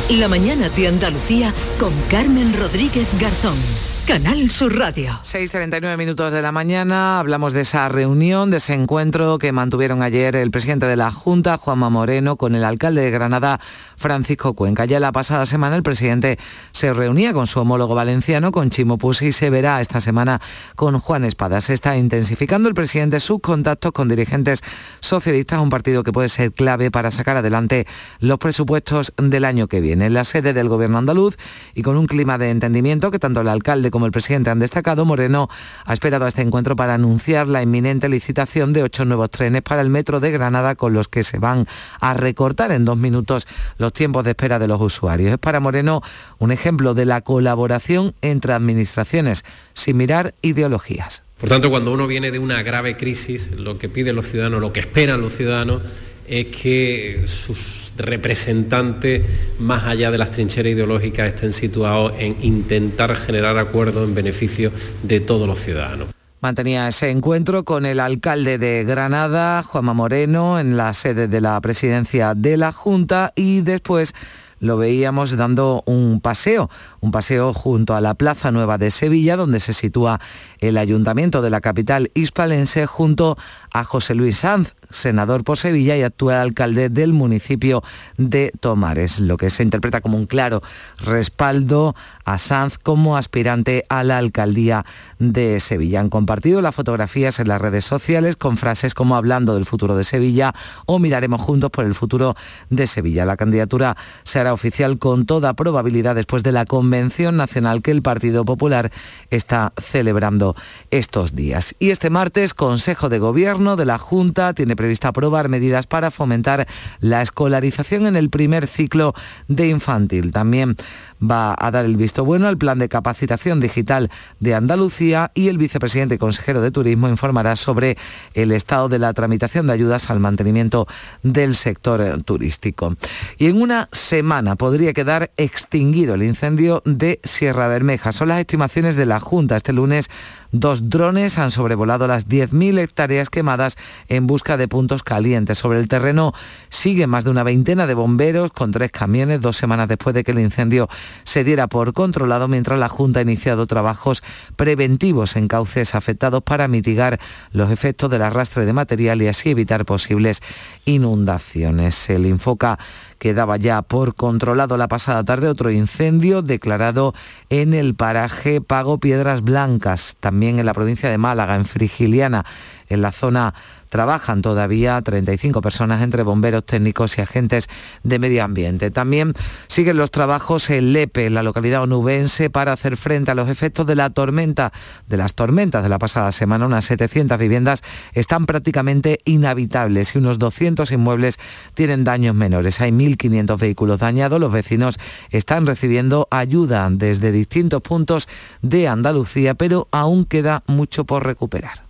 La 0.10 0.28
mañana 0.28 0.70
de 0.70 0.88
Andalucía 0.88 1.54
con 1.80 1.94
Carmen 2.10 2.58
Rodríguez 2.58 3.08
Garzón. 3.20 3.89
Canal 4.10 4.50
Sur 4.50 4.76
Radio. 4.76 5.20
6.39 5.24 5.96
minutos 5.96 6.34
de 6.34 6.42
la 6.42 6.52
mañana, 6.52 7.20
hablamos 7.20 7.54
de 7.54 7.62
esa 7.62 7.88
reunión, 7.90 8.50
de 8.50 8.58
ese 8.58 8.74
encuentro 8.74 9.38
que 9.38 9.52
mantuvieron 9.52 10.02
ayer 10.02 10.36
el 10.36 10.50
presidente 10.50 10.88
de 10.88 10.96
la 10.96 11.12
Junta, 11.12 11.60
Juanma 11.60 11.92
Moreno, 11.92 12.36
con 12.36 12.56
el 12.56 12.64
alcalde 12.64 13.04
de 13.04 13.12
Granada, 13.12 13.60
Francisco 13.98 14.56
Cuenca. 14.56 14.86
Ya 14.86 15.00
la 15.00 15.12
pasada 15.12 15.46
semana 15.46 15.76
el 15.76 15.84
presidente 15.84 16.40
se 16.72 16.92
reunía 16.92 17.34
con 17.34 17.46
su 17.46 17.60
homólogo 17.60 17.94
valenciano, 17.94 18.52
con 18.52 18.72
Chimo 18.72 18.98
Pusi, 18.98 19.28
y 19.28 19.32
se 19.32 19.52
verá 19.52 19.80
esta 19.80 20.02
semana 20.02 20.42
con 20.76 21.00
Juan 21.00 21.24
Espada. 21.24 21.62
Se 21.62 21.76
está 21.76 21.96
intensificando 21.96 22.68
el 22.68 22.74
presidente 22.74 23.20
sus 23.20 23.42
contactos 23.42 23.92
con 23.92 24.10
dirigentes 24.10 24.64
socialistas, 25.02 25.60
un 25.60 25.70
partido 25.70 26.02
que 26.02 26.12
puede 26.12 26.30
ser 26.30 26.52
clave 26.52 26.90
para 26.90 27.12
sacar 27.12 27.38
adelante 27.38 27.86
los 28.20 28.40
presupuestos 28.40 29.14
del 29.18 29.46
año 29.46 29.68
que 29.68 29.82
viene. 29.82 30.08
En 30.08 30.16
la 30.16 30.24
sede 30.24 30.54
del 30.54 30.68
gobierno 30.68 30.98
andaluz 30.98 31.38
y 31.76 31.84
con 31.84 31.96
un 31.96 32.08
clima 32.08 32.40
de 32.40 32.50
entendimiento 32.50 33.12
que 33.12 33.20
tanto 33.20 33.42
el 33.42 33.50
alcalde 33.50 33.92
como 33.92 33.99
el 34.06 34.12
presidente 34.12 34.50
han 34.50 34.60
destacado, 34.60 35.06
Moreno 35.06 35.50
ha 35.86 35.94
esperado 35.94 36.26
a 36.26 36.28
este 36.28 36.42
encuentro 36.42 36.76
para 36.76 36.94
anunciar 36.94 37.48
la 37.48 37.62
inminente 37.62 38.10
licitación 38.10 38.74
de 38.74 38.84
ocho 38.84 39.06
nuevos 39.06 39.30
trenes 39.30 39.62
para 39.62 39.82
el 39.82 39.90
metro 39.90 40.20
de 40.20 40.32
Granada 40.32 40.76
con 40.76 40.94
los 40.94 41.08
que 41.08 41.24
se 41.24 41.40
van 41.40 41.68
a 42.00 42.14
recortar 42.14 42.72
en 42.72 42.86
dos 42.86 42.98
minutos 42.98 43.48
los 43.78 43.94
tiempos 43.94 44.24
de 44.24 44.32
espera 44.32 44.60
de 44.60 44.68
los 44.68 44.82
usuarios. 44.82 45.34
Es 45.34 45.40
para 45.40 45.60
Moreno 45.60 46.02
un 46.38 46.52
ejemplo 46.52 46.94
de 46.94 47.06
la 47.06 47.22
colaboración 47.22 48.14
entre 48.22 48.54
administraciones, 48.54 49.44
sin 49.74 49.98
mirar 49.98 50.34
ideologías. 50.42 51.24
Por 51.40 51.50
tanto, 51.50 51.70
cuando 51.70 51.94
uno 51.94 52.06
viene 52.06 52.32
de 52.32 52.40
una 52.40 52.62
grave 52.64 52.98
crisis, 52.98 53.52
lo 53.52 53.78
que 53.78 53.88
piden 53.88 54.16
los 54.16 54.28
ciudadanos, 54.28 54.60
lo 54.60 54.74
que 54.74 54.82
esperan 54.82 55.22
los 55.22 55.36
ciudadanos, 55.36 55.82
es 56.28 56.48
que 56.48 57.24
sus 57.26 57.79
representantes, 58.00 59.24
más 59.60 59.86
allá 59.86 60.12
de 60.12 60.18
las 60.18 60.32
trincheras 60.32 60.74
ideológicas, 60.74 61.28
estén 61.28 61.54
situados 61.54 62.14
en 62.18 62.38
intentar 62.42 63.16
generar 63.16 63.58
acuerdos 63.58 64.08
en 64.08 64.16
beneficio 64.16 64.72
de 65.04 65.20
todos 65.20 65.48
los 65.48 65.60
ciudadanos. 65.60 66.08
Mantenía 66.42 66.88
ese 66.88 67.10
encuentro 67.10 67.66
con 67.66 67.86
el 67.86 68.00
alcalde 68.00 68.58
de 68.58 68.86
Granada, 68.86 69.62
Juanma 69.62 69.94
Moreno, 69.94 70.58
en 70.58 70.78
la 70.78 70.94
sede 70.94 71.28
de 71.28 71.42
la 71.42 71.60
presidencia 71.60 72.34
de 72.34 72.56
la 72.56 72.72
Junta 72.72 73.34
y 73.36 73.60
después 73.60 74.14
lo 74.60 74.78
veíamos 74.78 75.36
dando 75.36 75.84
un 75.86 76.22
paseo, 76.22 76.70
un 77.02 77.12
paseo 77.12 77.54
junto 77.54 77.96
a 77.96 78.02
la 78.02 78.14
Plaza 78.14 78.52
Nueva 78.52 78.78
de 78.78 78.92
Sevilla, 78.92 79.36
donde 79.36 79.60
se 79.60 79.74
sitúa 79.74 80.20
el 80.60 80.78
ayuntamiento 80.78 81.42
de 81.42 81.50
la 81.50 81.62
capital 81.62 82.12
hispalense, 82.14 82.86
junto 82.86 83.38
a 83.72 83.84
José 83.84 84.16
Luis 84.16 84.38
Sanz, 84.38 84.76
senador 84.90 85.44
por 85.44 85.58
Sevilla 85.58 85.96
y 85.96 86.04
actual 86.04 86.38
alcalde 86.38 86.90
del 86.90 87.14
municipio 87.14 87.84
de 88.18 88.52
Tomares, 88.60 89.20
lo 89.20 89.38
que 89.38 89.50
se 89.50 89.64
interpreta 89.64 90.02
como 90.02 90.18
un 90.18 90.26
claro 90.26 90.62
respaldo 90.98 91.96
a 92.26 92.38
Sanz 92.38 92.78
como 92.78 93.18
aspirante 93.18 93.86
a 93.90 94.04
la 94.04 94.18
alcaldía 94.18 94.86
de 95.20 95.60
Sevilla. 95.60 96.00
Han 96.00 96.10
compartido 96.10 96.62
las 96.62 96.76
fotografías 96.76 97.40
en 97.40 97.48
las 97.48 97.62
redes 97.62 97.86
sociales 97.86 98.36
con 98.36 98.58
frases 98.58 98.94
como 98.94 99.16
hablando 99.16 99.54
del 99.54 99.66
futuro 99.66 99.96
de 99.96 100.04
Sevilla 100.04 100.54
o 100.86 101.00
miraremos 101.00 101.42
juntos 101.42 101.70
por 101.70 101.86
el 101.86 101.96
futuro 101.96 102.36
de 102.70 102.88
Sevilla. 102.88 103.26
La 103.26 103.38
candidatura 103.38 103.96
se 104.24 104.40
oficial 104.54 104.98
con 104.98 105.26
toda 105.26 105.54
probabilidad 105.54 106.16
después 106.16 106.44
de 106.44 106.52
la 106.52 106.66
convención 106.66 107.38
nacional 107.38 107.82
que 107.82 107.92
el 107.92 108.02
Partido 108.02 108.46
Popular 108.46 108.92
está 109.30 109.74
celebrando 109.78 110.56
estos 110.92 111.36
días. 111.36 111.76
Y 111.80 111.90
este 111.92 112.10
martes, 112.10 112.54
Consejo 112.54 113.10
de 113.10 113.20
Gobierno 113.20 113.76
de 113.76 113.86
la 113.86 113.98
Junta 113.98 114.54
tiene 114.54 114.76
prevista 114.76 115.10
aprobar 115.10 115.50
medidas 115.50 115.88
para 115.88 116.12
fomentar 116.12 116.68
la 117.00 117.22
escolarización 117.22 118.08
en 118.08 118.16
el 118.16 118.30
primer 118.30 118.68
ciclo 118.68 119.14
de 119.48 119.68
infantil. 119.68 120.32
También 120.32 120.76
va 121.22 121.56
a 121.58 121.72
dar 121.72 121.86
el 121.86 121.98
visto 121.98 122.26
bueno 122.26 122.48
al 122.48 122.58
plan 122.58 122.80
de 122.80 122.90
capacitación 122.90 123.60
digital 123.60 124.10
de 124.40 124.56
Andalucía 124.56 125.32
y 125.34 125.48
el 125.48 125.58
vicepresidente 125.58 126.16
y 126.16 126.18
consejero 126.18 126.62
de 126.62 126.72
Turismo 126.72 127.10
informará 127.10 127.56
sobre 127.56 127.98
el 128.34 128.52
estado 128.52 128.90
de 128.90 129.00
la 129.00 129.14
tramitación 129.14 129.68
de 129.68 129.74
ayudas 129.74 130.10
al 130.10 130.20
mantenimiento 130.20 130.88
del 131.24 131.56
sector 131.56 132.24
turístico. 132.24 132.96
Y 133.38 133.48
en 133.48 133.62
una 133.62 133.90
semana 133.92 134.56
podría 134.56 134.94
quedar 134.94 135.32
extinguido 135.38 136.16
el 136.16 136.24
incendio 136.24 136.82
de 136.86 137.20
Sierra 137.24 137.68
Bermeja. 137.68 138.12
Son 138.12 138.30
las 138.30 138.40
estimaciones 138.40 138.96
de 138.96 139.06
la 139.06 139.20
Junta. 139.20 139.58
Este 139.58 139.74
lunes 139.74 140.10
Dos 140.52 140.90
drones 140.90 141.38
han 141.38 141.52
sobrevolado 141.52 142.08
las 142.08 142.28
10.000 142.28 142.80
hectáreas 142.80 143.30
quemadas 143.30 143.78
en 144.08 144.26
busca 144.26 144.58
de 144.58 144.68
puntos 144.68 145.04
calientes. 145.04 145.60
Sobre 145.60 145.80
el 145.80 145.88
terreno 145.88 146.34
sigue 146.70 147.06
más 147.06 147.24
de 147.24 147.30
una 147.30 147.44
veintena 147.44 147.86
de 147.86 147.94
bomberos 147.94 148.52
con 148.52 148.72
tres 148.72 148.92
camiones 148.92 149.42
dos 149.42 149.58
semanas 149.58 149.88
después 149.88 150.16
de 150.16 150.24
que 150.24 150.32
el 150.32 150.40
incendio 150.40 150.90
se 151.24 151.44
diera 151.44 151.68
por 151.68 151.94
controlado 151.94 152.48
mientras 152.48 152.80
la 152.80 152.90
Junta 152.90 153.20
ha 153.20 153.24
iniciado 153.24 153.68
trabajos 153.68 154.24
preventivos 154.56 155.36
en 155.36 155.48
cauces 155.48 155.94
afectados 155.94 156.42
para 156.42 156.68
mitigar 156.68 157.20
los 157.52 157.70
efectos 157.70 158.10
del 158.10 158.24
arrastre 158.24 158.66
de 158.66 158.74
material 158.74 159.22
y 159.22 159.28
así 159.28 159.52
evitar 159.52 159.86
posibles 159.86 160.42
inundaciones. 160.86 161.94
Se 161.94 162.18
le 162.18 162.30
Infoca 162.30 162.80
quedaba 163.20 163.58
ya 163.58 163.82
por 163.84 164.16
controlado 164.16 164.78
la 164.78 164.88
pasada 164.88 165.24
tarde 165.24 165.48
otro 165.48 165.70
incendio 165.70 166.42
declarado 166.42 167.14
en 167.50 167.74
el 167.74 167.94
paraje 167.94 168.62
Pago 168.62 168.98
Piedras 168.98 169.44
Blancas, 169.44 170.16
también 170.20 170.58
en 170.58 170.66
la 170.66 170.74
provincia 170.74 171.10
de 171.10 171.18
Málaga, 171.18 171.56
en 171.56 171.66
Frigiliana, 171.66 172.46
en 172.88 173.02
la 173.02 173.12
zona 173.12 173.54
trabajan 173.90 174.42
todavía 174.42 175.02
35 175.02 175.62
personas 175.62 176.02
entre 176.02 176.24
bomberos 176.24 176.66
técnicos 176.66 177.18
y 177.18 177.22
agentes 177.22 177.68
de 178.04 178.20
medio 178.20 178.44
ambiente. 178.44 178.92
También 178.92 179.34
siguen 179.68 179.98
los 179.98 180.12
trabajos 180.12 180.70
en 180.70 180.94
Lepe, 180.94 181.30
la 181.30 181.44
localidad 181.44 181.84
onubense, 181.84 182.50
para 182.50 182.74
hacer 182.74 182.98
frente 182.98 183.32
a 183.32 183.36
los 183.36 183.50
efectos 183.50 183.86
de 183.86 183.96
la 183.96 184.10
tormenta, 184.10 184.72
de 185.08 185.18
las 185.18 185.34
tormentas 185.34 185.84
de 185.84 185.90
la 185.90 186.00
pasada 186.00 186.32
semana. 186.32 186.66
Unas 186.66 186.86
700 186.86 187.38
viviendas 187.38 187.82
están 188.14 188.46
prácticamente 188.46 189.20
inhabitables 189.26 190.16
y 190.16 190.20
unos 190.20 190.40
200 190.40 190.92
inmuebles 190.92 191.40
tienen 191.74 192.04
daños 192.04 192.36
menores. 192.36 192.80
Hay 192.82 192.92
1.500 192.92 193.60
vehículos 193.60 194.00
dañados. 194.00 194.40
Los 194.40 194.52
vecinos 194.52 195.00
están 195.32 195.66
recibiendo 195.66 196.28
ayuda 196.32 196.88
desde 196.92 197.32
distintos 197.32 197.82
puntos 197.82 198.28
de 198.62 198.88
Andalucía, 198.88 199.56
pero 199.56 199.88
aún 199.92 200.26
queda 200.26 200.64
mucho 200.68 201.06
por 201.06 201.26
recuperar. 201.26 201.89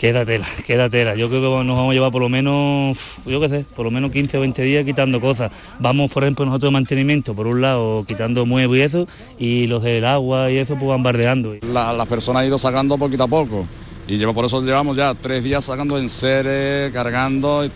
Quédatela, 0.00 0.46
quédatela. 0.66 1.14
Yo 1.14 1.28
creo 1.28 1.42
que 1.42 1.64
nos 1.66 1.76
vamos 1.76 1.90
a 1.90 1.92
llevar 1.92 2.10
por 2.10 2.22
lo 2.22 2.30
menos, 2.30 2.96
yo 3.26 3.38
qué 3.38 3.50
sé, 3.50 3.66
por 3.76 3.84
lo 3.84 3.90
menos 3.90 4.10
15 4.10 4.38
o 4.38 4.40
20 4.40 4.62
días 4.62 4.82
quitando 4.82 5.20
cosas. 5.20 5.52
Vamos, 5.78 6.10
por 6.10 6.22
ejemplo, 6.22 6.46
nosotros 6.46 6.70
de 6.70 6.72
mantenimiento, 6.72 7.34
por 7.34 7.46
un 7.46 7.60
lado, 7.60 8.06
quitando 8.08 8.46
muebles 8.46 8.80
y 8.80 8.82
eso, 8.82 9.08
y 9.38 9.66
los 9.66 9.82
del 9.82 10.06
agua 10.06 10.50
y 10.50 10.56
eso, 10.56 10.74
pues 10.76 10.88
van 10.88 11.02
bardeando. 11.02 11.54
las 11.60 12.08
personas 12.08 12.40
han 12.40 12.48
ido 12.48 12.58
sacando 12.58 12.96
poquito 12.96 13.24
a 13.24 13.28
poco. 13.28 13.66
Y 14.08 14.24
por 14.24 14.46
eso 14.46 14.62
llevamos 14.62 14.96
ya 14.96 15.14
tres 15.14 15.44
días 15.44 15.64
sacando 15.64 15.98
en 15.98 16.08
seres, 16.08 16.90
cargando. 16.94 17.68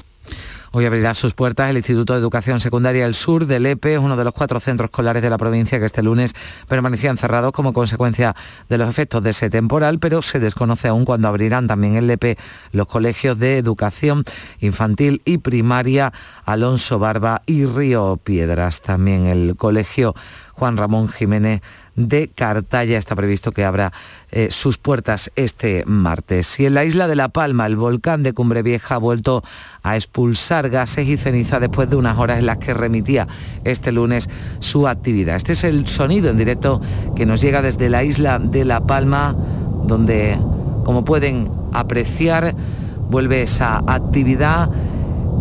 Hoy 0.76 0.86
abrirá 0.86 1.14
sus 1.14 1.34
puertas 1.34 1.70
el 1.70 1.76
Instituto 1.76 2.14
de 2.14 2.18
Educación 2.18 2.58
Secundaria 2.58 3.06
El 3.06 3.14
Sur 3.14 3.46
de 3.46 3.60
Lepe, 3.60 3.96
uno 3.96 4.16
de 4.16 4.24
los 4.24 4.34
cuatro 4.34 4.58
centros 4.58 4.88
escolares 4.88 5.22
de 5.22 5.30
la 5.30 5.38
provincia 5.38 5.78
que 5.78 5.86
este 5.86 6.02
lunes 6.02 6.32
permanecían 6.66 7.16
cerrados 7.16 7.52
como 7.52 7.72
consecuencia 7.72 8.34
de 8.68 8.78
los 8.78 8.90
efectos 8.90 9.22
de 9.22 9.30
ese 9.30 9.50
temporal, 9.50 10.00
pero 10.00 10.20
se 10.20 10.40
desconoce 10.40 10.88
aún 10.88 11.04
cuándo 11.04 11.28
abrirán 11.28 11.68
también 11.68 11.94
en 11.94 12.08
Lepe 12.08 12.36
los 12.72 12.88
colegios 12.88 13.38
de 13.38 13.56
educación 13.56 14.24
infantil 14.58 15.22
y 15.24 15.38
primaria 15.38 16.12
Alonso 16.44 16.98
Barba 16.98 17.42
y 17.46 17.66
Río 17.66 18.16
Piedras. 18.16 18.82
También 18.82 19.26
el 19.26 19.54
colegio 19.56 20.16
Juan 20.54 20.76
Ramón 20.76 21.08
Jiménez 21.08 21.62
de 21.96 22.28
Cartaya. 22.28 22.98
Está 22.98 23.16
previsto 23.16 23.52
que 23.52 23.64
abra 23.64 23.92
eh, 24.30 24.48
sus 24.50 24.78
puertas 24.78 25.30
este 25.36 25.84
martes. 25.86 26.58
Y 26.60 26.66
en 26.66 26.74
la 26.74 26.84
isla 26.84 27.06
de 27.06 27.16
La 27.16 27.28
Palma, 27.28 27.66
el 27.66 27.76
volcán 27.76 28.22
de 28.22 28.32
Cumbre 28.32 28.62
Vieja 28.62 28.96
ha 28.96 28.98
vuelto 28.98 29.42
a 29.82 29.96
expulsar 29.96 30.70
gases 30.70 31.08
y 31.08 31.16
ceniza 31.16 31.60
después 31.60 31.88
de 31.90 31.96
unas 31.96 32.18
horas 32.18 32.38
en 32.38 32.46
las 32.46 32.58
que 32.58 32.74
remitía 32.74 33.28
este 33.64 33.92
lunes 33.92 34.28
su 34.60 34.88
actividad. 34.88 35.36
Este 35.36 35.52
es 35.52 35.64
el 35.64 35.86
sonido 35.86 36.30
en 36.30 36.36
directo 36.36 36.80
que 37.14 37.26
nos 37.26 37.40
llega 37.40 37.62
desde 37.62 37.88
la 37.88 38.04
isla 38.04 38.38
de 38.38 38.64
La 38.64 38.80
Palma, 38.80 39.36
donde, 39.84 40.38
como 40.84 41.04
pueden 41.04 41.50
apreciar, 41.72 42.54
vuelve 43.08 43.42
esa 43.42 43.78
actividad 43.86 44.70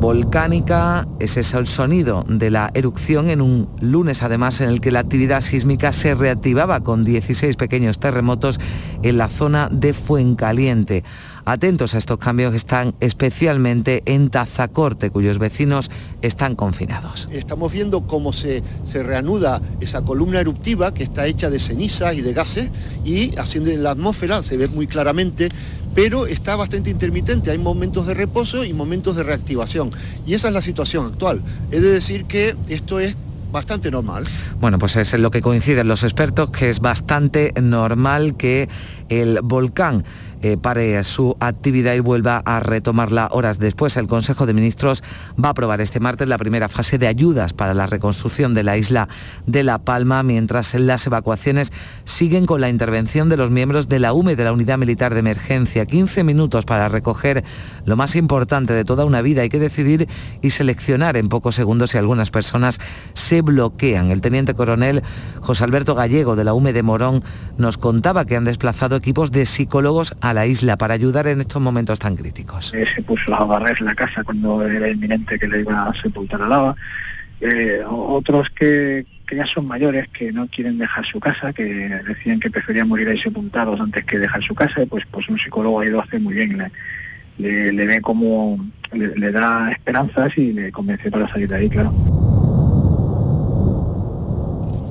volcánica. 0.04 1.08
Ese 1.22 1.40
es 1.40 1.54
el 1.54 1.66
sonido 1.66 2.26
de 2.28 2.50
la 2.50 2.72
erupción 2.74 3.30
en 3.30 3.40
un 3.40 3.70
lunes 3.80 4.22
además 4.22 4.60
en 4.60 4.68
el 4.68 4.82
que 4.82 4.92
la 4.92 5.00
actividad 5.00 5.40
sísmica 5.40 5.94
se 5.94 6.14
reactivaba 6.14 6.82
con 6.82 7.06
16 7.06 7.56
pequeños 7.56 8.00
terremotos 8.00 8.60
en 9.02 9.18
la 9.18 9.30
zona 9.30 9.70
de 9.72 9.94
Fuencaliente. 9.94 11.06
Atentos 11.46 11.96
a 11.96 12.00
estos 12.00 12.18
cambios 12.18 12.54
están 12.54 12.96
especialmente 13.00 14.04
en 14.06 14.30
Tazacorte, 14.30 15.10
cuyos 15.10 15.40
vecinos 15.40 15.90
están 16.22 16.56
confinados. 16.56 17.30
Estamos 17.32 17.72
viendo 17.72 18.02
cómo 18.02 18.34
se, 18.34 18.62
se 18.84 19.04
reanuda 19.04 19.62
esa 19.80 20.02
columna 20.02 20.42
eruptiva 20.42 20.94
que 20.94 21.04
está 21.04 21.28
hecha 21.28 21.50
de 21.50 21.60
cenizas 21.60 22.16
y 22.16 22.22
de 22.22 22.34
gases 22.34 22.70
y 23.06 23.38
haciendo 23.38 23.72
en 23.72 23.84
la 23.84 23.92
atmósfera, 23.92 24.44
se 24.44 24.58
ve 24.58 24.68
muy 24.68 24.88
claramente 24.88 25.48
pero 25.96 26.28
está 26.28 26.56
bastante 26.56 26.90
intermitente. 26.90 27.52
Hay 27.52 27.58
momentos 27.58 28.08
de 28.08 28.14
reposo 28.14 28.64
y 28.64 28.74
momentos 28.74 29.16
de 29.16 29.24
reactivación. 29.24 29.92
Y 30.26 30.34
esa 30.34 30.48
es 30.48 30.54
la 30.54 30.62
situación 30.62 31.06
actual. 31.06 31.42
Es 31.72 31.82
de 31.82 31.90
decir 31.90 32.26
que 32.26 32.56
esto 32.68 33.00
es 33.00 33.16
bastante 33.52 33.92
normal. 33.92 34.26
Bueno, 34.60 34.80
pues 34.80 34.96
es 34.96 35.14
lo 35.14 35.32
que 35.32 35.42
coinciden 35.42 35.88
los 35.88 36.04
expertos, 36.04 36.50
que 36.50 36.70
es 36.70 36.80
bastante 36.80 37.54
normal 37.62 38.36
que 38.36 38.68
el 39.10 39.40
volcán 39.44 40.04
eh, 40.44 40.58
pare 40.58 41.02
su 41.06 41.38
actividad 41.40 41.94
y 41.94 42.02
vuelva 42.02 42.44
a 42.46 42.60
retomarla 42.60 43.30
horas 43.32 43.60
después. 43.60 43.96
El 43.96 44.08
Consejo 44.08 44.46
de 44.46 44.54
Ministros 44.54 45.02
va 45.42 45.48
a 45.48 45.52
aprobar 45.52 45.80
este 45.80 46.02
martes 46.02 46.28
la 46.28 46.38
primera 46.38 46.68
fase 46.68 46.98
de 46.98 47.08
ayudas 47.08 47.54
para 47.54 47.74
la 47.74 47.88
reconstrucción 47.88 48.54
de 48.54 48.64
la 48.64 48.76
isla 48.76 49.08
de 49.48 49.64
La 49.64 49.78
Palma, 49.78 50.22
mientras 50.22 50.74
las 50.74 51.08
evacuaciones 51.08 51.72
siguen 52.04 52.46
con 52.46 52.60
la 52.60 52.68
intervención 52.68 53.30
de 53.30 53.38
los 53.38 53.52
miembros 53.52 53.88
de 53.88 54.00
la 54.00 54.12
UME, 54.12 54.36
de 54.36 54.44
la 54.44 54.52
Unidad 54.52 54.78
Militar 54.78 55.14
de 55.14 55.22
Emergencia. 55.22 55.86
15 55.86 56.26
minutos 56.26 56.66
para 56.66 56.90
recoger 56.90 57.46
lo 57.86 57.96
más 57.96 58.18
importante 58.18 58.74
de 58.74 58.84
toda 58.84 59.06
una 59.06 59.22
vida. 59.22 59.44
Hay 59.44 59.50
que 59.50 59.60
decidir 59.60 60.10
y 60.42 60.50
seleccionar 60.50 61.16
en 61.16 61.30
pocos 61.30 61.56
segundos 61.56 61.92
si 61.92 61.98
algunas 61.98 62.32
personas 62.32 62.80
se 63.14 63.42
bloquean. 63.42 64.12
El 64.12 64.20
teniente 64.20 64.56
coronel 64.56 65.04
José 65.40 65.64
Alberto 65.64 65.96
Gallego 65.96 66.36
de 66.36 66.44
la 66.44 66.54
UME 66.54 66.74
de 66.74 66.84
Morón 66.84 67.24
nos 67.58 67.78
contaba 67.78 68.26
que 68.26 68.36
han 68.36 68.44
desplazado 68.44 68.98
equipos 68.98 69.32
de 69.32 69.46
psicólogos 69.46 70.16
a 70.20 70.33
la 70.34 70.46
isla 70.46 70.78
para 70.78 70.94
ayudar 70.94 71.28
en 71.28 71.42
estos 71.42 71.62
momentos 71.62 72.00
tan 72.00 72.16
críticos. 72.16 72.74
Eh, 72.74 72.86
se 72.94 73.02
puso 73.02 73.34
a 73.34 73.46
barrer 73.46 73.82
la 73.82 73.96
casa 73.96 74.24
cuando 74.24 74.66
era 74.68 74.90
inminente 74.90 75.38
que 75.40 75.48
le 75.48 75.62
iba 75.62 75.88
a 75.88 75.94
sepultar 75.94 76.42
a 76.42 76.48
lava. 76.48 76.76
Eh, 77.42 77.82
otros 77.88 78.50
que, 78.50 79.06
ya 79.32 79.46
son 79.46 79.68
mayores, 79.68 80.08
que 80.10 80.32
no 80.32 80.48
quieren 80.48 80.78
dejar 80.78 81.06
su 81.06 81.20
casa, 81.20 81.52
que 81.52 81.64
decían 81.64 82.40
que 82.40 82.52
preferían 82.52 82.88
morir 82.88 83.10
ahí 83.10 83.18
sepultados 83.18 83.80
antes 83.80 84.06
que 84.06 84.20
dejar 84.20 84.44
su 84.44 84.54
casa, 84.54 84.86
pues, 84.88 85.06
pues 85.10 85.28
un 85.28 85.38
psicólogo 85.38 85.80
ha 85.80 85.86
ido 85.86 86.00
a 86.00 86.04
hacer 86.04 86.22
muy 86.22 86.36
bien. 86.36 86.58
Le, 87.38 87.74
le, 87.74 87.86
ve 87.86 88.00
como, 88.00 88.64
le 88.92 89.32
da 89.32 89.72
esperanzas 89.72 90.38
y 90.38 90.54
le 90.54 90.72
convence 90.72 91.10
para 91.10 91.28
salir 91.28 91.50
de 91.50 91.56
ahí, 91.56 91.70
claro. 91.70 92.23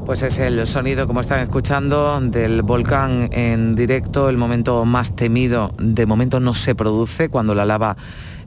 Pues 0.04 0.22
es 0.22 0.38
el 0.38 0.66
sonido, 0.66 1.06
como 1.06 1.20
están 1.20 1.40
escuchando, 1.40 2.20
del 2.20 2.62
volcán 2.62 3.30
en 3.32 3.76
directo, 3.76 4.28
el 4.28 4.36
momento 4.36 4.84
más 4.84 5.14
temido. 5.14 5.74
De 5.78 6.06
momento 6.06 6.40
no 6.40 6.54
se 6.54 6.74
produce 6.74 7.28
cuando 7.28 7.54
la 7.54 7.64
lava 7.64 7.96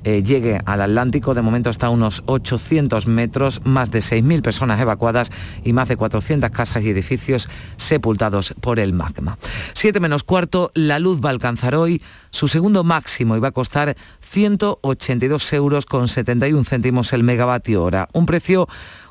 eh, 0.04 0.22
llegue 0.22 0.60
al 0.66 0.82
Atlántico. 0.82 1.34
De 1.34 1.42
momento 1.42 1.70
está 1.70 1.88
a 1.88 1.92
unos 1.92 2.24
800 2.26 3.08
metros, 3.08 3.62
más 3.64 3.90
de 3.90 4.00
6.000 4.00 4.42
personas 4.42 4.80
evacuadas 4.82 5.32
y 5.64 5.72
más 5.72 5.88
de 5.88 5.96
400 5.96 6.52
casas 6.52 6.84
y 6.84 6.90
edificios 6.90 7.50
sepultados 7.78 8.54
por 8.60 8.80
el 8.80 8.92
magma. 8.94 9.40
7 9.74 10.00
menos 10.02 10.24
cuarto, 10.24 10.72
la 10.76 11.00
luz 11.00 11.22
va 11.24 11.30
a 11.30 11.32
alcanzar 11.32 11.74
hoy 11.74 12.04
su 12.30 12.48
segundo 12.50 12.84
máximo 12.84 13.38
y 13.38 13.40
va 13.40 13.48
a 13.48 13.52
costar 13.52 13.96
182 14.22 15.54
euros 15.54 15.86
con 15.86 16.08
71 16.08 16.66
céntimos 16.66 17.14
el 17.14 17.24
megavatio 17.24 17.82
hora. 17.82 18.10
Un 18.12 18.26
precio 18.26 18.68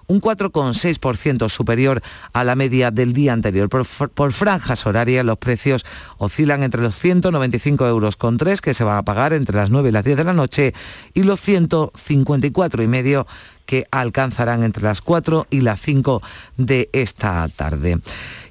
un 0.06 0.20
4,6% 0.20 1.48
superior 1.48 2.02
a 2.32 2.44
la 2.44 2.54
media 2.54 2.90
del 2.90 3.12
día 3.12 3.32
anterior. 3.32 3.68
Por, 3.68 4.32
franjas 4.32 4.86
horarias 4.86 5.24
los 5.24 5.38
precios 5.38 5.84
oscilan 6.18 6.62
entre 6.62 6.82
los 6.82 6.98
195 6.98 7.86
euros 7.86 8.16
con 8.16 8.38
3 8.38 8.60
que 8.60 8.74
se 8.74 8.84
van 8.84 8.98
a 8.98 9.02
pagar 9.02 9.32
entre 9.32 9.56
las 9.56 9.70
9 9.70 9.88
y 9.88 9.92
las 9.92 10.04
10 10.04 10.16
de 10.16 10.24
la 10.24 10.32
noche 10.32 10.74
y 11.12 11.22
los 11.22 11.40
154 11.40 12.82
y 12.82 12.86
medio 12.86 13.26
que 13.66 13.86
alcanzarán 13.90 14.62
entre 14.62 14.82
las 14.82 15.00
4 15.00 15.46
y 15.50 15.60
las 15.60 15.80
5 15.80 16.22
de 16.56 16.88
esta 16.92 17.48
tarde. 17.48 17.98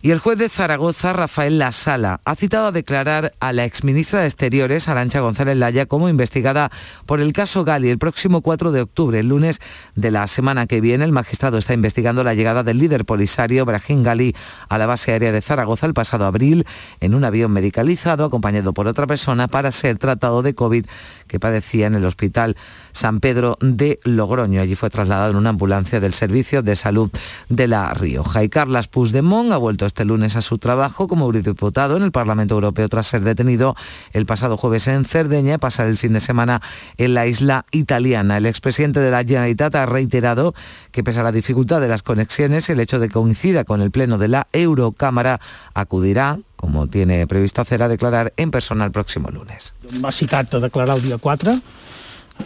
Y 0.01 0.11
el 0.11 0.19
juez 0.19 0.37
de 0.37 0.49
Zaragoza, 0.49 1.13
Rafael 1.13 1.59
La 1.59 1.71
Sala, 1.71 2.19
ha 2.25 2.35
citado 2.35 2.67
a 2.67 2.71
declarar 2.73 3.31
a 3.39 3.53
la 3.53 3.63
exministra 3.63 4.19
de 4.19 4.27
Exteriores, 4.27 4.89
Arancha 4.89 5.21
González 5.21 5.55
Laya, 5.55 5.85
como 5.85 6.09
investigada 6.09 6.71
por 7.05 7.21
el 7.21 7.31
caso 7.31 7.63
Gali 7.63 7.89
el 7.89 7.99
próximo 7.99 8.41
4 8.41 8.73
de 8.73 8.81
octubre, 8.81 9.19
el 9.19 9.29
lunes 9.29 9.61
de 9.95 10.11
la 10.11 10.27
semana 10.27 10.67
que 10.67 10.81
viene. 10.81 11.05
El 11.05 11.13
magistrado 11.13 11.57
está 11.57 11.73
investigando 11.73 12.23
la 12.25 12.33
llegada 12.33 12.63
del 12.63 12.79
líder 12.79 13.05
polisario, 13.05 13.65
Brahim 13.65 14.03
Gali, 14.03 14.35
a 14.67 14.77
la 14.77 14.87
base 14.87 15.13
aérea 15.13 15.31
de 15.31 15.41
Zaragoza 15.41 15.85
el 15.85 15.93
pasado 15.93 16.25
abril 16.25 16.65
en 16.99 17.15
un 17.15 17.23
avión 17.23 17.51
medicalizado 17.51 18.25
acompañado 18.25 18.73
por 18.73 18.87
otra 18.87 19.07
persona 19.07 19.47
para 19.47 19.71
ser 19.71 19.97
tratado 19.99 20.41
de 20.41 20.53
COVID 20.53 20.85
que 21.33 21.39
padecía 21.39 21.87
en 21.87 21.95
el 21.95 22.05
hospital 22.05 22.55
San 22.91 23.19
Pedro 23.19 23.57
de 23.59 23.99
Logroño. 24.03 24.61
Allí 24.61 24.75
fue 24.75 24.91
trasladado 24.91 25.31
en 25.31 25.37
una 25.37 25.49
ambulancia 25.49 25.99
del 25.99 26.13
Servicio 26.13 26.61
de 26.61 26.75
Salud 26.75 27.09
de 27.49 27.67
La 27.67 27.91
Rioja. 27.95 28.43
Y 28.43 28.49
Carlas 28.49 28.87
Puigdemont 28.87 29.51
ha 29.51 29.57
vuelto 29.57 29.87
este 29.87 30.05
lunes 30.05 30.35
a 30.35 30.41
su 30.41 30.59
trabajo 30.59 31.07
como 31.07 31.25
eurodiputado 31.25 31.97
en 31.97 32.03
el 32.03 32.11
Parlamento 32.11 32.53
Europeo 32.53 32.87
tras 32.87 33.07
ser 33.07 33.23
detenido 33.23 33.75
el 34.11 34.27
pasado 34.27 34.57
jueves 34.57 34.85
en 34.85 35.05
Cerdeña 35.05 35.55
y 35.55 35.57
pasar 35.57 35.87
el 35.87 35.97
fin 35.97 36.13
de 36.13 36.19
semana 36.19 36.61
en 36.97 37.15
la 37.15 37.25
isla 37.25 37.65
italiana. 37.71 38.37
El 38.37 38.45
expresidente 38.45 38.99
de 38.99 39.09
la 39.09 39.23
Generalitat 39.23 39.73
ha 39.73 39.87
reiterado 39.87 40.53
que 40.91 41.03
pese 41.03 41.21
a 41.21 41.23
la 41.23 41.31
dificultad 41.31 41.81
de 41.81 41.87
las 41.87 42.03
conexiones, 42.03 42.69
el 42.69 42.79
hecho 42.79 42.99
de 42.99 43.07
que 43.07 43.13
coincida 43.13 43.63
con 43.63 43.81
el 43.81 43.89
pleno 43.89 44.19
de 44.19 44.27
la 44.27 44.47
Eurocámara 44.53 45.41
acudirá 45.73 46.37
como 46.63 46.87
tiene 46.87 47.27
previsto 47.27 47.61
hacer, 47.61 47.83
a 47.83 47.89
declarar 47.89 48.31
en 48.37 48.49
persona 48.49 48.85
el 48.85 48.91
próximo 48.95 49.29
lunes. 49.29 49.73
M'ha 49.99 50.13
citat 50.15 50.53
a 50.55 50.61
declarar 50.63 50.95
el 50.95 51.03
dia 51.03 51.17
4 51.19 51.57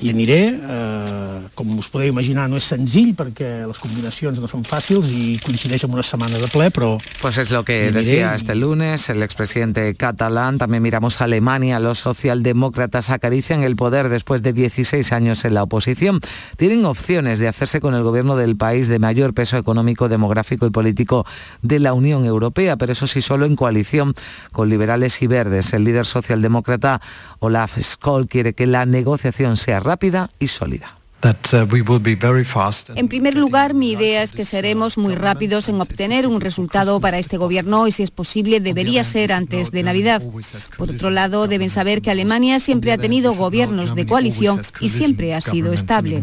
i 0.01 0.11
aniré, 0.11 0.41
eh, 0.53 1.39
com 1.55 1.71
us 1.79 1.87
podeu 1.89 2.11
imaginar 2.11 2.45
no 2.49 2.59
és 2.59 2.67
senzill 2.69 3.15
perquè 3.17 3.65
les 3.65 3.79
combinacions 3.81 4.37
no 4.37 4.49
són 4.49 4.61
fàcils 4.67 5.09
i 5.09 5.39
coincideix 5.41 5.87
amb 5.87 5.95
una 5.97 6.03
setmana 6.05 6.37
de 6.37 6.49
ple, 6.51 6.69
però... 6.71 6.97
Pues 7.21 7.39
es 7.39 7.51
lo 7.51 7.63
que 7.65 7.91
decía 7.91 8.35
este 8.35 8.53
lunes 8.53 9.09
el 9.09 9.23
expresidente 9.23 9.95
catalán. 9.95 10.57
También 10.57 10.83
miramos 10.83 11.19
a 11.19 11.23
Alemania. 11.23 11.79
Los 11.79 11.99
socialdemócratas 11.99 13.09
acarician 13.09 13.63
el 13.63 13.75
poder 13.75 14.09
después 14.09 14.43
de 14.43 14.53
16 14.53 15.11
años 15.13 15.45
en 15.45 15.55
la 15.55 15.63
oposición. 15.63 16.19
Tienen 16.57 16.85
opciones 16.85 17.39
de 17.39 17.47
hacerse 17.47 17.79
con 17.79 17.95
el 17.95 18.03
gobierno 18.03 18.35
del 18.35 18.55
país 18.55 18.87
de 18.87 18.99
mayor 18.99 19.33
peso 19.33 19.57
económico, 19.57 20.09
demográfico 20.09 20.67
y 20.67 20.69
político 20.69 21.25
de 21.61 21.79
la 21.79 21.93
Unión 21.93 22.25
Europea, 22.25 22.77
pero 22.77 22.91
eso 22.91 23.07
sí 23.07 23.21
solo 23.21 23.45
en 23.45 23.55
coalición 23.55 24.13
con 24.51 24.69
liberales 24.69 25.21
y 25.21 25.27
verdes. 25.27 25.73
El 25.73 25.85
líder 25.85 26.05
socialdemócrata 26.05 27.01
Olaf 27.39 27.79
Skoll 27.81 28.27
quiere 28.27 28.53
que 28.53 28.67
la 28.67 28.85
negociación 28.85 29.57
sea 29.57 29.76
rápida 29.79 30.29
y 30.39 30.47
sólida. 30.47 30.97
En 32.95 33.07
primer 33.07 33.35
lugar, 33.35 33.73
mi 33.73 33.91
idea 33.91 34.21
es 34.21 34.33
que 34.33 34.45
seremos 34.45 34.97
muy 34.97 35.15
rápidos 35.15 35.67
en 35.67 35.81
obtener 35.81 36.27
un 36.27 36.41
resultado 36.41 36.99
para 36.99 37.17
este 37.17 37.37
gobierno 37.37 37.87
y, 37.87 37.91
si 37.91 38.03
es 38.03 38.11
posible, 38.11 38.59
debería 38.59 39.03
ser 39.03 39.33
antes 39.33 39.71
de 39.71 39.81
Navidad. 39.81 40.21
Por 40.77 40.91
otro 40.91 41.09
lado, 41.09 41.47
deben 41.47 41.71
saber 41.71 42.01
que 42.01 42.11
Alemania 42.11 42.59
siempre 42.59 42.91
ha 42.91 42.97
tenido 42.97 43.33
gobiernos 43.33 43.95
de 43.95 44.05
coalición 44.05 44.61
y 44.79 44.89
siempre 44.89 45.33
ha 45.33 45.41
sido 45.41 45.73
estable. 45.73 46.21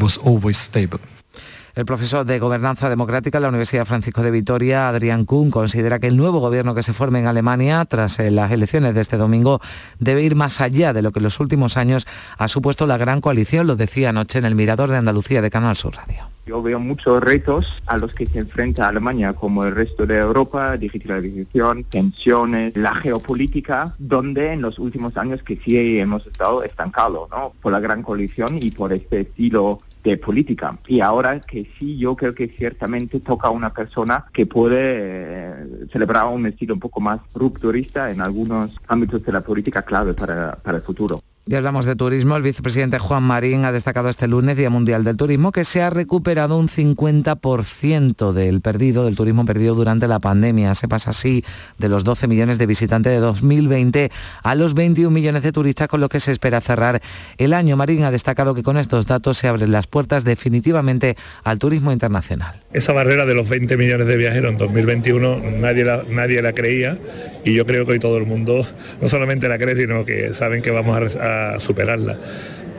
El 1.74 1.86
profesor 1.86 2.24
de 2.24 2.38
Gobernanza 2.38 2.88
Democrática 2.88 3.38
de 3.38 3.42
la 3.42 3.48
Universidad 3.48 3.84
Francisco 3.84 4.22
de 4.22 4.30
Vitoria, 4.30 4.88
Adrián 4.88 5.24
Kuhn, 5.24 5.50
considera 5.50 5.98
que 5.98 6.06
el 6.06 6.16
nuevo 6.16 6.38
gobierno 6.38 6.72
que 6.72 6.84
se 6.84 6.92
forme 6.92 7.18
en 7.18 7.26
Alemania 7.26 7.84
tras 7.84 8.20
eh, 8.20 8.30
las 8.30 8.52
elecciones 8.52 8.94
de 8.94 9.00
este 9.00 9.16
domingo 9.16 9.60
debe 9.98 10.22
ir 10.22 10.36
más 10.36 10.60
allá 10.60 10.92
de 10.92 11.02
lo 11.02 11.10
que 11.10 11.18
en 11.18 11.24
los 11.24 11.40
últimos 11.40 11.76
años 11.76 12.06
ha 12.38 12.46
supuesto 12.46 12.86
la 12.86 12.96
gran 12.96 13.20
coalición, 13.20 13.66
lo 13.66 13.74
decía 13.74 14.10
anoche 14.10 14.38
en 14.38 14.44
el 14.44 14.54
Mirador 14.54 14.88
de 14.88 14.98
Andalucía 14.98 15.42
de 15.42 15.50
Canal 15.50 15.74
Sur 15.74 15.96
Radio. 15.96 16.28
Yo 16.46 16.62
veo 16.62 16.78
muchos 16.78 17.20
retos 17.20 17.66
a 17.86 17.96
los 17.96 18.14
que 18.14 18.26
se 18.26 18.38
enfrenta 18.38 18.86
Alemania, 18.86 19.32
como 19.32 19.64
el 19.64 19.74
resto 19.74 20.06
de 20.06 20.18
Europa, 20.18 20.76
digitalización, 20.76 21.82
tensiones, 21.84 22.76
la 22.76 22.94
geopolítica, 22.94 23.96
donde 23.98 24.52
en 24.52 24.62
los 24.62 24.78
últimos 24.78 25.16
años 25.16 25.42
que 25.42 25.56
sí 25.56 25.98
hemos 25.98 26.24
estado 26.24 26.62
estancados, 26.62 27.28
¿no? 27.30 27.52
Por 27.60 27.72
la 27.72 27.80
gran 27.80 28.02
coalición 28.02 28.58
y 28.62 28.70
por 28.70 28.92
este 28.92 29.22
estilo 29.22 29.80
de 30.04 30.18
política. 30.18 30.78
Y 30.86 31.00
ahora 31.00 31.40
que 31.40 31.66
sí, 31.78 31.96
yo 31.96 32.14
creo 32.14 32.34
que 32.34 32.48
ciertamente 32.48 33.20
toca 33.20 33.48
a 33.48 33.50
una 33.50 33.70
persona 33.70 34.26
que 34.32 34.46
puede 34.46 34.76
eh, 34.78 35.54
celebrar 35.90 36.26
un 36.26 36.46
estilo 36.46 36.74
un 36.74 36.80
poco 36.80 37.00
más 37.00 37.20
rupturista 37.34 38.10
en 38.10 38.20
algunos 38.20 38.70
ámbitos 38.86 39.24
de 39.24 39.32
la 39.32 39.40
política 39.40 39.82
clave 39.82 40.12
para, 40.12 40.56
para 40.56 40.78
el 40.78 40.84
futuro. 40.84 41.22
Y 41.46 41.56
hablamos 41.56 41.84
de 41.84 41.94
turismo. 41.94 42.38
El 42.38 42.42
vicepresidente 42.42 42.98
Juan 42.98 43.22
Marín 43.22 43.66
ha 43.66 43.72
destacado 43.72 44.08
este 44.08 44.26
lunes, 44.26 44.56
Día 44.56 44.70
Mundial 44.70 45.04
del 45.04 45.18
Turismo, 45.18 45.52
que 45.52 45.64
se 45.64 45.82
ha 45.82 45.90
recuperado 45.90 46.56
un 46.56 46.70
50% 46.70 48.32
del 48.32 48.62
perdido, 48.62 49.04
del 49.04 49.14
turismo 49.14 49.44
perdido 49.44 49.74
durante 49.74 50.08
la 50.08 50.20
pandemia. 50.20 50.74
Se 50.74 50.88
pasa 50.88 51.10
así 51.10 51.44
de 51.76 51.90
los 51.90 52.02
12 52.02 52.28
millones 52.28 52.56
de 52.56 52.64
visitantes 52.64 53.12
de 53.12 53.18
2020 53.18 54.10
a 54.42 54.54
los 54.54 54.72
21 54.72 55.10
millones 55.10 55.42
de 55.42 55.52
turistas, 55.52 55.86
con 55.86 56.00
lo 56.00 56.08
que 56.08 56.18
se 56.18 56.32
espera 56.32 56.62
cerrar 56.62 57.02
el 57.36 57.52
año. 57.52 57.76
Marín 57.76 58.04
ha 58.04 58.10
destacado 58.10 58.54
que 58.54 58.62
con 58.62 58.78
estos 58.78 59.06
datos 59.06 59.36
se 59.36 59.46
abren 59.46 59.70
las 59.70 59.86
puertas 59.86 60.24
definitivamente 60.24 61.14
al 61.42 61.58
turismo 61.58 61.92
internacional. 61.92 62.62
Esa 62.72 62.94
barrera 62.94 63.26
de 63.26 63.34
los 63.34 63.50
20 63.50 63.76
millones 63.76 64.06
de 64.06 64.16
viajeros 64.16 64.50
en 64.50 64.56
2021 64.56 65.42
nadie 65.60 65.84
la, 65.84 66.04
nadie 66.08 66.40
la 66.40 66.54
creía 66.54 66.96
y 67.44 67.52
yo 67.52 67.66
creo 67.66 67.84
que 67.84 67.92
hoy 67.92 67.98
todo 67.98 68.16
el 68.16 68.24
mundo 68.24 68.66
no 69.02 69.08
solamente 69.10 69.46
la 69.46 69.58
cree, 69.58 69.76
sino 69.76 70.06
que 70.06 70.32
saben 70.32 70.62
que 70.62 70.70
vamos 70.70 71.16
a 71.16 71.33
superarla. 71.58 72.18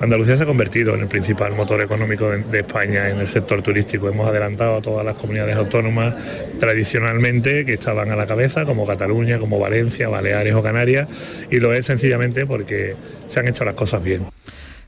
Andalucía 0.02 0.36
se 0.36 0.44
ha 0.44 0.46
convertido 0.46 0.94
en 0.94 1.02
el 1.02 1.08
principal 1.08 1.54
motor 1.54 1.82
económico 1.82 2.30
de, 2.30 2.60
España 2.60 3.10
en 3.10 3.20
el 3.20 3.30
sector 3.30 3.62
turístico. 3.62 4.10
Hemos 4.10 4.28
adelantado 4.28 4.78
a 4.78 4.82
todas 4.82 5.06
las 5.06 5.16
comunidades 5.16 5.56
autónomas 5.56 6.16
tradicionalmente 6.60 7.64
que 7.64 7.74
estaban 7.74 8.12
a 8.12 8.16
la 8.18 8.26
cabeza, 8.26 8.66
como 8.66 8.86
Cataluña, 8.86 9.40
como 9.40 9.58
Valencia, 9.58 10.10
Baleares 10.10 10.54
o 10.54 10.62
Canarias, 10.62 11.08
y 11.50 11.60
lo 11.60 11.74
es 11.74 11.86
sencillamente 11.86 12.46
porque 12.46 12.96
se 13.28 13.40
han 13.40 13.48
hecho 13.48 13.64
las 13.64 13.76
cosas 13.76 14.04
bien. 14.04 14.26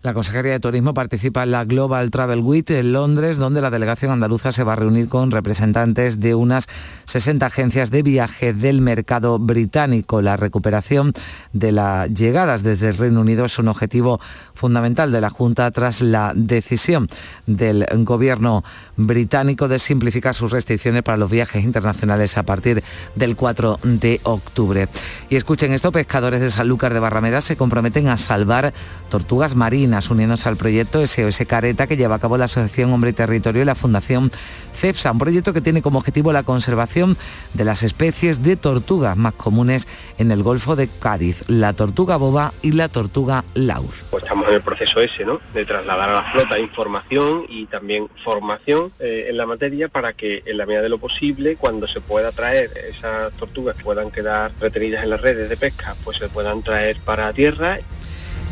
La 0.04 0.14
Consejería 0.14 0.52
de 0.52 0.60
Turismo 0.60 0.94
participa 0.94 1.42
en 1.42 1.52
la 1.52 1.66
Global 1.66 2.12
Travel 2.12 2.42
Week 2.42 2.70
en 2.70 2.94
Londres, 2.94 3.38
donde 3.38 3.62
la 3.62 3.72
delegación 3.72 4.12
andaluza 4.12 4.52
se 4.52 4.64
va 4.64 4.74
a 4.74 4.76
reunir 4.76 5.10
con 5.10 5.32
representantes 5.32 6.20
de 6.20 6.36
unas 6.36 6.68
60 7.06 7.46
agencias 7.46 7.90
de 7.90 8.04
viaje 8.04 8.54
del 8.54 8.82
mercado 8.82 9.40
británico. 9.40 10.22
La 10.22 10.38
recuperación 10.38 11.14
de 11.52 11.72
las 11.72 12.14
llegadas 12.14 12.62
desde 12.62 12.90
el 12.90 12.98
Reino 12.98 13.22
Unido 13.22 13.46
es 13.46 13.58
un 13.58 13.70
objetivo 13.70 14.20
fundamental 14.54 15.12
de 15.12 15.20
la 15.20 15.32
Junta 15.32 15.72
tras 15.72 16.02
la 16.02 16.34
decisión 16.36 17.10
del 17.48 17.86
gobierno 18.04 18.64
británico 18.98 19.68
de 19.68 19.80
simplificar 19.80 20.36
sus 20.36 20.52
restricciones 20.52 21.02
para 21.02 21.18
los 21.18 21.32
viajes 21.32 21.64
internacionales 21.64 22.38
a 22.38 22.44
partir 22.44 22.84
del 23.16 23.36
4 23.36 23.80
de 23.84 24.22
octubre. 24.24 24.90
Y 25.30 25.38
escuchen 25.38 25.74
esto, 25.74 25.92
pescadores 25.92 26.40
de 26.40 26.52
Sanlúcar 26.52 26.94
de 26.94 27.00
Barrameda 27.00 27.42
se 27.42 27.58
comprometen 27.58 28.10
a 28.10 28.18
salvar 28.18 28.74
tortugas 29.10 29.56
marinas, 29.56 29.97
uniéndose 30.10 30.48
al 30.48 30.58
proyecto 30.58 31.06
SOS 31.06 31.44
Careta 31.48 31.88
que 31.88 31.98
lleva 31.98 32.16
a 32.16 32.20
cabo 32.20 32.38
la 32.38 32.46
Asociación 32.46 32.94
Hombre 32.94 33.10
y 33.10 33.14
Territorio 33.14 33.64
y 33.64 33.66
la 33.66 33.76
Fundación 33.76 34.32
CEPSA, 34.74 35.12
un 35.12 35.18
proyecto 35.18 35.54
que 35.54 35.62
tiene 35.62 35.82
como 35.82 35.98
objetivo 35.98 36.32
la 36.32 36.44
conservación 36.44 37.18
de 37.56 37.66
las 37.66 37.82
especies 37.82 38.44
de 38.44 38.56
tortugas 38.56 39.18
más 39.18 39.34
comunes 39.34 39.88
en 40.20 40.32
el 40.32 40.44
Golfo 40.44 40.76
de 40.76 40.88
Cádiz, 40.88 41.44
la 41.48 41.74
tortuga 41.74 42.18
boba 42.18 42.54
y 42.62 42.74
la 42.74 42.88
tortuga 42.88 43.44
lauz. 43.56 44.06
Pues 44.12 44.24
estamos 44.24 44.48
en 44.48 44.54
el 44.54 44.62
proceso 44.62 45.02
ese, 45.02 45.26
¿no? 45.26 45.42
De 45.54 45.66
trasladar 45.66 46.10
a 46.10 46.14
la 46.14 46.24
flota 46.32 46.60
información 46.60 47.46
y 47.50 47.66
también 47.66 48.08
formación 48.24 48.92
eh, 49.00 49.26
en 49.30 49.38
la 49.38 49.48
materia 49.48 49.90
para 49.90 50.14
que 50.14 50.44
en 50.46 50.58
la 50.58 50.66
medida 50.66 50.84
de 50.84 50.90
lo 50.90 51.00
posible, 51.00 51.56
cuando 51.56 51.88
se 51.88 52.00
pueda 52.00 52.32
traer 52.32 52.72
esas 52.90 53.34
tortugas 53.34 53.76
que 53.76 53.84
puedan 53.84 54.12
quedar 54.12 54.52
retenidas 54.60 55.04
en 55.04 55.10
las 55.10 55.22
redes 55.22 55.50
de 55.50 55.58
pesca, 55.58 55.96
pues 56.04 56.18
se 56.18 56.30
puedan 56.30 56.62
traer 56.62 56.98
para 57.04 57.34
tierra 57.34 57.80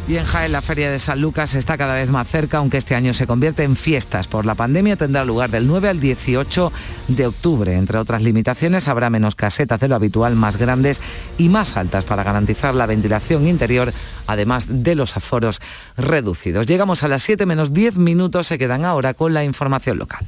y 0.08 0.18
en 0.18 0.26
Jaén 0.26 0.52
la 0.52 0.62
Feria 0.62 0.92
de 0.92 1.00
San 1.00 1.22
Lucas 1.22 1.56
está 1.56 1.78
cada 1.78 1.96
vez 1.96 2.10
más 2.10 2.28
cerca, 2.28 2.58
aunque 2.58 2.78
este 2.78 2.96
año 2.96 3.14
se 3.14 3.26
convierte 3.26 3.64
en 3.64 3.76
fiestas. 3.76 4.28
Por 4.28 4.46
la 4.46 4.56
pandemia 4.56 4.96
tendrá 4.96 5.26
lugar 5.26 5.50
del 5.50 5.68
9 5.68 5.90
al 5.90 6.00
18 6.00 6.72
de 7.08 7.28
octubre. 7.28 7.74
Entre 7.74 7.98
otras 7.98 8.22
limitaciones 8.22 8.88
habrá 8.88 9.10
menos 9.10 9.36
casetas 9.36 9.80
de 9.80 9.88
lo 9.88 9.96
habitual, 9.96 10.36
más 10.36 10.58
grandes 10.58 11.02
y 11.38 11.50
más 11.50 11.78
altas 11.78 12.06
para 12.06 12.24
garantizar 12.24 12.76
la 12.76 12.86
ventilación 12.86 13.48
interior, 13.48 13.94
además 14.28 14.68
de 14.70 14.96
los 14.96 15.18
aforos 15.18 15.60
reducidos. 15.98 16.68
Llegamos 16.68 17.04
a 17.04 17.08
las 17.08 17.24
7 17.24 17.46
menos 17.46 17.74
10 17.74 17.98
minutos, 17.98 18.48
se 18.48 18.58
quedan 18.58 18.86
ahora 18.86 19.14
con 19.14 19.34
la 19.34 19.44
información 19.44 19.98
local. 19.98 20.26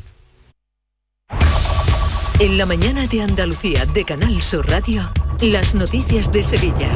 En 2.40 2.58
la 2.58 2.68
mañana 2.68 3.08
de 3.08 3.24
Andalucía 3.24 3.86
de 3.88 4.06
Canal 4.06 4.42
Sur 4.44 4.70
Radio, 4.70 5.12
las 5.42 5.74
noticias 5.74 6.32
de 6.32 6.44
Sevilla. 6.44 6.90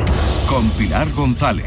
Con 0.47 0.69
Pilar 0.71 1.11
González. 1.13 1.65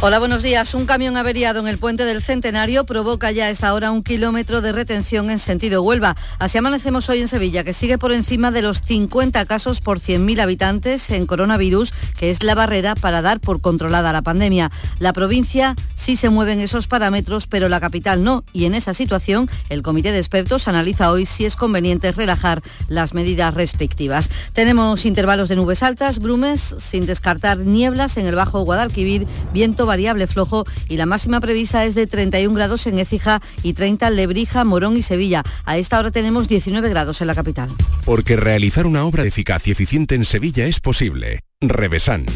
Hola, 0.00 0.18
buenos 0.18 0.42
días. 0.42 0.74
Un 0.74 0.84
camión 0.84 1.16
averiado 1.16 1.60
en 1.60 1.68
el 1.68 1.78
puente 1.78 2.04
del 2.04 2.22
Centenario 2.22 2.84
provoca 2.84 3.30
ya 3.30 3.46
a 3.46 3.50
esta 3.50 3.72
hora 3.72 3.90
un 3.90 4.02
kilómetro 4.02 4.60
de 4.60 4.72
retención 4.72 5.30
en 5.30 5.38
sentido 5.38 5.82
Huelva. 5.82 6.14
Así 6.38 6.58
amanecemos 6.58 7.08
hoy 7.08 7.20
en 7.20 7.28
Sevilla, 7.28 7.64
que 7.64 7.72
sigue 7.72 7.96
por 7.96 8.12
encima 8.12 8.50
de 8.50 8.60
los 8.60 8.82
50 8.82 9.46
casos 9.46 9.80
por 9.80 10.00
100.000 10.00 10.42
habitantes 10.42 11.08
en 11.08 11.26
coronavirus, 11.26 11.92
que 12.18 12.30
es 12.30 12.42
la 12.42 12.54
barrera 12.54 12.94
para 12.96 13.22
dar 13.22 13.40
por 13.40 13.62
controlada 13.62 14.12
la 14.12 14.20
pandemia. 14.20 14.70
La 14.98 15.14
provincia 15.14 15.74
sí 15.94 16.16
se 16.16 16.28
mueve 16.28 16.52
en 16.52 16.60
esos 16.60 16.86
parámetros, 16.86 17.46
pero 17.46 17.70
la 17.70 17.80
capital 17.80 18.22
no. 18.22 18.44
Y 18.52 18.66
en 18.66 18.74
esa 18.74 18.92
situación, 18.92 19.48
el 19.70 19.80
comité 19.80 20.12
de 20.12 20.18
expertos 20.18 20.68
analiza 20.68 21.10
hoy 21.12 21.24
si 21.24 21.46
es 21.46 21.56
conveniente 21.56 22.12
relajar 22.12 22.60
las 22.88 23.14
medidas 23.14 23.54
restrictivas. 23.54 24.28
Tenemos 24.52 25.06
intervalos 25.06 25.48
de 25.48 25.56
nubes 25.56 25.82
altas, 25.82 26.18
brumes, 26.18 26.74
sin 26.78 27.06
descartar 27.06 27.58
nieblas 27.58 28.18
en 28.18 28.26
el 28.26 28.34
Bajo 28.34 28.60
Guadalquivir, 28.60 29.26
viento 29.54 29.83
variable 29.86 30.26
flojo 30.26 30.64
y 30.88 30.96
la 30.96 31.06
máxima 31.06 31.40
prevista 31.40 31.84
es 31.84 31.94
de 31.94 32.06
31 32.06 32.54
grados 32.54 32.86
en 32.86 32.98
Écija 32.98 33.40
y 33.62 33.74
30 33.74 34.08
en 34.08 34.16
Lebrija, 34.16 34.64
Morón 34.64 34.96
y 34.96 35.02
Sevilla. 35.02 35.42
A 35.64 35.78
esta 35.78 35.98
hora 35.98 36.10
tenemos 36.10 36.48
19 36.48 36.88
grados 36.88 37.20
en 37.20 37.26
la 37.26 37.34
capital. 37.34 37.70
Porque 38.04 38.36
realizar 38.36 38.86
una 38.86 39.04
obra 39.04 39.24
eficaz 39.24 39.66
y 39.68 39.72
eficiente 39.72 40.14
en 40.14 40.24
Sevilla 40.24 40.66
es 40.66 40.80
posible. 40.80 41.40
Revesan. 41.60 42.26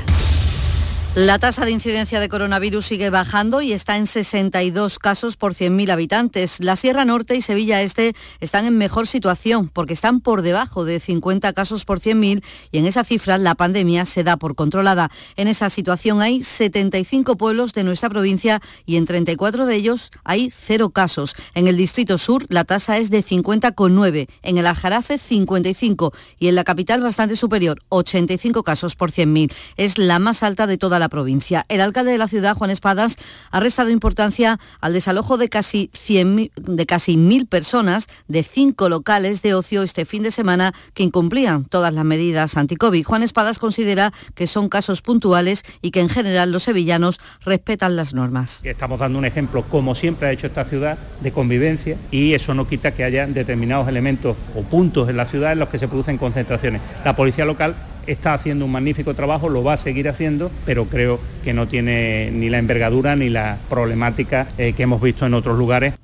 La 1.16 1.38
tasa 1.38 1.64
de 1.64 1.70
incidencia 1.70 2.18
de 2.18 2.28
coronavirus 2.28 2.86
sigue 2.86 3.08
bajando 3.08 3.62
y 3.62 3.72
está 3.72 3.96
en 3.96 4.08
62 4.08 4.98
casos 4.98 5.36
por 5.36 5.54
100.000 5.54 5.92
habitantes. 5.92 6.56
La 6.58 6.74
Sierra 6.74 7.04
Norte 7.04 7.36
y 7.36 7.40
Sevilla 7.40 7.82
Este 7.82 8.16
están 8.40 8.66
en 8.66 8.76
mejor 8.76 9.06
situación 9.06 9.68
porque 9.68 9.92
están 9.92 10.20
por 10.20 10.42
debajo 10.42 10.84
de 10.84 10.98
50 10.98 11.52
casos 11.52 11.84
por 11.84 12.00
100.000 12.00 12.42
y 12.72 12.78
en 12.78 12.86
esa 12.86 13.04
cifra 13.04 13.38
la 13.38 13.54
pandemia 13.54 14.06
se 14.06 14.24
da 14.24 14.36
por 14.36 14.56
controlada. 14.56 15.08
En 15.36 15.46
esa 15.46 15.70
situación 15.70 16.20
hay 16.20 16.42
75 16.42 17.36
pueblos 17.36 17.74
de 17.74 17.84
nuestra 17.84 18.10
provincia 18.10 18.60
y 18.84 18.96
en 18.96 19.06
34 19.06 19.66
de 19.66 19.76
ellos 19.76 20.10
hay 20.24 20.50
cero 20.52 20.90
casos. 20.90 21.36
En 21.54 21.68
el 21.68 21.76
Distrito 21.76 22.18
Sur 22.18 22.44
la 22.48 22.64
tasa 22.64 22.98
es 22.98 23.10
de 23.10 23.22
50,9, 23.22 24.26
en 24.42 24.58
el 24.58 24.66
Aljarafe 24.66 25.18
55 25.18 26.12
y 26.40 26.48
en 26.48 26.56
la 26.56 26.64
capital 26.64 27.02
bastante 27.02 27.36
superior, 27.36 27.82
85 27.90 28.64
casos 28.64 28.96
por 28.96 29.12
100.000. 29.12 29.52
Es 29.76 29.96
la 29.96 30.18
más 30.18 30.42
alta 30.42 30.66
de 30.66 30.76
toda 30.76 30.98
la 30.98 31.03
provincia. 31.08 31.66
El 31.68 31.80
alcalde 31.80 32.12
de 32.12 32.18
la 32.18 32.28
ciudad, 32.28 32.56
Juan 32.56 32.70
Espadas, 32.70 33.16
ha 33.50 33.60
restado 33.60 33.90
importancia 33.90 34.58
al 34.80 34.92
desalojo 34.92 35.36
de 35.36 35.48
casi 35.48 35.90
100, 35.92 36.50
de 36.56 36.86
casi 36.86 37.16
mil 37.16 37.46
personas 37.46 38.06
de 38.28 38.42
cinco 38.42 38.88
locales 38.88 39.42
de 39.42 39.54
ocio 39.54 39.82
este 39.82 40.04
fin 40.04 40.22
de 40.22 40.30
semana 40.30 40.74
que 40.94 41.02
incumplían 41.02 41.64
todas 41.64 41.92
las 41.92 42.04
medidas 42.04 42.56
anti-COVID. 42.56 43.04
Juan 43.04 43.22
Espadas 43.22 43.58
considera 43.58 44.12
que 44.34 44.46
son 44.46 44.68
casos 44.68 45.02
puntuales 45.02 45.62
y 45.82 45.90
que 45.90 46.00
en 46.00 46.08
general 46.08 46.52
los 46.52 46.64
sevillanos 46.64 47.20
respetan 47.44 47.96
las 47.96 48.14
normas. 48.14 48.60
Estamos 48.64 48.98
dando 48.98 49.18
un 49.18 49.24
ejemplo, 49.24 49.62
como 49.62 49.94
siempre 49.94 50.28
ha 50.28 50.32
hecho 50.32 50.46
esta 50.46 50.64
ciudad, 50.64 50.98
de 51.20 51.32
convivencia 51.32 51.96
y 52.10 52.34
eso 52.34 52.54
no 52.54 52.66
quita 52.66 52.92
que 52.92 53.04
haya 53.04 53.26
determinados 53.26 53.88
elementos 53.88 54.36
o 54.54 54.62
puntos 54.62 55.08
en 55.08 55.16
la 55.16 55.26
ciudad 55.26 55.52
en 55.52 55.58
los 55.58 55.68
que 55.68 55.78
se 55.78 55.88
producen 55.88 56.18
concentraciones. 56.18 56.80
La 57.04 57.16
policía 57.16 57.44
local 57.44 57.74
está 58.06 58.34
haciendo 58.34 58.64
un 58.64 58.72
magnífico 58.72 59.14
trabajo, 59.14 59.48
lo 59.48 59.64
va 59.64 59.74
a 59.74 59.76
seguir 59.76 60.08
haciendo, 60.08 60.50
pero 60.64 60.86
creo 60.86 61.20
que 61.42 61.54
no 61.54 61.66
tiene 61.68 62.30
ni 62.32 62.48
la 62.48 62.58
envergadura 62.58 63.16
ni 63.16 63.28
la 63.28 63.58
problemática 63.68 64.46
eh, 64.58 64.72
que 64.72 64.82
hemos 64.82 65.00
visto 65.00 65.26
en 65.26 65.34
otros 65.34 65.58
lugares. 65.58 65.94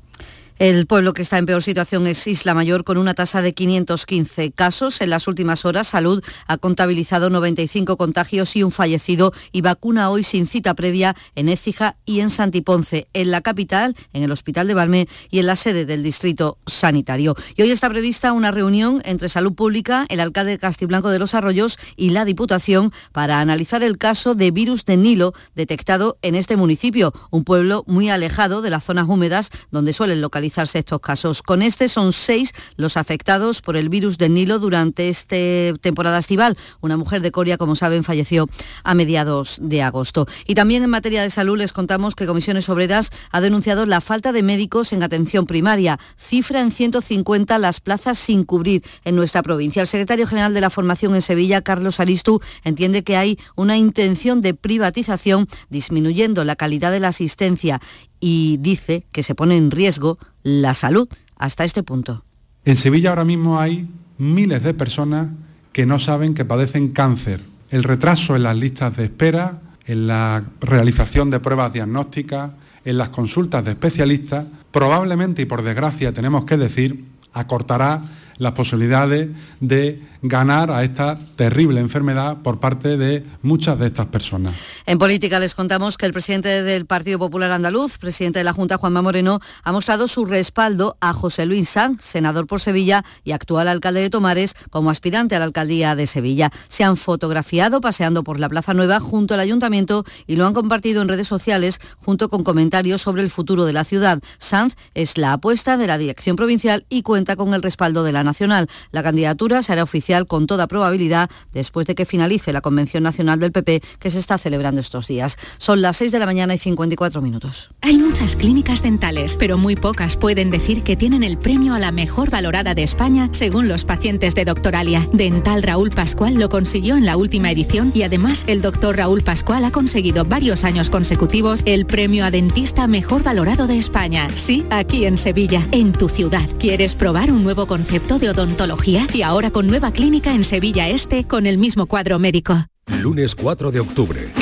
El 0.61 0.87
pueblo 0.87 1.15
que 1.15 1.23
está 1.23 1.39
en 1.39 1.47
peor 1.47 1.63
situación 1.63 2.07
es 2.07 2.27
Isla 2.27 2.53
Mayor 2.53 2.85
con 2.85 2.99
una 2.99 3.15
tasa 3.15 3.41
de 3.41 3.55
515 3.55 4.53
casos. 4.53 5.01
En 5.01 5.09
las 5.09 5.27
últimas 5.27 5.65
horas, 5.65 5.87
Salud 5.87 6.23
ha 6.47 6.59
contabilizado 6.59 7.31
95 7.31 7.97
contagios 7.97 8.55
y 8.57 8.63
un 8.63 8.71
fallecido 8.71 9.33
y 9.53 9.63
vacuna 9.63 10.11
hoy 10.11 10.23
sin 10.23 10.47
cita 10.47 10.75
previa 10.75 11.17
en 11.35 11.49
Écija 11.49 11.97
y 12.05 12.21
en 12.21 12.29
Santiponce, 12.29 13.09
en 13.15 13.31
la 13.31 13.41
capital, 13.41 13.97
en 14.13 14.23
el 14.23 14.31
Hospital 14.31 14.69
de 14.69 14.75
Valme 14.75 15.09
y 15.31 15.39
en 15.39 15.47
la 15.47 15.57
sede 15.57 15.87
del 15.87 16.03
Distrito 16.03 16.59
Sanitario. 16.67 17.37
Y 17.57 17.63
hoy 17.63 17.71
está 17.71 17.89
prevista 17.89 18.35
una 18.35 18.51
reunión 18.51 19.01
entre 19.07 19.31
Salud 19.31 19.55
Pública, 19.55 20.05
el 20.11 20.21
alcalde 20.21 20.51
de 20.51 20.59
Castiblanco 20.59 21.09
de 21.09 21.21
los 21.21 21.33
Arroyos 21.33 21.79
y 21.97 22.11
la 22.11 22.27
Diputación 22.27 22.93
para 23.13 23.41
analizar 23.41 23.83
el 23.83 23.97
caso 23.97 24.35
de 24.35 24.51
virus 24.51 24.85
de 24.85 24.99
Nilo 24.99 25.33
detectado 25.55 26.19
en 26.21 26.35
este 26.35 26.59
municipio, 26.59 27.15
un 27.31 27.45
pueblo 27.45 27.83
muy 27.87 28.11
alejado 28.11 28.61
de 28.61 28.69
las 28.69 28.85
zonas 28.85 29.09
húmedas 29.09 29.51
donde 29.71 29.95
suelen 29.95 30.21
localizar 30.21 30.50
estos 30.59 31.01
casos. 31.01 31.43
Con 31.43 31.63
este 31.63 31.89
son 31.89 32.13
seis 32.13 32.53
los 32.77 32.97
afectados 32.97 33.63
por 33.63 33.77
el 33.77 33.89
virus 33.89 34.19
del 34.19 34.35
Nilo 34.35 34.59
durante 34.59 35.09
esta 35.09 35.37
temporada 35.81 36.19
estival. 36.19 36.57
Una 36.81 36.97
mujer 36.97 37.23
de 37.23 37.31
Coria, 37.31 37.57
como 37.57 37.77
saben, 37.77 38.05
falleció 38.05 38.49
a 38.85 38.95
mediados 38.95 39.59
de 39.61 39.83
agosto. 39.83 40.27
Y 40.47 40.55
también 40.55 40.83
en 40.83 40.91
materia 40.91 41.23
de 41.23 41.31
salud 41.31 41.59
les 41.59 41.73
contamos 41.73 42.15
que 42.15 42.27
Comisiones 42.27 42.69
Obreras 42.69 43.11
ha 43.31 43.41
denunciado 43.41 43.87
la 43.87 44.01
falta 44.01 44.33
de 44.33 44.43
médicos 44.43 44.93
en 44.93 45.03
atención 45.03 45.47
primaria. 45.47 45.99
Cifra 46.17 46.61
en 46.61 46.71
150 46.71 47.59
las 47.59 47.81
plazas 47.81 48.19
sin 48.19 48.45
cubrir 48.45 48.83
en 49.05 49.17
nuestra 49.17 49.43
provincia. 49.43 49.83
El 49.83 49.89
secretario 49.89 50.27
general 50.27 50.55
de 50.55 50.61
la 50.61 50.71
Formación 50.71 51.15
en 51.15 51.23
Sevilla, 51.23 51.63
Carlos 51.63 52.01
Aristu, 52.01 52.41
entiende 52.65 53.03
que 53.03 53.17
hay 53.17 53.39
una 53.57 53.77
intención 53.77 54.41
de 54.41 54.55
privatización 54.55 55.49
disminuyendo 55.69 56.45
la 56.45 56.57
calidad 56.57 56.93
de 56.93 57.01
la 57.01 57.09
asistencia 57.09 57.81
y 58.21 58.59
dice 58.59 59.05
que 59.13 59.23
se 59.23 59.35
pone 59.35 59.57
en 59.57 59.71
riesgo 59.71 60.19
la 60.43 60.75
salud 60.75 61.09
hasta 61.37 61.65
este 61.65 61.83
punto. 61.83 62.25
En 62.65 62.77
Sevilla 62.77 63.11
ahora 63.11 63.25
mismo 63.25 63.59
hay 63.59 63.89
miles 64.19 64.63
de 64.63 64.75
personas 64.75 65.29
que 65.73 65.87
no 65.87 65.99
saben 65.99 66.35
que 66.35 66.45
padecen 66.45 66.91
cáncer. 66.91 67.41
El 67.71 67.85
retraso 67.85 68.37
en 68.37 68.43
las 68.43 68.57
listas 68.57 68.97
de 68.97 69.05
espera, 69.05 69.61
en 69.87 70.07
la 70.07 70.45
realización 70.61 71.31
de 71.31 71.41
pruebas 71.41 71.73
diagnósticas, 71.73 72.51
en 72.85 72.99
las 72.99 73.09
consultas 73.09 73.65
de 73.65 73.73
especialistas, 73.73 74.47
probablemente 74.71 75.43
y 75.43 75.47
por 75.47 75.63
desgracia 75.63 76.13
tenemos 76.13 76.45
que 76.45 76.57
decir, 76.57 77.05
acortará 77.33 78.03
las 78.39 78.53
posibilidades 78.53 79.29
de 79.61 80.03
ganar 80.23 80.71
a 80.71 80.85
esta 80.85 81.19
terrible 81.37 81.81
enfermedad 81.81 82.39
por 82.43 82.61
parte 82.61 82.97
de 82.97 83.25
muchas 83.43 83.79
de 83.79 83.87
estas 83.87 84.07
personas. 84.07 84.55
En 84.87 84.99
política 84.99 85.39
les 85.39 85.55
contamos 85.55 85.97
que 85.97 86.07
el 86.07 86.13
presidente 86.13 86.63
del 86.63 86.87
Partido 86.87 87.19
Popular 87.19 87.51
Andaluz, 87.51 87.99
presidente 87.99 88.39
de 88.39 88.45
la 88.45 88.53
Junta, 88.53 88.77
Juanma 88.77 89.03
Moreno, 89.03 89.41
ha 89.63 89.73
mostrado 89.73 90.09
su 90.09 90.27
respaldo 90.27 90.97
a 91.01 91.13
José 91.13 91.47
Luis 91.47 91.71
Sanz, 91.71 92.03
senador 92.03 92.47
por 92.47 92.61
Sevilla 92.61 93.05
y 93.25 93.33
actual 93.33 93.69
alcalde 93.69 94.01
de 94.01 94.11
Tomares, 94.11 94.55
como 94.71 94.91
aspirante 94.91 95.37
a 95.37 95.39
la 95.39 95.47
alcaldía 95.47 95.95
de 95.95 96.07
Sevilla. 96.07 96.51
Se 96.69 96.85
han 96.85 96.97
fotografiado 96.97 97.81
paseando 97.81 98.23
por 98.23 98.41
la 98.41 98.49
Plaza 98.49 98.75
Nueva 98.75 99.01
junto 99.01 99.35
al 99.35 99.41
ayuntamiento 99.41 100.05
y 100.27 100.37
lo 100.37 100.47
han 100.47 100.55
compartido 100.55 101.01
en 101.03 101.09
redes 101.09 101.29
sociales 101.29 101.81
junto 101.99 102.29
con 102.29 102.45
comentarios 102.45 103.01
sobre 103.01 103.23
el 103.23 103.31
futuro 103.31 103.65
de 103.65 103.73
la 103.73 103.85
ciudad. 103.85 104.21
Sanz 104.39 104.75
es 104.95 105.17
la 105.17 105.33
apuesta 105.33 105.77
de 105.77 105.87
la 105.87 105.99
dirección 105.99 106.37
provincial 106.37 106.85
y 106.89 107.03
cuenta 107.03 107.37
con 107.37 107.55
el 107.55 107.63
respaldo 107.63 108.05
de 108.05 108.13
la 108.13 108.25
nacional. 108.25 108.69
La 108.91 109.03
candidatura 109.03 109.63
será 109.63 109.83
oficial 109.83 110.10
con 110.27 110.47
toda 110.47 110.67
probabilidad 110.67 111.31
después 111.53 111.87
de 111.87 111.95
que 111.95 112.05
finalice 112.05 112.53
la 112.53 112.61
Convención 112.61 113.03
Nacional 113.03 113.39
del 113.39 113.53
PP 113.53 113.81
que 113.99 114.11
se 114.11 114.19
está 114.19 114.39
celebrando 114.39 114.81
estos 114.81 115.07
días. 115.07 115.37
Son 115.59 115.83
las 115.83 115.99
6 115.99 116.11
de 116.11 116.19
la 116.19 116.27
mañana 116.27 116.55
y 116.55 116.59
54 116.59 117.23
minutos. 117.23 117.71
Hay 117.81 117.97
muchas 117.97 118.35
clínicas 118.35 118.83
dentales, 118.83 119.37
pero 119.39 119.57
muy 119.57 119.77
pocas 119.77 120.17
pueden 120.17 120.51
decir 120.51 120.83
que 120.83 120.97
tienen 120.97 121.23
el 121.23 121.39
premio 121.39 121.75
a 121.75 121.79
la 121.79 121.93
mejor 121.93 122.31
valorada 122.31 122.75
de 122.75 122.83
España 122.83 123.29
según 123.33 123.69
los 123.69 123.85
pacientes 123.85 124.35
de 124.35 124.45
Doctoralia. 124.45 125.09
Dental 125.13 125.63
Raúl 125.63 125.91
Pascual 125.91 126.35
lo 126.35 126.49
consiguió 126.49 126.97
en 126.97 127.07
la 127.07 127.17
última 127.17 127.51
edición 127.51 127.93
y 127.95 128.03
además 128.03 128.45
el 128.49 128.63
doctor 128.63 128.97
Raúl 128.97 129.23
Pascual 129.23 129.65
ha 129.65 129.71
conseguido 129.71 130.25
varios 130.25 130.65
años 130.65 130.91
consecutivos 130.91 131.63
el 131.67 131.87
premio 131.87 132.25
a 132.25 132.31
dentista 132.31 132.87
mejor 132.87 133.23
valorado 133.23 133.67
de 133.67 133.79
España. 133.79 134.27
Sí, 134.35 134.67
aquí 134.71 135.05
en 135.05 135.19
Sevilla, 135.19 135.67
en 135.71 135.93
tu 135.93 136.09
ciudad. 136.09 136.49
¿Quieres 136.59 136.95
probar 136.95 137.31
un 137.31 137.45
nuevo 137.45 137.67
concepto 137.67 138.19
de 138.19 138.31
odontología? 138.31 139.07
Y 139.13 139.23
ahora 139.23 139.51
con 139.51 139.67
nueva 139.67 139.93
clínica 139.93 140.00
en 140.03 140.45
Sevilla 140.45 140.89
Este 140.89 141.25
con 141.25 141.47
el 141.47 141.59
mismo 141.59 141.85
cuadro 141.85 142.19
médico. 142.19 142.55
Lunes 143.03 143.35
4 143.35 143.71
de 143.71 143.81
octubre, 143.81 144.33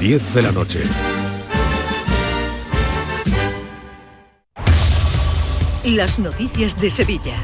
10 0.00 0.34
de 0.34 0.42
la 0.42 0.52
noche. 0.52 0.80
Las 5.84 6.18
noticias 6.18 6.80
de 6.80 6.90
Sevilla. 6.90 7.34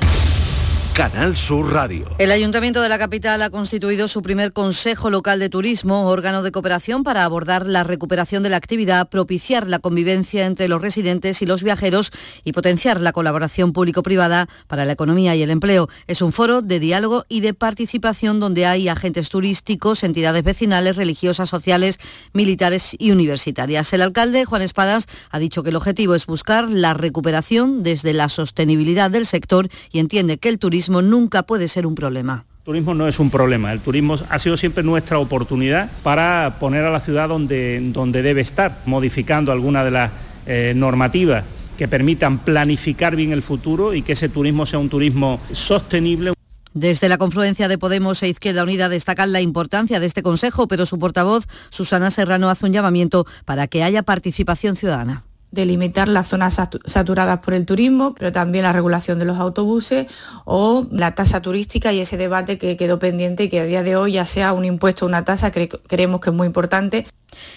Canal 1.00 1.34
Sur 1.34 1.72
Radio. 1.72 2.04
El 2.18 2.30
Ayuntamiento 2.30 2.82
de 2.82 2.90
la 2.90 2.98
capital 2.98 3.40
ha 3.40 3.48
constituido 3.48 4.06
su 4.06 4.20
primer 4.20 4.52
Consejo 4.52 5.08
Local 5.08 5.38
de 5.38 5.48
Turismo, 5.48 6.06
órgano 6.06 6.42
de 6.42 6.52
cooperación 6.52 7.04
para 7.04 7.24
abordar 7.24 7.66
la 7.66 7.84
recuperación 7.84 8.42
de 8.42 8.50
la 8.50 8.58
actividad, 8.58 9.08
propiciar 9.08 9.66
la 9.66 9.78
convivencia 9.78 10.44
entre 10.44 10.68
los 10.68 10.82
residentes 10.82 11.40
y 11.40 11.46
los 11.46 11.62
viajeros 11.62 12.10
y 12.44 12.52
potenciar 12.52 13.00
la 13.00 13.12
colaboración 13.12 13.72
público-privada 13.72 14.46
para 14.66 14.84
la 14.84 14.92
economía 14.92 15.34
y 15.34 15.42
el 15.42 15.48
empleo. 15.48 15.88
Es 16.06 16.20
un 16.20 16.32
foro 16.32 16.60
de 16.60 16.78
diálogo 16.80 17.24
y 17.30 17.40
de 17.40 17.54
participación 17.54 18.38
donde 18.38 18.66
hay 18.66 18.86
agentes 18.88 19.30
turísticos, 19.30 20.04
entidades 20.04 20.44
vecinales, 20.44 20.96
religiosas, 20.96 21.48
sociales, 21.48 21.98
militares 22.34 22.94
y 22.98 23.10
universitarias. 23.10 23.90
El 23.94 24.02
alcalde, 24.02 24.44
Juan 24.44 24.60
Espadas, 24.60 25.06
ha 25.30 25.38
dicho 25.38 25.62
que 25.62 25.70
el 25.70 25.76
objetivo 25.76 26.14
es 26.14 26.26
buscar 26.26 26.68
la 26.68 26.92
recuperación 26.92 27.82
desde 27.82 28.12
la 28.12 28.28
sostenibilidad 28.28 29.10
del 29.10 29.24
sector 29.24 29.70
y 29.90 30.00
entiende 30.00 30.36
que 30.36 30.50
el 30.50 30.58
turismo 30.58 30.89
nunca 30.90 31.44
puede 31.44 31.68
ser 31.68 31.86
un 31.86 31.94
problema. 31.94 32.44
El 32.58 32.64
turismo 32.64 32.94
no 32.94 33.08
es 33.08 33.18
un 33.18 33.30
problema, 33.30 33.72
el 33.72 33.80
turismo 33.80 34.16
ha 34.28 34.38
sido 34.38 34.56
siempre 34.56 34.82
nuestra 34.82 35.18
oportunidad 35.18 35.90
para 36.02 36.56
poner 36.60 36.84
a 36.84 36.90
la 36.90 37.00
ciudad 37.00 37.28
donde, 37.28 37.80
donde 37.92 38.22
debe 38.22 38.42
estar, 38.42 38.80
modificando 38.84 39.50
algunas 39.50 39.84
de 39.84 39.90
las 39.90 40.10
eh, 40.46 40.72
normativas 40.76 41.44
que 41.78 41.88
permitan 41.88 42.38
planificar 42.38 43.16
bien 43.16 43.32
el 43.32 43.42
futuro 43.42 43.94
y 43.94 44.02
que 44.02 44.12
ese 44.12 44.28
turismo 44.28 44.66
sea 44.66 44.78
un 44.78 44.90
turismo 44.90 45.40
sostenible. 45.52 46.34
Desde 46.74 47.08
la 47.08 47.18
confluencia 47.18 47.66
de 47.68 47.78
Podemos 47.78 48.22
e 48.22 48.28
Izquierda 48.28 48.62
Unida 48.62 48.88
destacan 48.88 49.32
la 49.32 49.40
importancia 49.40 49.98
de 49.98 50.06
este 50.06 50.22
Consejo, 50.22 50.68
pero 50.68 50.86
su 50.86 50.98
portavoz, 50.98 51.46
Susana 51.70 52.10
Serrano, 52.10 52.50
hace 52.50 52.66
un 52.66 52.72
llamamiento 52.72 53.26
para 53.44 53.66
que 53.66 53.82
haya 53.82 54.02
participación 54.02 54.76
ciudadana 54.76 55.24
delimitar 55.50 56.08
las 56.08 56.28
zonas 56.28 56.56
saturadas 56.84 57.38
por 57.40 57.54
el 57.54 57.66
turismo, 57.66 58.14
pero 58.14 58.32
también 58.32 58.64
la 58.64 58.72
regulación 58.72 59.18
de 59.18 59.24
los 59.24 59.38
autobuses 59.38 60.06
o 60.44 60.86
la 60.90 61.14
tasa 61.14 61.42
turística 61.42 61.92
y 61.92 62.00
ese 62.00 62.16
debate 62.16 62.58
que 62.58 62.76
quedó 62.76 62.98
pendiente 62.98 63.44
y 63.44 63.48
que 63.48 63.60
a 63.60 63.64
día 63.64 63.82
de 63.82 63.96
hoy 63.96 64.12
ya 64.12 64.26
sea 64.26 64.52
un 64.52 64.64
impuesto 64.64 65.04
o 65.04 65.08
una 65.08 65.24
tasa, 65.24 65.50
creemos 65.50 66.20
que 66.20 66.30
es 66.30 66.36
muy 66.36 66.46
importante. 66.46 67.06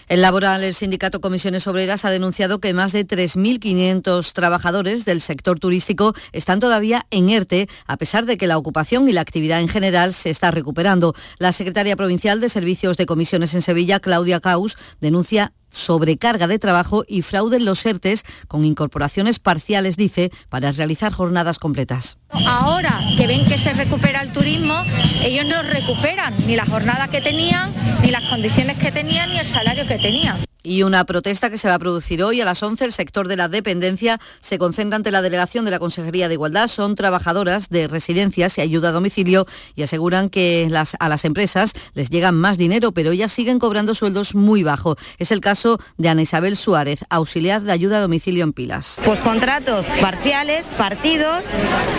En 0.08 0.22
laboral, 0.22 0.64
el 0.64 0.74
sindicato 0.74 1.22
Comisiones 1.22 1.68
Obreras 1.68 2.06
ha 2.06 2.12
denunciado 2.12 2.60
que 2.60 2.74
más 2.74 2.92
de 2.92 3.08
3.500 3.08 4.32
trabajadores 4.34 5.06
del 5.06 5.22
sector 5.22 5.60
turístico 5.60 6.14
están 6.32 6.60
todavía 6.60 7.06
en 7.10 7.30
ERTE, 7.30 7.68
a 7.88 7.98
pesar 7.98 8.26
de 8.26 8.38
que 8.38 8.48
la 8.48 8.58
ocupación 8.58 9.10
y 9.10 9.14
la 9.14 9.22
actividad 9.22 9.62
en 9.62 9.68
general 9.68 10.14
se 10.14 10.30
está 10.30 10.52
recuperando. 10.52 11.16
La 11.38 11.52
secretaria 11.52 11.96
provincial 11.96 12.40
de 12.40 12.50
Servicios 12.50 12.98
de 12.98 13.06
Comisiones 13.06 13.54
en 13.54 13.62
Sevilla, 13.62 14.00
Claudia 14.00 14.40
Caus, 14.40 14.78
denuncia 15.02 15.54
sobrecarga 15.74 16.48
de 16.48 16.60
trabajo 16.60 17.04
y 17.08 17.24
fraude 17.24 17.58
en 17.58 17.66
los 17.66 17.86
ERTES 17.86 18.24
con 18.48 18.64
incorporaciones 18.64 19.40
parciales, 19.40 19.98
dice, 19.98 20.32
para 20.50 20.72
realizar 20.72 21.12
jornadas 21.12 21.60
completas. 21.60 22.18
Ahora 22.48 23.02
que 23.18 23.28
ven 23.28 23.46
que 23.46 23.58
se 23.58 23.74
recupera 23.74 24.22
el 24.22 24.32
turismo, 24.32 24.84
ellos 25.22 25.46
no 25.46 25.62
recuperan 25.64 26.34
ni 26.48 26.56
la 26.56 26.66
jornada 26.66 27.08
que 27.10 27.22
tenían, 27.22 27.72
ni 28.02 28.12
las 28.12 28.24
condiciones 28.24 28.78
que 28.78 28.92
tenían, 28.92 29.30
ni 29.32 29.40
el 29.40 29.46
salario 29.46 29.86
que 29.88 29.98
tenían. 29.98 30.38
Y 30.66 30.84
una 30.84 31.04
protesta 31.04 31.50
que 31.50 31.58
se 31.58 31.68
va 31.68 31.74
a 31.74 31.80
producir 31.80 32.24
hoy 32.24 32.40
a 32.40 32.46
las 32.46 32.64
11. 32.64 32.86
El 32.86 32.94
sector 32.94 33.28
de 33.28 33.36
la 33.36 33.50
dependencia 33.50 34.22
se 34.40 34.58
concentra 34.58 34.96
ante 34.96 35.12
la 35.12 35.22
delegación 35.22 35.66
de 35.66 35.72
la 35.72 35.80
Consejería 35.80 36.30
de 36.30 36.36
Igualdad. 36.36 36.70
Son 36.70 36.96
trabajadoras 36.96 37.68
de 37.68 37.90
residencias 37.90 38.58
y 38.58 38.62
ayuda 38.62 38.90
a 38.90 38.92
domicilio 38.94 39.46
y 39.76 39.84
aseguran 39.84 40.30
que 40.30 40.70
a 41.00 41.10
las 41.10 41.26
empresas 41.26 41.74
les 41.96 42.10
llegan 42.10 42.36
más 42.36 42.58
dinero, 42.58 42.94
pero 42.94 43.12
ellas 43.12 43.34
siguen 43.34 43.60
cobrando 43.60 43.94
sueldos 43.94 44.36
muy 44.36 44.64
bajos. 44.64 44.96
Es 45.18 45.32
el 45.32 45.42
caso 45.42 45.80
de 45.98 46.08
Ana 46.08 46.22
Isabel 46.22 46.56
Suárez, 46.56 47.00
auxiliar 47.10 47.64
de 47.64 47.74
ayuda 47.74 47.98
a 47.98 48.02
domicilio 48.02 48.46
en 48.46 48.54
Pilas. 48.54 49.02
Pues 49.04 49.20
contratos 49.20 49.86
parciales, 50.00 50.70
partidos, 50.78 51.44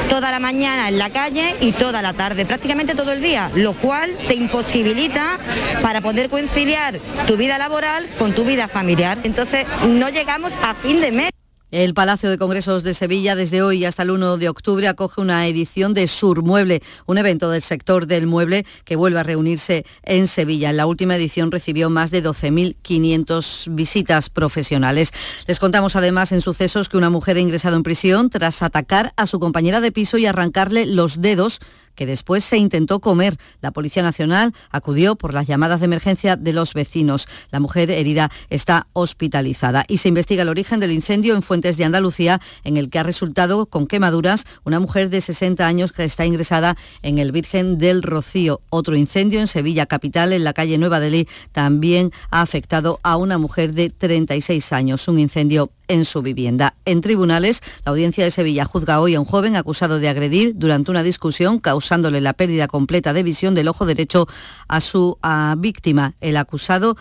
toda 0.08 0.30
la 0.30 0.40
mañana 0.40 0.88
en 0.88 0.96
la 0.96 1.10
calle 1.10 1.54
y 1.60 1.72
toda 1.72 2.00
la 2.00 2.14
tarde, 2.14 2.46
prácticamente 2.46 2.94
todo 2.94 3.12
el 3.12 3.20
día, 3.20 3.50
lo 3.54 3.74
cual 3.74 4.16
te 4.26 4.34
imposibilita 4.34 5.38
para 5.82 6.00
poder 6.00 6.30
conciliar 6.30 6.98
tu 7.26 7.36
vida 7.36 7.58
laboral 7.58 8.08
con 8.18 8.34
tu 8.34 8.44
vida 8.44 8.53
familiar. 8.68 9.18
Entonces 9.24 9.66
no 9.86 10.08
llegamos 10.08 10.52
a 10.62 10.74
fin 10.74 11.00
de 11.00 11.12
mes. 11.12 11.30
El 11.74 11.92
Palacio 11.92 12.30
de 12.30 12.38
Congresos 12.38 12.84
de 12.84 12.94
Sevilla 12.94 13.34
desde 13.34 13.60
hoy 13.60 13.84
hasta 13.84 14.04
el 14.04 14.12
1 14.12 14.36
de 14.36 14.48
octubre 14.48 14.86
acoge 14.86 15.20
una 15.20 15.48
edición 15.48 15.92
de 15.92 16.06
Sur 16.06 16.44
Mueble, 16.44 16.84
un 17.06 17.18
evento 17.18 17.50
del 17.50 17.62
sector 17.62 18.06
del 18.06 18.28
mueble 18.28 18.64
que 18.84 18.94
vuelve 18.94 19.18
a 19.18 19.24
reunirse 19.24 19.84
en 20.04 20.28
Sevilla. 20.28 20.70
En 20.70 20.76
la 20.76 20.86
última 20.86 21.16
edición 21.16 21.50
recibió 21.50 21.90
más 21.90 22.12
de 22.12 22.22
12.500 22.22 23.74
visitas 23.74 24.30
profesionales. 24.30 25.10
Les 25.48 25.58
contamos 25.58 25.96
además 25.96 26.30
en 26.30 26.42
sucesos 26.42 26.88
que 26.88 26.96
una 26.96 27.10
mujer 27.10 27.38
ha 27.38 27.40
ingresado 27.40 27.74
en 27.74 27.82
prisión 27.82 28.30
tras 28.30 28.62
atacar 28.62 29.12
a 29.16 29.26
su 29.26 29.40
compañera 29.40 29.80
de 29.80 29.90
piso 29.90 30.16
y 30.16 30.26
arrancarle 30.26 30.86
los 30.86 31.20
dedos 31.22 31.58
que 31.94 32.06
después 32.06 32.44
se 32.44 32.56
intentó 32.56 33.00
comer. 33.00 33.36
La 33.60 33.70
Policía 33.70 34.02
Nacional 34.02 34.52
acudió 34.70 35.16
por 35.16 35.34
las 35.34 35.46
llamadas 35.46 35.80
de 35.80 35.86
emergencia 35.86 36.36
de 36.36 36.52
los 36.52 36.74
vecinos. 36.74 37.26
La 37.50 37.60
mujer 37.60 37.90
herida 37.90 38.30
está 38.50 38.86
hospitalizada 38.92 39.84
y 39.88 39.98
se 39.98 40.08
investiga 40.08 40.42
el 40.42 40.48
origen 40.48 40.80
del 40.80 40.92
incendio 40.92 41.34
en 41.34 41.42
De 41.64 41.84
Andalucía, 41.84 42.42
en 42.62 42.76
el 42.76 42.90
que 42.90 42.98
ha 42.98 43.02
resultado 43.02 43.64
con 43.64 43.86
quemaduras 43.86 44.44
una 44.64 44.80
mujer 44.80 45.08
de 45.08 45.22
60 45.22 45.66
años 45.66 45.92
que 45.92 46.04
está 46.04 46.26
ingresada 46.26 46.76
en 47.00 47.18
el 47.18 47.32
Virgen 47.32 47.78
del 47.78 48.02
Rocío. 48.02 48.60
Otro 48.68 48.96
incendio 48.96 49.40
en 49.40 49.46
Sevilla 49.46 49.86
capital, 49.86 50.34
en 50.34 50.44
la 50.44 50.52
calle 50.52 50.76
Nueva 50.76 51.00
Delhi, 51.00 51.26
también 51.52 52.12
ha 52.30 52.42
afectado 52.42 53.00
a 53.02 53.16
una 53.16 53.38
mujer 53.38 53.72
de 53.72 53.88
36 53.88 54.72
años. 54.74 55.08
Un 55.08 55.18
incendio 55.18 55.70
en 55.88 56.04
su 56.04 56.22
vivienda. 56.22 56.74
En 56.84 57.00
tribunales, 57.00 57.62
la 57.84 57.92
audiencia 57.92 58.24
de 58.24 58.30
Sevilla 58.30 58.64
juzga 58.64 59.00
hoy 59.00 59.14
a 59.14 59.20
un 59.20 59.26
joven 59.26 59.56
acusado 59.56 59.98
de 59.98 60.08
agredir 60.08 60.52
durante 60.56 60.90
una 60.90 61.02
discusión 61.02 61.60
causándole 61.60 62.20
la 62.20 62.34
pérdida 62.34 62.68
completa 62.68 63.12
de 63.12 63.22
visión 63.22 63.54
del 63.54 63.68
ojo 63.68 63.86
derecho 63.86 64.26
a 64.68 64.80
su 64.80 65.18
víctima. 65.56 66.14
El 66.20 66.36
acusado 66.36 66.96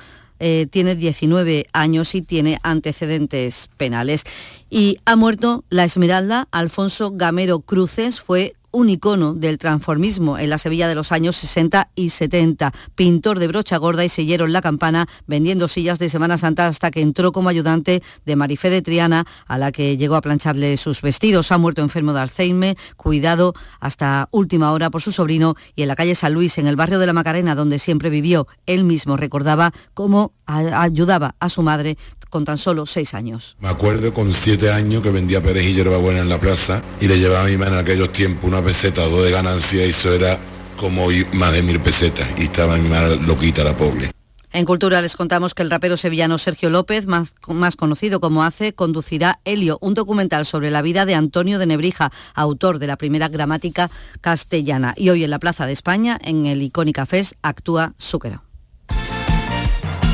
eh, 0.46 0.68
tiene 0.70 0.96
19 0.96 1.68
años 1.72 2.16
y 2.16 2.22
tiene 2.22 2.60
antecedentes 2.64 3.70
penales. 3.78 4.26
Y 4.70 4.98
ha 5.06 5.16
muerto 5.16 5.64
la 5.70 5.86
Esmeralda. 5.86 6.50
Alfonso 6.52 7.12
Gamero 7.12 7.62
Cruces 7.62 8.20
fue 8.20 8.54
un 8.74 8.90
icono 8.90 9.36
del 9.36 9.60
transformismo 9.60 10.38
en 10.38 10.50
la 10.50 10.58
Sevilla 10.58 10.88
de 10.88 10.96
los 10.96 11.12
años 11.12 11.38
60 11.38 11.92
y 11.96 12.10
70, 12.10 12.74
pintor 12.96 13.40
de 13.40 13.48
brocha 13.48 13.78
gorda 13.78 14.04
y 14.04 14.10
sellero 14.10 14.46
en 14.46 14.52
la 14.52 14.62
campana, 14.62 15.08
vendiendo 15.28 15.68
sillas 15.68 16.00
de 16.00 16.10
Semana 16.10 16.38
Santa 16.38 16.68
hasta 16.68 16.90
que 16.90 17.02
entró 17.02 17.32
como 17.32 17.50
ayudante 17.50 18.02
de 18.26 18.36
Marifé 18.36 18.72
de 18.72 18.82
Triana, 18.82 19.26
a 19.46 19.58
la 19.60 19.72
que 19.72 19.96
llegó 19.96 20.16
a 20.16 20.22
plancharle 20.22 20.76
sus 20.78 21.04
vestidos. 21.04 21.52
Ha 21.52 21.60
muerto 21.60 21.82
enfermo 21.82 22.14
de 22.14 22.22
Alzheimer, 22.22 22.76
cuidado 22.98 23.54
hasta 23.80 24.28
última 24.32 24.72
hora 24.72 24.90
por 24.90 25.04
su 25.04 25.12
sobrino 25.12 25.56
y 25.76 25.84
en 25.84 25.88
la 25.88 25.96
calle 25.96 26.16
San 26.16 26.34
Luis, 26.34 26.58
en 26.58 26.66
el 26.66 26.76
barrio 26.76 26.98
de 26.98 27.06
la 27.06 27.14
Macarena, 27.14 27.54
donde 27.54 27.78
siempre 27.78 28.10
vivió. 28.10 28.48
Él 28.66 28.86
mismo 28.86 29.18
recordaba 29.18 29.72
cómo 29.94 30.34
ayudaba 30.48 31.36
a 31.40 31.50
su 31.50 31.62
madre 31.62 31.96
con 32.30 32.46
tan 32.46 32.58
solo 32.58 32.88
seis 32.88 33.14
años. 33.14 33.56
Me 33.60 33.68
acuerdo 33.68 34.12
con 34.12 34.34
siete 34.34 34.72
años 34.72 35.04
que 35.04 35.12
vendía 35.12 35.42
perejil 35.42 35.72
y 35.72 35.76
hierbabuena 35.76 36.22
en 36.22 36.30
la 36.30 36.40
plaza 36.40 36.82
y 37.00 37.08
le 37.08 37.20
llevaba 37.20 37.46
a 37.46 37.48
mi 37.48 37.58
madre 37.58 37.74
en 37.74 37.80
aquellos 37.80 38.12
tiempos 38.12 38.46
una 38.46 38.63
peseta 38.64 39.04
o 39.04 39.10
dos 39.10 39.26
de 39.26 39.32
ganancia 39.32 39.86
y 39.86 39.90
eso 39.90 40.14
era 40.14 40.40
como 40.78 41.08
más 41.34 41.54
de 41.54 41.62
mil 41.62 41.80
pesetas 41.80 42.28
y 42.38 42.44
estaba 42.44 42.78
mi 42.78 42.90
madre 42.90 43.18
loquita 43.18 43.64
la 43.64 43.76
pobre. 43.76 44.12
En 44.54 44.66
Cultura 44.66 45.02
les 45.02 45.16
contamos 45.16 45.56
que 45.56 45.64
el 45.64 45.72
rapero 45.72 45.98
sevillano 45.98 46.38
Sergio 46.38 46.70
López, 46.70 47.08
más, 47.08 47.30
más, 47.48 47.76
conocido 47.76 48.20
como 48.20 48.44
Hace, 48.44 48.74
conducirá 48.74 49.40
Helio, 49.46 49.80
un 49.82 49.96
documental 49.96 50.46
sobre 50.46 50.70
la 50.70 50.84
vida 50.84 51.06
de 51.06 51.16
Antonio 51.16 51.58
de 51.58 51.66
Nebrija, 51.66 52.12
autor 52.36 52.78
de 52.78 52.86
la 52.86 52.96
primera 52.96 53.30
gramática 53.30 53.90
castellana. 54.22 54.94
Y 54.96 55.10
hoy 55.10 55.24
en 55.24 55.32
la 55.32 55.40
Plaza 55.40 55.66
de 55.66 55.74
España, 55.74 56.20
en 56.24 56.46
el 56.46 56.62
Icónica 56.62 57.08
Fest, 57.08 57.34
actúa 57.42 57.94
Zúquero. 58.00 58.44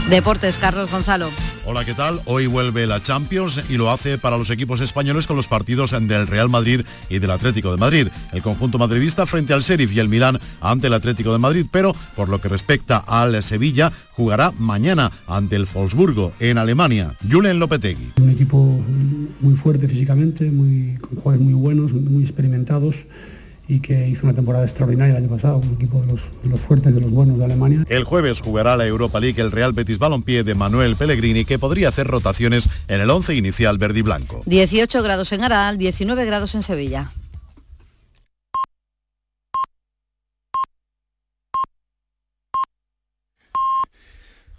Deportes, 0.09 0.57
Carlos 0.57 0.89
Gonzalo. 0.89 1.29
Hola, 1.71 1.85
¿qué 1.85 1.93
tal? 1.93 2.19
Hoy 2.25 2.47
vuelve 2.47 2.87
la 2.87 2.99
Champions 3.03 3.61
y 3.69 3.77
lo 3.77 3.91
hace 3.91 4.17
para 4.17 4.39
los 4.39 4.49
equipos 4.49 4.81
españoles 4.81 5.27
con 5.27 5.35
los 5.35 5.47
partidos 5.47 5.91
del 5.91 6.25
Real 6.25 6.49
Madrid 6.49 6.81
y 7.11 7.19
del 7.19 7.29
Atlético 7.29 7.69
de 7.69 7.77
Madrid. 7.77 8.07
El 8.33 8.41
conjunto 8.41 8.79
madridista 8.79 9.27
frente 9.27 9.53
al 9.53 9.61
Sheriff 9.61 9.93
y 9.93 9.99
el 9.99 10.09
Milán 10.09 10.39
ante 10.61 10.87
el 10.87 10.95
Atlético 10.95 11.31
de 11.31 11.37
Madrid, 11.37 11.67
pero 11.71 11.95
por 12.15 12.27
lo 12.27 12.41
que 12.41 12.49
respecta 12.49 12.97
al 12.97 13.43
Sevilla, 13.43 13.91
jugará 14.13 14.51
mañana 14.57 15.11
ante 15.27 15.57
el 15.57 15.67
Wolfsburgo 15.71 16.33
en 16.39 16.57
Alemania. 16.57 17.13
Julen 17.29 17.59
Lopetegui. 17.59 18.13
Un 18.19 18.31
equipo 18.31 18.83
muy 19.39 19.53
fuerte 19.53 19.87
físicamente, 19.87 20.49
muy, 20.49 20.97
con 20.99 21.19
jugadores 21.19 21.41
muy 21.41 21.53
buenos, 21.53 21.93
muy 21.93 22.23
experimentados 22.23 23.05
y 23.69 23.79
que 23.79 24.07
hizo 24.07 24.25
una 24.25 24.33
temporada 24.33 24.65
extraordinaria 24.65 25.15
el 25.15 25.23
año 25.23 25.29
pasado, 25.29 25.57
un 25.59 25.75
equipo 25.75 26.01
de 26.01 26.07
los, 26.07 26.31
de 26.41 26.49
los, 26.49 26.59
fuertes, 26.59 26.93
de 26.93 26.99
los 26.99 27.11
buenos 27.11 27.37
de 27.37 27.45
Alemania. 27.45 27.85
El 27.87 28.03
jueves 28.03 28.41
jugará 28.41 28.75
la 28.75 28.87
Europa 28.87 29.19
League 29.19 29.39
el 29.39 29.51
Real 29.51 29.73
Betis 29.73 29.99
Balompié 29.99 30.43
de 30.43 30.55
Manuel 30.55 30.95
Pellegrini, 30.95 31.45
que 31.45 31.59
podría 31.59 31.89
hacer 31.89 32.07
rotaciones 32.07 32.67
en 32.87 32.99
el 32.99 33.09
11 33.11 33.35
inicial 33.35 33.77
verde 33.77 33.99
y 33.99 34.01
blanco. 34.01 34.41
18 34.47 35.03
grados 35.03 35.31
en 35.33 35.43
Aral, 35.43 35.77
19 35.77 36.25
grados 36.25 36.55
en 36.55 36.63
Sevilla. 36.63 37.11